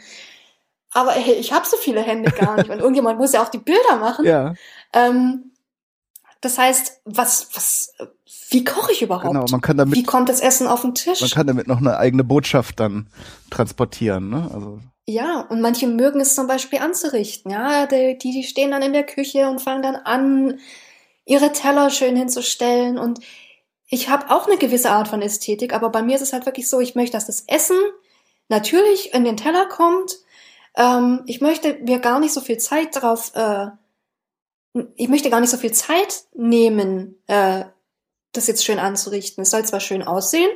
Aber 0.93 1.11
hey, 1.11 1.35
ich 1.35 1.53
habe 1.53 1.65
so 1.65 1.77
viele 1.77 2.01
Hände 2.01 2.31
gar 2.31 2.57
nicht 2.57 2.69
und 2.69 2.79
irgendjemand 2.79 3.17
muss 3.17 3.31
ja 3.31 3.41
auch 3.41 3.49
die 3.49 3.59
Bilder 3.59 3.95
machen. 3.95 4.25
Ja. 4.25 4.53
Ähm, 4.91 5.50
das 6.41 6.57
heißt, 6.57 7.01
was, 7.05 7.47
was, 7.53 7.93
wie 8.49 8.63
koche 8.63 8.91
ich 8.91 9.01
überhaupt? 9.01 9.33
Genau, 9.33 9.45
man 9.49 9.61
kann 9.61 9.77
damit, 9.77 9.95
wie 9.95 10.03
kommt 10.03 10.29
das 10.29 10.41
Essen 10.41 10.67
auf 10.67 10.81
den 10.81 10.95
Tisch? 10.95 11.21
Man 11.21 11.29
kann 11.29 11.47
damit 11.47 11.67
noch 11.67 11.77
eine 11.77 11.97
eigene 11.97 12.23
Botschaft 12.23 12.79
dann 12.79 13.07
transportieren, 13.49 14.29
ne? 14.29 14.49
Also 14.53 14.79
ja, 15.07 15.41
und 15.49 15.61
manche 15.61 15.87
mögen 15.87 16.21
es 16.21 16.35
zum 16.35 16.47
Beispiel 16.47 16.79
anzurichten. 16.79 17.51
Ja, 17.51 17.85
die, 17.85 18.17
die 18.17 18.43
stehen 18.43 18.71
dann 18.71 18.81
in 18.81 18.93
der 18.93 19.05
Küche 19.05 19.49
und 19.49 19.59
fangen 19.59 19.81
dann 19.81 19.95
an, 19.95 20.59
ihre 21.25 21.51
Teller 21.51 21.89
schön 21.89 22.15
hinzustellen. 22.15 22.97
Und 22.97 23.19
ich 23.87 24.09
habe 24.09 24.29
auch 24.29 24.47
eine 24.47 24.57
gewisse 24.57 24.91
Art 24.91 25.07
von 25.07 25.21
Ästhetik, 25.21 25.73
aber 25.73 25.89
bei 25.89 26.01
mir 26.01 26.15
ist 26.15 26.21
es 26.21 26.33
halt 26.33 26.45
wirklich 26.45 26.69
so, 26.69 26.79
ich 26.79 26.95
möchte, 26.95 27.17
dass 27.17 27.25
das 27.25 27.43
Essen 27.47 27.77
natürlich 28.47 29.13
in 29.13 29.23
den 29.23 29.37
Teller 29.37 29.65
kommt. 29.67 30.17
Ähm, 30.75 31.23
ich 31.25 31.41
möchte 31.41 31.79
mir 31.81 31.99
gar 31.99 32.19
nicht 32.19 32.33
so 32.33 32.41
viel 32.41 32.57
Zeit 32.57 32.95
darauf, 32.95 33.31
äh, 33.35 33.67
ich 34.95 35.09
möchte 35.09 35.29
gar 35.29 35.41
nicht 35.41 35.49
so 35.49 35.57
viel 35.57 35.73
Zeit 35.73 36.23
nehmen, 36.33 37.21
äh, 37.27 37.65
das 38.31 38.47
jetzt 38.47 38.63
schön 38.63 38.79
anzurichten. 38.79 39.41
Es 39.41 39.51
soll 39.51 39.65
zwar 39.65 39.79
schön 39.79 40.03
aussehen, 40.03 40.49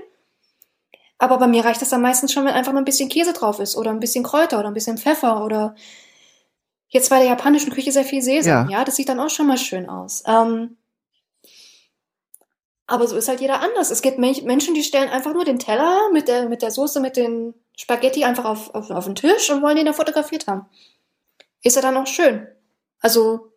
aber 1.18 1.38
bei 1.38 1.48
mir 1.48 1.66
reicht 1.66 1.82
es 1.82 1.90
dann 1.90 2.02
meistens 2.02 2.32
schon, 2.32 2.46
wenn 2.46 2.54
einfach 2.54 2.72
nur 2.72 2.82
ein 2.82 2.86
bisschen 2.86 3.10
Käse 3.10 3.34
drauf 3.34 3.60
ist 3.60 3.76
oder 3.76 3.92
ein 3.92 4.00
bisschen 4.00 4.24
Kräuter 4.24 4.60
oder 4.60 4.70
ein 4.70 4.74
bisschen 4.74 4.98
Pfeffer 4.98 5.44
oder 5.44 5.76
jetzt 6.88 7.10
bei 7.10 7.20
der 7.20 7.28
japanischen 7.28 7.74
Küche 7.74 7.92
sehr 7.92 8.06
viel 8.06 8.22
Sesam. 8.22 8.70
Ja, 8.70 8.80
ja 8.80 8.84
das 8.86 8.96
sieht 8.96 9.10
dann 9.10 9.20
auch 9.20 9.30
schon 9.30 9.48
mal 9.48 9.58
schön 9.58 9.90
aus. 9.90 10.24
Ähm, 10.26 10.78
aber 12.88 13.08
so 13.08 13.16
ist 13.16 13.28
halt 13.28 13.42
jeder 13.42 13.62
anders. 13.62 13.90
Es 13.90 14.02
gibt 14.02 14.20
Menschen, 14.20 14.74
die 14.76 14.84
stellen 14.84 15.10
einfach 15.10 15.34
nur 15.34 15.44
den 15.44 15.60
Teller 15.60 16.10
mit 16.14 16.28
der, 16.28 16.48
mit 16.50 16.62
der 16.62 16.72
Soße, 16.72 17.00
mit 17.00 17.18
den 17.18 17.56
Spaghetti 17.76 18.24
einfach 18.24 18.46
auf, 18.46 18.76
auf, 18.76 18.92
auf 18.92 19.06
den 19.06 19.16
Tisch 19.16 19.50
und 19.50 19.64
wollen 19.64 19.76
den 19.76 19.88
da 19.88 19.94
fotografiert 19.94 20.48
haben. 20.48 20.68
Ist 21.64 21.76
er 21.76 21.82
dann 21.82 21.98
auch 21.98 22.08
schön. 22.08 22.48
Also, 23.00 23.52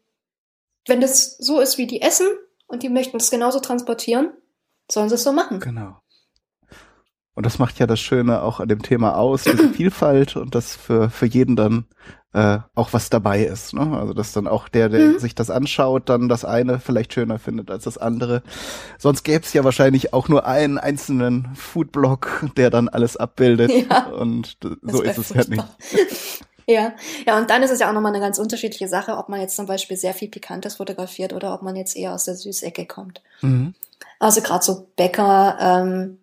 wenn 0.88 1.00
das 1.00 1.36
so 1.38 1.60
ist, 1.60 1.78
wie 1.78 1.86
die 1.86 2.02
essen 2.02 2.26
und 2.66 2.82
die 2.82 2.88
möchten 2.88 3.16
es 3.16 3.30
genauso 3.30 3.60
transportieren, 3.60 4.32
sollen 4.90 5.08
sie 5.08 5.16
es 5.16 5.24
so 5.24 5.32
machen. 5.32 5.60
Genau. 5.60 5.96
Und 7.34 7.46
das 7.46 7.60
macht 7.60 7.78
ja 7.78 7.86
das 7.86 8.00
Schöne 8.00 8.42
auch 8.42 8.58
an 8.58 8.68
dem 8.68 8.82
Thema 8.82 9.16
aus, 9.16 9.44
diese 9.44 9.68
Vielfalt 9.72 10.36
und 10.36 10.56
dass 10.56 10.74
für, 10.74 11.08
für 11.08 11.26
jeden 11.26 11.54
dann 11.54 11.86
äh, 12.32 12.58
auch 12.74 12.92
was 12.92 13.10
dabei 13.10 13.44
ist. 13.44 13.74
Ne? 13.74 13.96
Also 13.96 14.12
dass 14.12 14.32
dann 14.32 14.48
auch 14.48 14.68
der, 14.68 14.88
der 14.88 15.00
mhm. 15.00 15.18
sich 15.18 15.34
das 15.34 15.48
anschaut, 15.48 16.08
dann 16.08 16.28
das 16.28 16.44
eine 16.44 16.78
vielleicht 16.78 17.14
schöner 17.14 17.38
findet 17.38 17.70
als 17.70 17.84
das 17.84 17.96
andere. 17.96 18.42
Sonst 18.98 19.22
gäbe 19.22 19.44
es 19.44 19.52
ja 19.52 19.64
wahrscheinlich 19.64 20.12
auch 20.12 20.28
nur 20.28 20.46
einen 20.46 20.78
einzelnen 20.78 21.54
Foodblog, 21.54 22.50
der 22.56 22.70
dann 22.70 22.88
alles 22.88 23.16
abbildet. 23.16 23.70
Ja, 23.88 24.06
und 24.06 24.58
so 24.82 25.02
ist 25.02 25.18
es 25.18 25.28
ja 25.28 25.44
nicht. 25.48 25.64
Ja, 26.68 26.92
ja, 27.26 27.38
und 27.38 27.48
dann 27.48 27.62
ist 27.62 27.70
es 27.70 27.80
ja 27.80 27.88
auch 27.88 27.94
nochmal 27.94 28.12
eine 28.12 28.20
ganz 28.20 28.38
unterschiedliche 28.38 28.88
Sache, 28.88 29.16
ob 29.16 29.30
man 29.30 29.40
jetzt 29.40 29.56
zum 29.56 29.64
Beispiel 29.64 29.96
sehr 29.96 30.12
viel 30.12 30.28
Pikantes 30.28 30.76
fotografiert 30.76 31.32
oder 31.32 31.54
ob 31.54 31.62
man 31.62 31.76
jetzt 31.76 31.96
eher 31.96 32.12
aus 32.12 32.26
der 32.26 32.36
Süßecke 32.36 32.84
kommt. 32.84 33.22
Mhm. 33.40 33.74
Also 34.18 34.42
gerade 34.42 34.62
so 34.62 34.86
Bäcker, 34.94 35.56
ähm, 35.58 36.18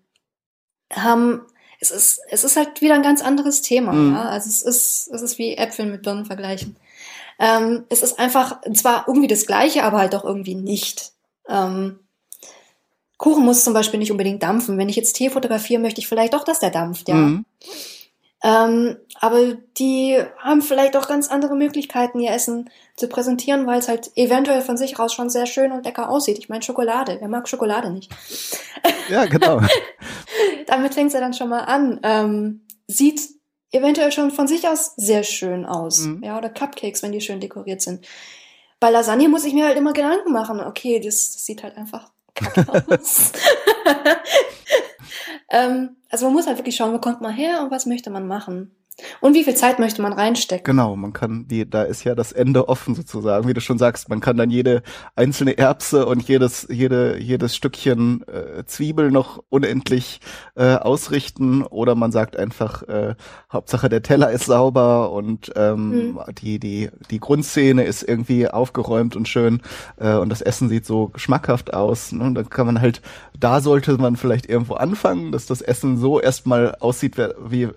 haben, 0.93 1.41
es 1.79 1.89
ist, 1.89 2.21
es 2.29 2.43
ist 2.43 2.57
halt 2.57 2.81
wieder 2.81 2.93
ein 2.93 3.01
ganz 3.01 3.23
anderes 3.23 3.63
Thema. 3.63 3.91
Mhm. 3.93 4.13
Ja? 4.13 4.29
Also 4.29 4.49
es 4.49 4.61
ist, 4.61 5.09
es 5.11 5.21
ist 5.23 5.39
wie 5.39 5.55
Äpfel 5.55 5.87
mit 5.87 6.03
Birnen 6.03 6.25
vergleichen. 6.25 6.75
Ähm, 7.39 7.85
es 7.89 8.03
ist 8.03 8.19
einfach 8.19 8.61
zwar 8.75 9.05
irgendwie 9.07 9.27
das 9.27 9.47
Gleiche, 9.47 9.83
aber 9.83 9.97
halt 9.97 10.13
doch 10.13 10.23
irgendwie 10.23 10.55
nicht. 10.55 11.11
Ähm, 11.49 11.99
Kuchen 13.17 13.43
muss 13.43 13.63
zum 13.63 13.73
Beispiel 13.73 13.99
nicht 13.99 14.11
unbedingt 14.11 14.43
dampfen. 14.43 14.77
Wenn 14.77 14.89
ich 14.89 14.95
jetzt 14.95 15.13
Tee 15.13 15.31
fotografiere, 15.31 15.81
möchte 15.81 16.01
ich 16.01 16.07
vielleicht 16.07 16.33
doch, 16.33 16.43
dass 16.43 16.59
der 16.59 16.69
dampft, 16.69 17.07
ja. 17.09 17.15
Mhm. 17.15 17.45
Ähm, 18.45 18.97
aber 19.19 19.55
die 19.79 20.21
haben 20.37 20.61
vielleicht 20.61 20.95
auch 20.95 21.07
ganz 21.07 21.29
andere 21.31 21.55
Möglichkeiten, 21.55 22.19
ihr 22.19 22.29
Essen 22.29 22.69
zu 22.95 23.07
präsentieren, 23.07 23.65
weil 23.65 23.79
es 23.79 23.87
halt 23.87 24.11
eventuell 24.15 24.61
von 24.61 24.77
sich 24.77 24.99
aus 24.99 25.13
schon 25.13 25.31
sehr 25.31 25.47
schön 25.47 25.71
und 25.71 25.83
lecker 25.83 26.09
aussieht. 26.09 26.37
Ich 26.37 26.47
meine 26.47 26.61
Schokolade. 26.61 27.17
Wer 27.19 27.27
mag 27.27 27.49
Schokolade 27.49 27.89
nicht? 27.89 28.11
Ja, 29.07 29.25
genau. 29.25 29.61
Damit 30.65 30.95
fängt 30.95 31.09
es 31.09 31.13
ja 31.13 31.19
dann 31.19 31.35
schon 31.35 31.49
mal 31.49 31.61
an. 31.61 31.99
Ähm, 32.01 32.61
sieht 32.87 33.21
eventuell 33.71 34.11
schon 34.11 34.31
von 34.31 34.47
sich 34.47 34.67
aus 34.67 34.93
sehr 34.95 35.21
schön 35.21 35.63
aus. 35.63 35.99
Mhm. 35.99 36.23
Ja, 36.23 36.37
oder 36.37 36.49
Cupcakes, 36.49 37.03
wenn 37.03 37.11
die 37.11 37.21
schön 37.21 37.39
dekoriert 37.39 37.83
sind. 37.83 38.03
Bei 38.79 38.89
Lasagne 38.89 39.29
muss 39.29 39.45
ich 39.45 39.53
mir 39.53 39.65
halt 39.65 39.77
immer 39.77 39.93
Gedanken 39.93 40.31
machen. 40.31 40.59
Okay, 40.59 40.99
das, 40.99 41.33
das 41.33 41.45
sieht 41.45 41.61
halt 41.61 41.77
einfach 41.77 42.09
kacke 42.33 42.65
aus. 42.99 43.31
Ähm, 45.49 45.97
also 46.09 46.25
man 46.25 46.33
muss 46.33 46.47
halt 46.47 46.57
wirklich 46.57 46.75
schauen, 46.75 46.93
wo 46.93 46.99
kommt 46.99 47.21
man 47.21 47.33
her 47.33 47.61
und 47.61 47.71
was 47.71 47.85
möchte 47.85 48.09
man 48.09 48.27
machen. 48.27 48.75
Und 49.19 49.33
wie 49.33 49.43
viel 49.43 49.55
Zeit 49.55 49.77
möchte 49.79 50.01
man 50.01 50.13
reinstecken? 50.13 50.63
Genau, 50.63 50.95
man 50.95 51.11
kann 51.11 51.47
die, 51.47 51.69
da 51.69 51.83
ist 51.83 52.05
ja 52.05 52.15
das 52.15 52.31
Ende 52.31 52.69
offen 52.69 52.95
sozusagen, 52.95 53.47
wie 53.47 53.53
du 53.53 53.59
schon 53.59 53.77
sagst, 53.77 54.07
man 54.07 54.21
kann 54.21 54.37
dann 54.37 54.49
jede 54.49 54.83
einzelne 55.15 55.57
Erbse 55.57 56.05
und 56.05 56.27
jedes, 56.27 56.67
jede, 56.69 57.17
jedes 57.19 57.55
Stückchen 57.55 58.23
äh, 58.27 58.63
Zwiebel 58.65 59.11
noch 59.11 59.43
unendlich 59.49 60.21
äh, 60.55 60.75
ausrichten 60.75 61.63
oder 61.63 61.95
man 61.95 62.11
sagt 62.13 62.37
einfach, 62.37 62.83
äh, 62.83 63.15
Hauptsache 63.51 63.89
der 63.89 64.01
Teller 64.01 64.31
ist 64.31 64.45
sauber 64.45 65.11
und 65.11 65.51
ähm, 65.57 65.89
mhm. 65.89 66.19
die, 66.39 66.59
die, 66.59 66.89
die 67.11 67.19
Grundszene 67.19 67.83
ist 67.83 68.01
irgendwie 68.01 68.47
aufgeräumt 68.47 69.17
und 69.17 69.27
schön 69.27 69.61
äh, 69.97 70.15
und 70.15 70.29
das 70.29 70.41
Essen 70.41 70.69
sieht 70.69 70.85
so 70.85 71.09
geschmackhaft 71.09 71.73
aus. 71.73 72.13
Ne? 72.13 72.23
Und 72.23 72.35
dann 72.35 72.49
kann 72.49 72.65
man 72.65 72.79
halt, 72.79 73.01
da 73.37 73.59
sollte 73.59 73.97
man 73.97 74.15
vielleicht 74.15 74.47
irgendwo 74.47 74.75
anfangen, 74.75 75.33
dass 75.33 75.45
das 75.45 75.61
Essen 75.61 75.97
so 75.97 76.21
erstmal 76.21 76.75
aussieht, 76.75 77.17
wie 77.45 77.69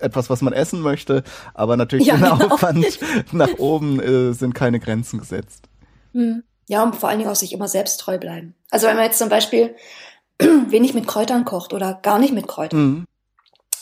etwas, 0.00 0.30
was 0.30 0.42
man 0.42 0.52
essen 0.52 0.80
möchte, 0.80 1.22
aber 1.54 1.76
natürlich 1.76 2.06
ja, 2.06 2.16
genau. 2.16 2.34
Aufwand 2.34 2.98
nach 3.32 3.58
oben 3.58 4.00
äh, 4.00 4.32
sind 4.32 4.54
keine 4.54 4.80
Grenzen 4.80 5.18
gesetzt. 5.18 5.68
Hm. 6.12 6.42
Ja, 6.68 6.84
und 6.84 6.94
vor 6.94 7.08
allen 7.08 7.18
Dingen 7.18 7.30
auch 7.30 7.36
sich 7.36 7.52
immer 7.52 7.66
selbst 7.68 7.98
treu 7.98 8.18
bleiben. 8.18 8.54
Also 8.70 8.86
wenn 8.86 8.96
man 8.96 9.04
jetzt 9.04 9.18
zum 9.18 9.28
Beispiel 9.28 9.74
wenig 10.38 10.94
mit 10.94 11.06
Kräutern 11.06 11.44
kocht 11.44 11.72
oder 11.72 11.98
gar 12.00 12.18
nicht 12.18 12.32
mit 12.32 12.46
Kräutern, 12.46 12.80
mhm. 12.80 13.04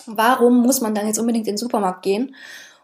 warum 0.06 0.62
muss 0.62 0.80
man 0.80 0.94
dann 0.94 1.06
jetzt 1.06 1.18
unbedingt 1.18 1.46
in 1.46 1.54
den 1.54 1.58
Supermarkt 1.58 2.02
gehen 2.02 2.34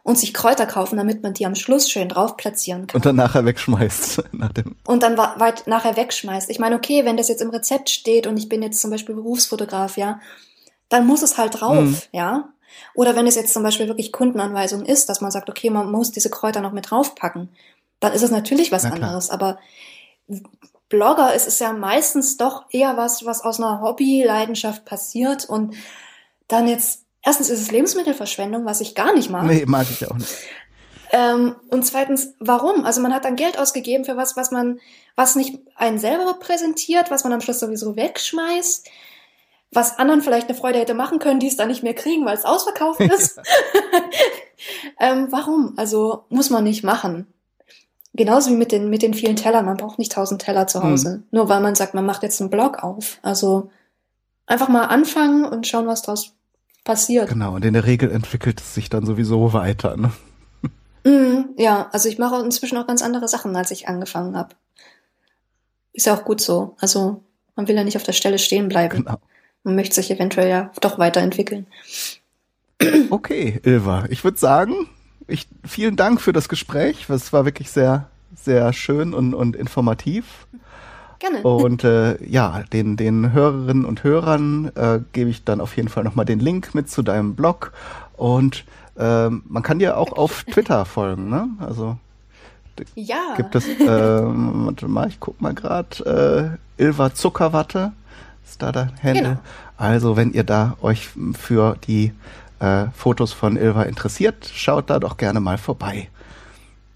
und 0.04 0.18
sich 0.18 0.34
Kräuter 0.34 0.66
kaufen, 0.66 0.98
damit 0.98 1.22
man 1.22 1.32
die 1.32 1.46
am 1.46 1.54
Schluss 1.54 1.90
schön 1.90 2.10
drauf 2.10 2.36
platzieren 2.36 2.86
kann. 2.86 2.98
Und 2.98 3.06
dann 3.06 3.16
nachher 3.16 3.46
wegschmeißt. 3.46 4.24
Nach 4.32 4.52
dem 4.52 4.76
und 4.86 5.02
dann 5.02 5.16
weit 5.16 5.66
nachher 5.66 5.96
wegschmeißt. 5.96 6.50
Ich 6.50 6.58
meine, 6.58 6.76
okay, 6.76 7.06
wenn 7.06 7.16
das 7.16 7.28
jetzt 7.28 7.40
im 7.40 7.50
Rezept 7.50 7.88
steht 7.88 8.26
und 8.26 8.36
ich 8.36 8.50
bin 8.50 8.62
jetzt 8.62 8.80
zum 8.80 8.90
Beispiel 8.90 9.14
Berufsfotograf, 9.14 9.96
ja, 9.96 10.20
dann 10.90 11.06
muss 11.06 11.22
es 11.22 11.38
halt 11.38 11.60
drauf, 11.60 11.82
mhm. 11.82 11.96
ja. 12.12 12.50
Oder 12.94 13.16
wenn 13.16 13.26
es 13.26 13.34
jetzt 13.34 13.52
zum 13.52 13.62
Beispiel 13.62 13.88
wirklich 13.88 14.12
Kundenanweisung 14.12 14.84
ist, 14.84 15.08
dass 15.08 15.20
man 15.20 15.30
sagt, 15.30 15.50
okay, 15.50 15.70
man 15.70 15.90
muss 15.90 16.10
diese 16.10 16.30
Kräuter 16.30 16.60
noch 16.60 16.72
mit 16.72 16.90
draufpacken, 16.90 17.48
dann 18.00 18.12
ist 18.12 18.22
es 18.22 18.30
natürlich 18.30 18.72
was 18.72 18.84
anderes. 18.84 19.30
Aber 19.30 19.58
Blogger 20.88 21.34
ist 21.34 21.48
es 21.48 21.58
ja 21.58 21.72
meistens 21.72 22.36
doch 22.36 22.66
eher 22.70 22.96
was, 22.96 23.24
was 23.24 23.42
aus 23.42 23.58
einer 23.58 23.80
Hobby-Leidenschaft 23.80 24.84
passiert 24.84 25.44
und 25.44 25.74
dann 26.48 26.68
jetzt, 26.68 27.02
erstens 27.22 27.48
ist 27.48 27.60
es 27.60 27.70
Lebensmittelverschwendung, 27.70 28.64
was 28.64 28.80
ich 28.80 28.94
gar 28.94 29.14
nicht 29.14 29.30
mag. 29.30 29.44
Nee, 29.44 29.64
mag 29.66 29.86
ich 29.90 30.08
auch 30.08 30.16
nicht. 30.16 30.34
Ähm, 31.10 31.56
und 31.70 31.84
zweitens, 31.86 32.34
warum? 32.40 32.84
Also 32.84 33.00
man 33.00 33.14
hat 33.14 33.24
dann 33.24 33.36
Geld 33.36 33.58
ausgegeben 33.58 34.04
für 34.04 34.16
was, 34.16 34.36
was 34.36 34.50
man, 34.50 34.80
was 35.16 35.36
nicht 35.36 35.58
einen 35.76 35.98
selber 35.98 36.34
präsentiert, 36.34 37.10
was 37.10 37.24
man 37.24 37.32
am 37.32 37.40
Schluss 37.40 37.60
sowieso 37.60 37.96
wegschmeißt 37.96 38.88
was 39.74 39.98
anderen 39.98 40.22
vielleicht 40.22 40.48
eine 40.48 40.56
Freude 40.56 40.78
hätte 40.78 40.94
machen 40.94 41.18
können, 41.18 41.40
die 41.40 41.48
es 41.48 41.56
dann 41.56 41.68
nicht 41.68 41.82
mehr 41.82 41.94
kriegen, 41.94 42.24
weil 42.24 42.36
es 42.36 42.44
ausverkauft 42.44 43.00
ist. 43.00 43.40
ähm, 45.00 45.28
warum? 45.30 45.74
Also 45.76 46.24
muss 46.28 46.50
man 46.50 46.64
nicht 46.64 46.84
machen. 46.84 47.26
Genauso 48.14 48.50
wie 48.50 48.56
mit 48.56 48.70
den, 48.70 48.90
mit 48.90 49.02
den 49.02 49.14
vielen 49.14 49.36
Tellern. 49.36 49.64
Man 49.64 49.76
braucht 49.76 49.98
nicht 49.98 50.12
tausend 50.12 50.40
Teller 50.40 50.68
zu 50.68 50.82
Hause. 50.82 51.16
Mhm. 51.16 51.22
Nur 51.32 51.48
weil 51.48 51.60
man 51.60 51.74
sagt, 51.74 51.94
man 51.94 52.06
macht 52.06 52.22
jetzt 52.22 52.40
einen 52.40 52.50
Blog 52.50 52.82
auf. 52.84 53.18
Also 53.22 53.70
einfach 54.46 54.68
mal 54.68 54.84
anfangen 54.84 55.44
und 55.44 55.66
schauen, 55.66 55.88
was 55.88 56.02
draus 56.02 56.34
passiert. 56.84 57.28
Genau, 57.28 57.54
und 57.54 57.64
in 57.64 57.72
der 57.72 57.86
Regel 57.86 58.10
entwickelt 58.10 58.60
es 58.60 58.74
sich 58.74 58.88
dann 58.88 59.04
sowieso 59.04 59.52
weiter. 59.52 59.96
Ne? 59.96 60.12
Mm, 61.04 61.54
ja, 61.56 61.88
also 61.92 62.08
ich 62.08 62.18
mache 62.18 62.40
inzwischen 62.42 62.78
auch 62.78 62.86
ganz 62.86 63.02
andere 63.02 63.26
Sachen, 63.26 63.56
als 63.56 63.70
ich 63.70 63.88
angefangen 63.88 64.36
habe. 64.36 64.54
Ist 65.92 66.06
ja 66.06 66.14
auch 66.14 66.24
gut 66.24 66.40
so. 66.40 66.76
Also 66.78 67.24
man 67.56 67.68
will 67.68 67.76
ja 67.76 67.84
nicht 67.84 67.96
auf 67.96 68.02
der 68.04 68.12
Stelle 68.12 68.38
stehen 68.38 68.68
bleiben. 68.68 69.04
Genau. 69.04 69.18
Man 69.64 69.76
möchte 69.76 69.94
sich 69.94 70.10
eventuell 70.10 70.48
ja 70.48 70.70
doch 70.80 70.98
weiterentwickeln. 70.98 71.66
Okay, 73.10 73.60
Ilva, 73.62 74.04
ich 74.10 74.24
würde 74.24 74.36
sagen, 74.36 74.74
ich, 75.26 75.46
vielen 75.64 75.96
Dank 75.96 76.20
für 76.20 76.32
das 76.32 76.48
Gespräch. 76.48 77.08
Es 77.08 77.32
war 77.32 77.44
wirklich 77.44 77.70
sehr, 77.70 78.08
sehr 78.36 78.72
schön 78.72 79.14
und, 79.14 79.32
und 79.32 79.56
informativ. 79.56 80.46
Gerne. 81.18 81.42
Und 81.42 81.84
äh, 81.84 82.22
ja, 82.22 82.64
den, 82.72 82.96
den 82.96 83.32
Hörerinnen 83.32 83.84
und 83.84 84.04
Hörern 84.04 84.70
äh, 84.74 85.00
gebe 85.12 85.30
ich 85.30 85.44
dann 85.44 85.60
auf 85.60 85.76
jeden 85.76 85.88
Fall 85.88 86.04
nochmal 86.04 86.26
den 86.26 86.40
Link 86.40 86.74
mit 86.74 86.90
zu 86.90 87.02
deinem 87.02 87.34
Blog. 87.34 87.72
Und 88.16 88.64
äh, 88.98 89.28
man 89.30 89.62
kann 89.62 89.78
dir 89.78 89.96
auch 89.96 90.12
auf 90.12 90.44
Twitter 90.52 90.84
folgen, 90.84 91.30
ne? 91.30 91.48
Also 91.60 91.96
ja. 92.96 93.34
gibt 93.36 93.54
es, 93.54 93.68
äh, 93.68 93.86
warte 93.86 94.88
mal, 94.88 95.08
ich 95.08 95.20
guck 95.20 95.40
mal 95.40 95.54
gerade, 95.54 96.58
äh, 96.78 96.82
Ilva 96.82 97.14
Zuckerwatte 97.14 97.92
ist 98.44 98.62
da 98.62 98.72
der 98.72 98.92
Handle. 99.02 99.22
Genau. 99.22 99.38
Also 99.76 100.16
wenn 100.16 100.32
ihr 100.32 100.44
da 100.44 100.76
euch 100.82 101.10
für 101.38 101.76
die 101.86 102.12
äh, 102.60 102.86
Fotos 102.94 103.32
von 103.32 103.56
Ilva 103.56 103.82
interessiert, 103.82 104.50
schaut 104.52 104.90
da 104.90 104.98
doch 104.98 105.16
gerne 105.16 105.40
mal 105.40 105.58
vorbei. 105.58 106.08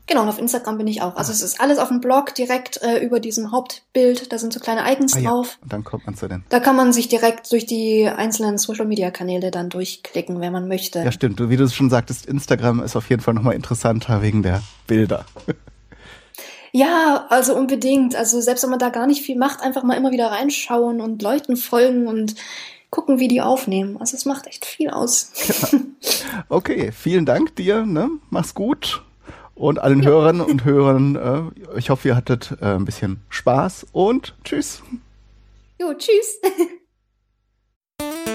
Genau, 0.09 0.23
und 0.23 0.29
auf 0.31 0.39
Instagram 0.39 0.79
bin 0.79 0.87
ich 0.87 1.03
auch. 1.03 1.17
Also 1.17 1.33
es 1.33 1.43
ist 1.43 1.61
alles 1.61 1.79
auf 1.79 1.89
dem 1.89 2.01
Blog 2.01 2.35
direkt 2.35 2.81
äh, 2.83 2.97
über 3.05 3.21
diesem 3.21 3.53
Hauptbild. 3.53 4.33
Da 4.33 4.39
sind 4.39 4.55
so 4.55 4.61
kleine 4.61 4.91
Icons 4.91 5.15
ah, 5.15 5.21
drauf. 5.21 5.59
Ja. 5.59 5.63
Und 5.63 5.73
dann 5.73 5.85
kommt 5.85 6.07
man 6.07 6.17
zu 6.17 6.29
den. 6.29 6.45
Da 6.49 6.61
kann 6.61 6.77
man 6.77 6.95
sich 6.95 7.09
direkt 7.09 7.53
durch 7.53 7.67
die 7.67 8.09
einzelnen 8.09 8.57
Social 8.57 8.87
Media 8.87 9.11
Kanäle 9.11 9.51
dann 9.51 9.69
durchklicken, 9.69 10.41
wenn 10.41 10.53
man 10.53 10.67
möchte. 10.67 11.01
Ja, 11.01 11.13
stimmt. 11.13 11.47
Wie 11.51 11.57
du 11.59 11.69
schon 11.69 11.91
sagtest, 11.91 12.25
Instagram 12.25 12.83
ist 12.83 12.97
auf 12.97 13.11
jeden 13.11 13.21
Fall 13.21 13.35
nochmal 13.35 13.55
interessanter 13.55 14.23
wegen 14.23 14.43
der 14.43 14.63
Bilder. 14.87 15.27
Ja, 16.73 17.27
also 17.31 17.55
unbedingt. 17.57 18.15
Also 18.15 18.41
selbst 18.41 18.63
wenn 18.63 18.71
man 18.71 18.79
da 18.79 18.91
gar 18.91 19.07
nicht 19.07 19.23
viel 19.23 19.37
macht, 19.37 19.63
einfach 19.63 19.83
mal 19.83 19.97
immer 19.97 20.13
wieder 20.13 20.31
reinschauen 20.31 21.01
und 21.01 21.23
Leuten 21.23 21.57
folgen 21.57 22.07
und 22.07 22.35
gucken, 22.91 23.19
wie 23.19 23.29
die 23.29 23.41
aufnehmen. 23.41 23.97
Also 23.99 24.17
es 24.17 24.25
macht 24.25 24.47
echt 24.47 24.65
viel 24.65 24.91
aus. 24.91 25.33
Ja. 25.63 25.79
Okay, 26.49 26.93
vielen 26.93 27.27
Dank 27.27 27.57
dir. 27.57 27.85
Ne? 27.85 28.11
Mach's 28.31 28.55
gut. 28.55 29.03
Und 29.55 29.81
allen 29.81 30.03
ja. 30.03 30.11
Hörern 30.11 30.41
und 30.41 30.65
Hörern, 30.65 31.17
äh, 31.17 31.79
ich 31.79 31.91
hoffe, 31.91 32.09
ihr 32.09 32.17
hattet 32.17 32.57
äh, 32.61 32.77
ein 32.77 32.85
bisschen 32.85 33.21
Spaß 33.29 33.87
und 33.93 34.35
tschüss. 34.45 34.83
Jo, 35.81 35.93
tschüss. 35.95 36.41